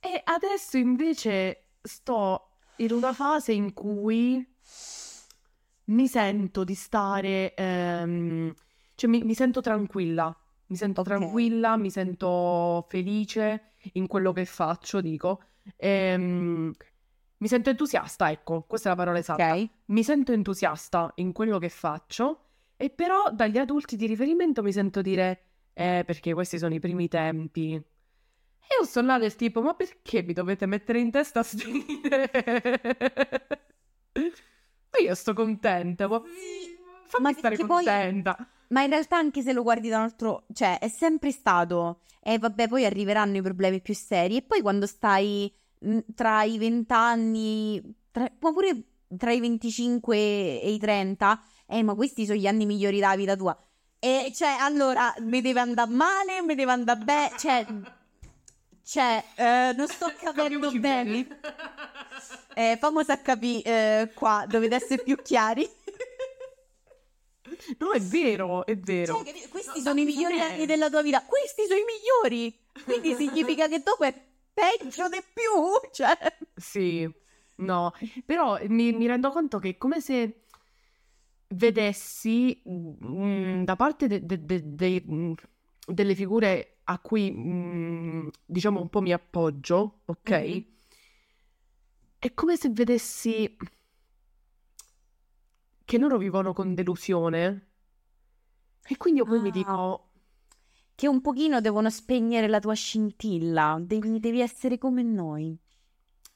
E 0.01 0.21
adesso 0.25 0.79
invece 0.79 1.75
sto 1.81 2.49
in 2.79 2.91
una 2.91 3.13
fase 3.13 3.53
in 3.53 3.73
cui 3.73 4.45
mi 5.85 6.09
sento 6.09 6.65
di 6.65 6.75
stare, 6.75 7.55
ehm, 7.55 8.53
cioè 8.97 9.09
mi, 9.09 9.23
mi 9.23 9.35
sento 9.35 9.61
tranquilla, 9.61 10.37
mi 10.67 10.77
sento 10.77 11.03
tranquilla, 11.03 11.77
mi 11.77 11.91
sento 11.91 12.85
felice 12.89 13.75
in 13.93 14.09
quello 14.09 14.33
che 14.33 14.45
faccio, 14.45 15.01
dico. 15.01 15.41
Ehm, 15.77 16.73
mi 17.39 17.49
sento 17.49 17.71
entusiasta, 17.71 18.31
ecco, 18.31 18.63
questa 18.63 18.89
è 18.89 18.93
la 18.93 18.99
parola 18.99 19.19
esatta. 19.19 19.53
Ok. 19.55 19.69
Mi 19.87 20.05
sento 20.05 20.33
entusiasta 20.33 21.13
in 21.17 21.33
quello 21.33 21.59
che 21.59 21.69
faccio 21.69 22.45
e 22.77 22.91
però 22.91 23.31
dagli 23.33 23.59
adulti 23.59 23.97
di 23.97 24.07
riferimento 24.07 24.63
mi 24.63 24.73
sento 24.73 25.01
dire, 25.03 25.43
eh, 25.73 26.03
perché 26.07 26.33
questi 26.35 26.59
sono 26.59 26.75
i 26.75 26.79
primi 26.81 27.09
tempi. 27.09 27.73
E 27.75 28.77
io 28.81 28.87
sono 28.87 29.09
là 29.09 29.19
del 29.19 29.35
tipo, 29.37 29.61
ma 29.61 29.75
perché 29.75 30.23
mi 30.23 30.33
dovete 30.33 30.67
mettere 30.67 31.01
in 31.01 31.11
testa 31.11 31.43
sti 31.43 31.85
idee? 31.89 32.31
Ma 34.93 34.99
io 35.03 35.15
sto 35.15 35.33
contenta, 35.33 36.07
ma 36.09 36.21
fammi 37.07 37.23
Ma 37.25 37.33
stare 37.33 37.57
che 37.57 37.67
poi- 37.67 37.85
contenta. 37.85 38.49
Ma 38.73 38.83
in 38.83 38.91
realtà 38.91 39.19
anche 39.19 39.43
se 39.43 39.53
lo 39.53 39.63
guardi 39.63 39.89
da 39.91 39.99
un 39.99 40.05
altro, 40.05 40.45
cioè 40.55 40.79
è 40.79 40.89
sempre 40.89 41.31
stato, 41.31 42.01
e 42.23 42.39
vabbè 42.39 42.69
poi 42.69 42.87
arriveranno 42.87 43.37
i 43.37 43.43
problemi 43.43 43.81
più 43.83 43.95
seri, 43.95 44.37
e 44.37 44.43
poi 44.43 44.63
quando 44.63 44.87
stai 44.87 45.53
mh, 45.79 45.99
tra 46.15 46.43
i 46.43 46.57
20 46.57 46.93
anni, 46.93 47.83
tra- 48.11 48.31
ma 48.41 48.53
pure 48.53 48.83
tra 49.17 49.31
i 49.31 49.41
25 49.41 50.17
e 50.17 50.73
i 50.73 50.79
30, 50.79 51.43
eh 51.67 51.83
ma 51.83 51.95
questi 51.95 52.25
sono 52.25 52.39
gli 52.39 52.47
anni 52.47 52.65
migliori 52.65 52.99
della 52.99 53.15
vita 53.15 53.37
tua. 53.37 53.57
E 53.99 54.33
cioè 54.35 54.57
allora 54.59 55.15
mi 55.19 55.43
deve 55.43 55.61
andare 55.61 55.91
male, 55.91 56.41
mi 56.41 56.55
deve 56.55 56.73
andare 56.73 57.05
bene, 57.05 57.31
cioè, 57.37 57.67
cioè 58.85 59.23
eh, 59.35 59.75
non 59.77 59.87
sto 59.87 60.07
capendo 60.19 60.71
Capiamoci 60.71 60.79
bene. 60.79 61.27
Eh, 62.55 62.77
famosa 62.81 63.21
capire 63.21 64.13
qua, 64.15 64.45
dovete 64.49 64.77
essere 64.77 65.03
più 65.03 65.17
chiari. 65.23 65.69
No, 67.79 67.93
è 67.93 68.01
vero, 68.01 68.67
è 68.67 68.77
vero. 68.77 69.15
Cioè, 69.17 69.25
capi- 69.25 69.49
questi 69.49 69.81
sono 69.81 70.01
i 70.01 70.05
migliori 70.05 70.41
anni 70.41 70.67
della 70.67 70.89
tua 70.91 71.03
vita. 71.03 71.25
Questi 71.25 71.65
sono 71.67 71.79
i 71.79 71.85
migliori. 71.85 72.59
Quindi 72.85 73.15
significa 73.17 73.69
che 73.69 73.83
dopo 73.83 74.05
è 74.05 74.15
peggio 74.53 75.09
di 75.09 75.23
più. 75.33 75.91
Cioè, 75.93 76.17
Sì, 76.55 77.09
no, 77.57 77.93
però 78.25 78.59
mi, 78.69 78.93
mi 78.93 79.07
rendo 79.07 79.31
conto 79.31 79.59
che 79.59 79.71
è 79.71 79.77
come 79.79 80.01
se 80.01 80.45
vedessi 81.49 82.63
mm, 82.69 83.65
da 83.65 83.77
parte 83.77 84.07
de- 84.07 84.25
de- 84.25 84.41
de- 84.45 85.05
mm, 85.11 85.33
delle 85.87 86.15
figure 86.15 86.79
a 86.85 86.99
cui 86.99 87.31
mm, 87.31 88.29
diciamo 88.45 88.81
un 88.81 88.89
po' 88.89 89.01
mi 89.01 89.13
appoggio, 89.13 90.01
ok? 90.07 90.31
Mhm. 90.31 90.65
È 92.19 92.33
come 92.35 92.57
se 92.57 92.69
vedessi 92.71 93.57
che 95.85 95.99
loro 95.99 96.17
vivono 96.19 96.53
con 96.53 96.75
delusione 96.75 97.67
e 98.85 98.97
quindi 98.97 99.21
io 99.21 99.27
poi 99.27 99.41
mi 99.41 99.49
Ah. 99.49 99.53
dico, 99.53 100.11
che 100.95 101.09
un 101.09 101.21
pochino 101.21 101.61
devono 101.61 101.89
spegnere 101.91 102.49
la 102.49 102.61
tua 102.61 102.75
scintilla. 102.75 103.79
Devi, 103.81 104.19
devi 104.21 104.41
essere 104.41 104.79
come 104.79 105.03
noi. 105.03 105.57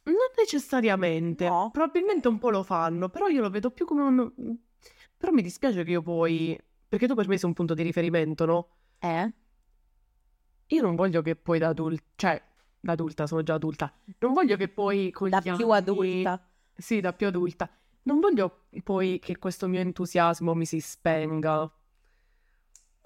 non 0.04 0.14
necessariamente, 0.38 1.48
No? 1.48 1.70
probabilmente 1.72 2.28
un 2.28 2.38
po' 2.38 2.50
lo 2.50 2.62
fanno, 2.62 3.08
però 3.08 3.26
io 3.26 3.40
lo 3.40 3.50
vedo 3.50 3.70
più 3.72 3.84
come 3.84 4.02
un... 4.02 4.56
Però 5.16 5.32
mi 5.32 5.42
dispiace 5.42 5.82
che 5.82 5.90
io 5.90 6.02
poi... 6.02 6.56
Perché 6.88 7.08
tu 7.08 7.14
per 7.16 7.26
me 7.26 7.36
sei 7.36 7.48
un 7.48 7.54
punto 7.54 7.74
di 7.74 7.82
riferimento, 7.82 8.44
no? 8.44 8.68
Eh? 9.00 9.32
Io 10.66 10.82
non 10.82 10.94
voglio 10.94 11.22
che 11.22 11.34
poi 11.34 11.58
da 11.58 11.68
adulta... 11.68 12.04
Cioè, 12.14 12.40
da 12.78 12.92
adulta, 12.92 13.26
sono 13.26 13.42
già 13.42 13.54
adulta. 13.54 13.92
Non 14.18 14.32
voglio 14.32 14.56
che 14.56 14.68
poi 14.68 15.10
con 15.10 15.28
Da 15.28 15.40
più 15.40 15.52
anni- 15.52 15.72
adulta. 15.72 16.48
Sì, 16.76 17.00
da 17.00 17.12
più 17.12 17.26
adulta. 17.26 17.68
Non 18.06 18.20
voglio 18.20 18.66
poi 18.84 19.18
che 19.18 19.36
questo 19.38 19.66
mio 19.66 19.80
entusiasmo 19.80 20.54
mi 20.54 20.64
si 20.64 20.78
spenga. 20.80 21.68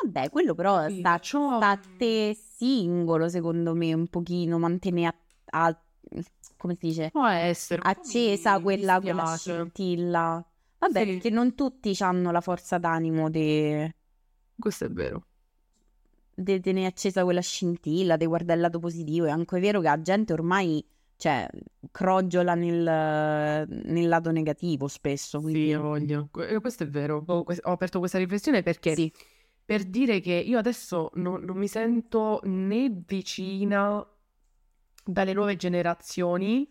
Vabbè, 0.03 0.31
quello 0.31 0.55
però 0.55 0.89
Sì, 0.89 0.99
sta, 0.99 1.19
ciò- 1.19 1.57
sta 1.57 1.71
a 1.71 1.81
te 1.99 2.35
singolo, 2.35 3.29
secondo 3.29 3.75
me, 3.75 3.93
un 3.95 4.09
pochino. 4.09 4.59
Mantenere 4.59 5.07
a, 5.07 5.69
a- 5.69 5.81
come 6.57 6.75
si 6.79 6.87
dice? 6.89 7.11
Può 7.11 7.27
essere. 7.27 7.81
Accesa 7.85 8.57
mi 8.57 8.63
quella, 8.63 9.01
quella 9.01 9.37
scintilla. 9.37 10.45
Vabbè, 10.79 11.01
Sì. 11.01 11.07
perché 11.07 11.31
non 11.31 11.55
tutti 11.55 11.95
hanno 12.01 12.31
la 12.31 12.41
forza 12.41 12.79
d'animo 12.79 13.29
di 13.31 13.91
Questo 14.59 14.85
è 14.85 14.91
vero. 14.91 15.25
di 16.35 16.61
tenere 16.61 16.87
accesa 16.87 17.23
quella 17.25 17.41
scintilla, 17.43 18.17
di 18.17 18.25
guardare 18.27 18.55
il 18.59 18.65
lato 18.65 18.79
positivo. 18.79 19.27
È 19.27 19.31
anche 19.31 19.61
vero 19.61 19.81
che 19.81 19.89
la 19.89 20.01
gente 20.01 20.33
ormai, 20.33 20.83
cioè, 21.21 21.47
crogiola 21.91 22.55
nel, 22.55 23.67
nel 23.69 24.09
lato 24.09 24.31
negativo 24.31 24.89
spesso. 24.89 25.39
Quindi... 25.39 25.67
Sì, 25.67 25.75
voglia. 25.75 26.27
Que- 26.31 26.59
Questo 26.61 26.85
è 26.85 26.89
vero. 26.89 27.23
Ho, 27.27 27.45
aperto 27.65 27.99
questa 27.99 28.17
riflessione 28.17 28.63
perché 28.63 28.95
Sì. 28.95 29.13
per 29.63 29.85
dire 29.85 30.21
che 30.21 30.33
io 30.33 30.57
adesso 30.57 31.11
non, 31.17 31.43
non 31.45 31.59
mi 31.59 31.69
sento 31.69 32.41
né 32.45 32.91
vicina 33.07 34.03
dalle 35.05 35.33
nuove 35.35 35.57
generazioni, 35.57 36.67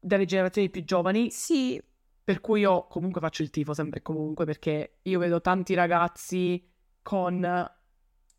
dalle 0.00 0.24
generazioni 0.24 0.70
più 0.70 0.84
giovani, 0.84 1.30
Sì, 1.30 1.78
per 2.24 2.40
cui 2.40 2.60
io 2.60 2.86
comunque 2.86 3.20
faccio 3.20 3.42
il 3.42 3.50
tifo 3.50 3.74
sempre 3.74 3.98
e 3.98 4.02
comunque 4.02 4.46
perché 4.46 5.00
io 5.02 5.18
vedo 5.18 5.42
tanti 5.42 5.74
ragazzi 5.74 6.66
con 7.02 7.70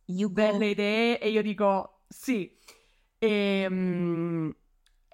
you 0.05 0.29
go. 0.29 0.33
belle 0.33 0.65
idee 0.69 1.19
e 1.19 1.29
io 1.29 1.43
dico 1.43 2.05
sì. 2.07 2.57
E, 3.25 3.67
mm, 3.69 4.49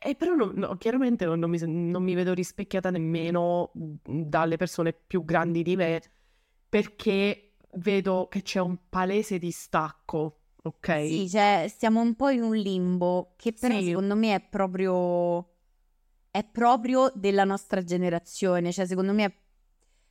e 0.03 0.16
però 0.16 0.36
no- 0.36 0.51
no, 0.53 0.78
chiaramente 0.78 1.26
non, 1.26 1.39
non 1.39 1.49
mi, 1.49 1.59
non 1.62 2.03
mi 2.03 2.14
vedo 2.16 2.34
rispecchiata 2.34 2.89
nemmeno 2.89 3.72
dalle 3.74 4.57
persone 4.57 4.93
più 4.93 5.24
grandi 5.24 5.64
di 5.64 5.76
me 5.76 6.01
perché 6.68 7.53
vedo 7.76 8.28
che 8.30 8.41
c'è 8.41 8.59
un 8.59 8.78
palese 8.89 9.38
distacco, 9.38 10.39
ok? 10.64 11.07
Sì, 11.07 11.30
cioè, 11.30 11.66
stiamo 11.70 12.01
un 12.01 12.16
po' 12.16 12.30
in 12.30 12.41
un 12.43 12.55
limbo 12.55 13.34
che 13.38 13.53
però 13.53 13.78
Sì. 13.80 13.88
secondo 13.88 14.16
me 14.16 14.36
è 14.36 14.41
proprio 14.41 15.47
è 16.32 16.45
proprio 16.45 17.12
della 17.14 17.43
nostra 17.43 17.84
generazione, 17.84 18.72
cioè 18.72 18.86
secondo 18.86 19.12
me 19.14 19.26
è 19.26 19.34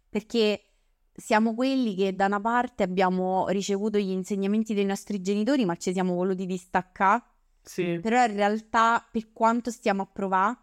perché 0.08 0.64
siamo 1.12 1.54
quelli 1.54 1.94
che 1.94 2.14
da 2.14 2.26
una 2.26 2.40
parte 2.40 2.82
abbiamo 2.82 3.48
ricevuto 3.48 3.98
gli 3.98 4.10
insegnamenti 4.10 4.74
dei 4.74 4.84
nostri 4.84 5.20
genitori, 5.22 5.64
ma 5.64 5.76
ci 5.76 5.92
siamo 5.92 6.14
voluti 6.14 6.44
distaccare. 6.46 7.22
Sì. 7.62 7.98
Però 8.00 8.24
in 8.24 8.34
realtà, 8.34 9.06
per 9.10 9.32
quanto 9.32 9.70
stiamo 9.70 10.02
a 10.02 10.06
provare, 10.06 10.56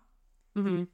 Mhm. 0.53 0.87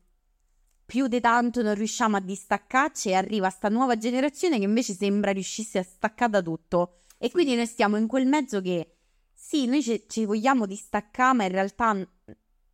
più 0.86 1.08
di 1.08 1.20
tanto 1.22 1.62
non 1.62 1.74
riusciamo 1.76 2.18
a 2.18 2.20
distaccarci 2.20 3.10
e 3.10 3.14
arriva 3.16 3.50
sta 3.50 3.70
nuova 3.70 3.98
generazione 3.98 4.58
che 4.60 4.66
invece 4.66 4.94
sembra 4.94 5.32
riuscisse 5.32 5.80
a 5.80 5.84
staccare 5.84 6.32
da 6.32 6.42
tutto. 6.42 6.98
E 7.18 7.32
quindi 7.32 7.56
noi 7.56 7.66
stiamo 7.66 7.96
in 7.98 8.08
quel 8.08 8.28
mezzo 8.28 8.62
che 8.62 8.96
sì, 9.34 9.66
noi 9.66 9.82
ci, 9.82 10.04
ci 10.08 10.26
vogliamo 10.26 10.66
distaccare, 10.66 11.36
ma 11.36 11.44
in 11.46 11.52
realtà 11.52 11.96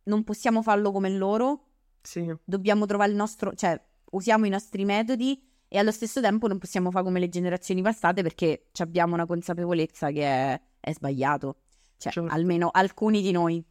non 0.04 0.24
possiamo 0.24 0.62
farlo 0.62 0.90
come 0.90 1.10
loro. 1.10 1.66
Sì. 2.02 2.34
Dobbiamo 2.44 2.86
trovare 2.86 3.10
il 3.10 3.16
nostro, 3.16 3.54
cioè 3.54 3.80
usiamo 4.12 4.44
i 4.46 4.50
nostri 4.50 4.84
metodi 4.84 5.40
e 5.68 5.78
allo 5.78 5.92
stesso 5.92 6.20
tempo 6.20 6.48
non 6.48 6.58
possiamo 6.58 6.90
fare 6.90 7.04
come 7.04 7.20
le 7.20 7.28
generazioni 7.28 7.80
passate 7.80 8.22
perché 8.22 8.66
abbiamo 8.78 9.14
una 9.14 9.26
consapevolezza 9.26 10.10
che 10.10 10.22
è, 10.24 10.60
è 10.80 10.92
sbagliato. 10.92 11.56
Cioè, 12.00 12.10
Certo. 12.12 12.32
almeno 12.32 12.70
alcuni 12.72 13.20
di 13.20 13.30
noi. 13.30 13.62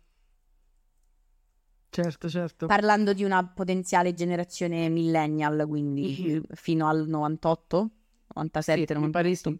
Certo, 1.89 2.29
certo. 2.29 2.67
Parlando 2.67 3.13
di 3.13 3.23
una 3.23 3.43
potenziale 3.43 4.13
generazione 4.13 4.87
millennial, 4.89 5.65
quindi 5.67 6.35
Mhm. 6.35 6.43
fino 6.53 6.87
al 6.87 7.07
98, 7.07 7.89
97, 8.35 8.85
Sì, 8.85 8.93
98. 8.93 9.09
pare 9.11 9.35
sì. 9.35 9.59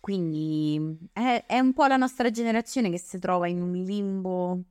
Quindi 0.00 0.98
è, 1.12 1.44
è 1.46 1.58
un 1.58 1.74
po' 1.74 1.84
la 1.86 1.96
nostra 1.98 2.30
generazione 2.30 2.88
che 2.88 2.98
si 2.98 3.18
trova 3.18 3.46
in 3.48 3.60
un 3.60 3.72
limbo 3.72 4.62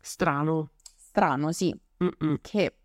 Strano. 0.00 0.70
strano, 0.96 1.52
sì, 1.52 1.78
Mm-mm. 2.02 2.38
che 2.40 2.76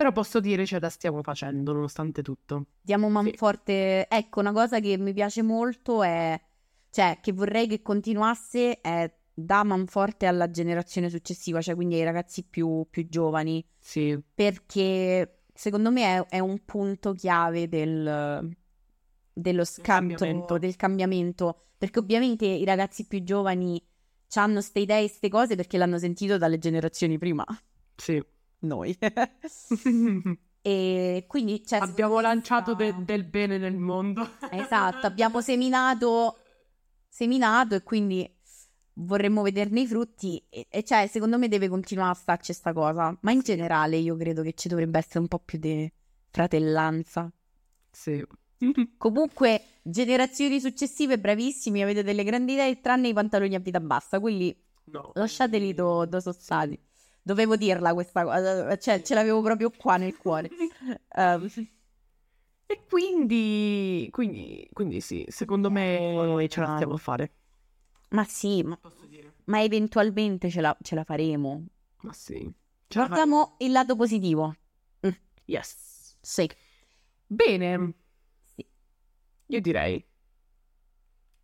Però 0.00 0.12
posso 0.12 0.40
dire 0.40 0.64
ce 0.64 0.80
la 0.80 0.88
stiamo 0.88 1.22
facendo 1.22 1.74
nonostante 1.74 2.22
tutto. 2.22 2.68
diamo 2.80 3.08
Sì. 3.08 3.12
manforte. 3.12 4.08
Ecco, 4.08 4.40
una 4.40 4.50
cosa 4.52 4.80
che 4.80 4.96
mi 4.96 5.12
piace 5.12 5.42
molto 5.42 6.02
è, 6.02 6.40
cioè, 6.88 7.18
che 7.20 7.32
vorrei 7.34 7.66
che 7.66 7.82
continuasse 7.82 8.80
è 8.80 9.12
da 9.34 9.62
manforte 9.62 10.24
alla 10.24 10.50
generazione 10.50 11.10
successiva, 11.10 11.60
cioè 11.60 11.74
quindi 11.74 11.96
ai 11.96 12.04
ragazzi 12.04 12.44
più, 12.44 12.86
più 12.88 13.08
giovani. 13.10 13.62
Sì. 13.78 14.18
perché 14.34 15.42
secondo 15.52 15.90
me 15.90 16.16
è, 16.16 16.26
è 16.28 16.38
un 16.38 16.64
punto 16.64 17.12
chiave 17.12 17.68
del, 17.68 18.56
dello 19.34 19.64
scatto, 19.66 19.82
cambiamento. 19.82 20.56
del 20.56 20.76
cambiamento, 20.76 21.64
perché 21.76 21.98
ovviamente 21.98 22.46
i 22.46 22.64
ragazzi 22.64 23.06
più 23.06 23.22
giovani 23.22 23.86
hanno 24.36 24.62
ste 24.62 24.80
idee 24.80 25.04
e 25.04 25.08
ste 25.08 25.28
cose 25.28 25.56
perché 25.56 25.76
l'hanno 25.76 25.98
sentito 25.98 26.38
dalle 26.38 26.56
generazioni 26.58 27.18
prima, 27.18 27.44
Sì. 27.96 28.22
Noi. 28.60 28.96
e 30.62 31.24
quindi 31.26 31.64
cioè, 31.64 31.78
Abbiamo 31.80 32.20
lanciato 32.20 32.74
de- 32.74 32.94
del 33.04 33.24
bene 33.24 33.58
nel 33.58 33.76
mondo. 33.76 34.28
Esatto, 34.50 35.06
abbiamo 35.06 35.40
seminato, 35.40 36.38
seminato 37.08 37.74
e 37.74 37.82
quindi 37.82 38.30
vorremmo 38.94 39.42
vederne 39.42 39.80
i 39.80 39.86
frutti 39.86 40.42
e, 40.50 40.66
e 40.68 40.82
cioè 40.82 41.06
secondo 41.06 41.38
me 41.38 41.48
deve 41.48 41.68
continuare 41.68 42.10
a 42.10 42.14
starci 42.14 42.52
sta 42.52 42.72
cosa, 42.72 43.16
ma 43.22 43.30
in 43.32 43.40
generale 43.40 43.96
io 43.96 44.16
credo 44.16 44.42
che 44.42 44.52
ci 44.54 44.68
dovrebbe 44.68 44.98
essere 44.98 45.20
un 45.20 45.28
po' 45.28 45.38
più 45.38 45.58
di 45.58 45.90
fratellanza. 46.30 47.30
Sì. 47.90 48.22
Comunque, 48.98 49.62
generazioni 49.82 50.60
successive 50.60 51.18
bravissimi, 51.18 51.82
avete 51.82 52.02
delle 52.02 52.24
grandi 52.24 52.52
idee 52.52 52.80
tranne 52.80 53.08
i 53.08 53.14
pantaloni 53.14 53.54
a 53.54 53.58
vita 53.58 53.80
bassa, 53.80 54.20
quelli 54.20 54.54
No. 54.90 55.12
lasciateli 55.14 55.72
do- 55.72 56.04
dove 56.04 56.20
sono 56.20 56.34
stati. 56.38 56.78
Dovevo 57.30 57.54
dirla 57.54 57.94
questa 57.94 58.24
cosa, 58.24 58.76
cioè 58.76 59.02
ce 59.02 59.14
l'avevo 59.14 59.40
proprio 59.40 59.70
qua 59.70 59.96
nel 59.96 60.16
cuore. 60.16 60.50
Ehm, 61.14 61.48
E 62.66 62.84
quindi, 62.88 64.08
quindi, 64.10 64.68
quindi 64.72 65.00
sì, 65.00 65.24
secondo 65.28 65.70
me 65.70 66.46
ce 66.48 66.58
la 66.58 66.74
stiamo 66.74 66.94
a 66.94 66.96
fare. 66.96 67.32
ma 68.08 68.24
sì, 68.24 68.64
ma, 68.64 68.76
ma 69.44 69.62
eventualmente 69.62 70.50
ce 70.50 70.60
la, 70.60 70.76
ce 70.82 70.96
la 70.96 71.04
faremo. 71.04 71.66
Ma 72.00 72.12
sì. 72.12 72.52
Guardiamo 72.92 73.54
il 73.58 73.70
lato 73.70 73.94
positivo. 73.94 74.56
faremo. 74.98 75.08
Yes. 75.44 76.16
Sì. 76.20 76.50
Bene, 77.28 77.94
Sì. 78.42 78.66
io 79.46 79.60
direi 79.60 80.04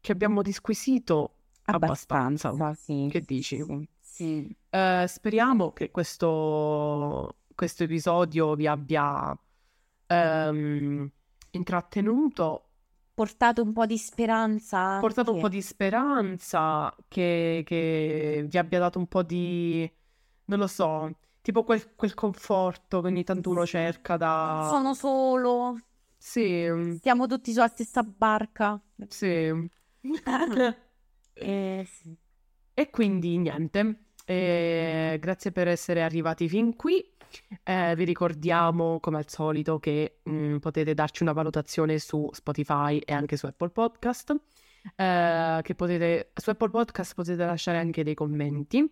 che 0.01 0.11
abbiamo 0.13 0.43
disquisito 0.43 1.37
abbastanza. 1.67 2.49
Abbastanza, 2.49 2.75
sì. 2.75 3.09
Che 3.09 3.21
dici? 3.21 3.63
Sì. 3.63 3.89
Eh, 4.71 5.05
speriamo 5.07 5.73
che 5.73 5.91
questo, 5.91 7.37
questo 7.55 7.85
episodio 7.85 8.55
vi 8.55 8.67
abbia 8.67 9.37
ehm, 10.07 11.11
intrattenuto, 11.51 12.63
Portato 13.15 13.63
un 13.63 13.73
po' 13.73 13.87
di 13.87 13.97
speranza. 13.97 14.99
portato 14.99 15.31
un 15.31 15.37
anche. 15.37 15.49
po' 15.49 15.55
di 15.55 15.63
speranza, 15.63 16.95
che, 17.09 17.63
che 17.65 18.45
vi 18.47 18.59
abbia 18.59 18.79
dato 18.79 18.99
un 18.99 19.07
po' 19.07 19.23
di, 19.23 19.91
non 20.47 20.59
lo 20.59 20.67
so, 20.67 21.17
tipo 21.41 21.65
quel, 21.65 21.95
quel 21.95 22.13
conforto 22.13 23.01
che 23.01 23.07
ogni 23.07 23.25
tanto 23.25 23.51
uno 23.51 23.65
cerca 23.65 24.17
da... 24.19 24.67
Sono 24.71 24.93
solo. 24.95 25.79
Sì, 26.19 26.99
Siamo 27.01 27.27
tutti 27.27 27.53
sulla 27.53 27.69
stessa 27.69 28.03
barca. 28.03 28.79
sì. 29.09 29.51
Eh, 31.39 31.87
sì. 31.87 32.17
E 32.75 32.91
quindi 32.91 33.37
niente, 33.39 34.06
Eh, 34.29 35.19
grazie 35.21 35.53
per 35.53 35.69
essere 35.69 36.03
arrivati 36.03 36.49
fin 36.49 36.75
qui. 36.75 37.03
Eh, 37.63 37.95
vi 37.95 38.05
ricordiamo 38.05 38.99
come 38.99 39.19
al 39.19 39.29
solito 39.29 39.79
che 39.79 40.19
mm, 40.29 40.57
potete 40.57 40.95
darci 40.95 41.23
una 41.23 41.33
valutazione 41.33 41.99
su 41.99 42.29
Spotify 42.33 42.99
e 42.99 43.13
anche 43.13 43.37
su 43.37 43.47
Apple 43.47 43.71
Podcast. 43.71 44.35
Eh, 44.97 45.61
che 45.63 45.75
potete, 45.75 46.33
su 46.35 46.51
Apple 46.51 46.71
Podcast 46.71 47.15
potete 47.15 47.45
lasciare 47.45 47.79
anche 47.79 48.03
dei 48.03 48.15
commenti. 48.15 48.85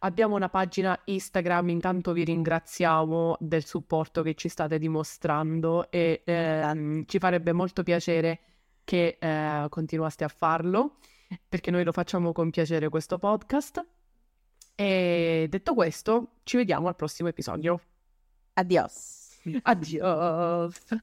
Abbiamo 0.00 0.36
una 0.36 0.48
pagina 0.48 0.98
Instagram, 1.04 1.68
intanto 1.68 2.12
vi 2.12 2.24
ringraziamo 2.24 3.36
del 3.40 3.64
supporto 3.64 4.22
che 4.22 4.34
ci 4.34 4.48
state 4.48 4.78
dimostrando 4.78 5.90
e 5.90 6.22
ehm, 6.24 7.04
ci 7.06 7.18
farebbe 7.18 7.52
molto 7.52 7.82
piacere 7.82 8.40
che 8.84 9.16
eh, 9.18 9.66
continuaste 9.68 10.24
a 10.24 10.28
farlo 10.28 10.96
perché 11.48 11.70
noi 11.70 11.84
lo 11.84 11.92
facciamo 11.92 12.32
con 12.32 12.50
piacere 12.50 12.88
questo 12.88 13.18
podcast. 13.18 13.84
E 14.80 15.48
detto 15.50 15.74
questo, 15.74 16.34
ci 16.44 16.56
vediamo 16.56 16.86
al 16.86 16.94
prossimo 16.94 17.28
episodio. 17.28 17.80
Adios. 18.54 19.40
Adios. 19.62 21.02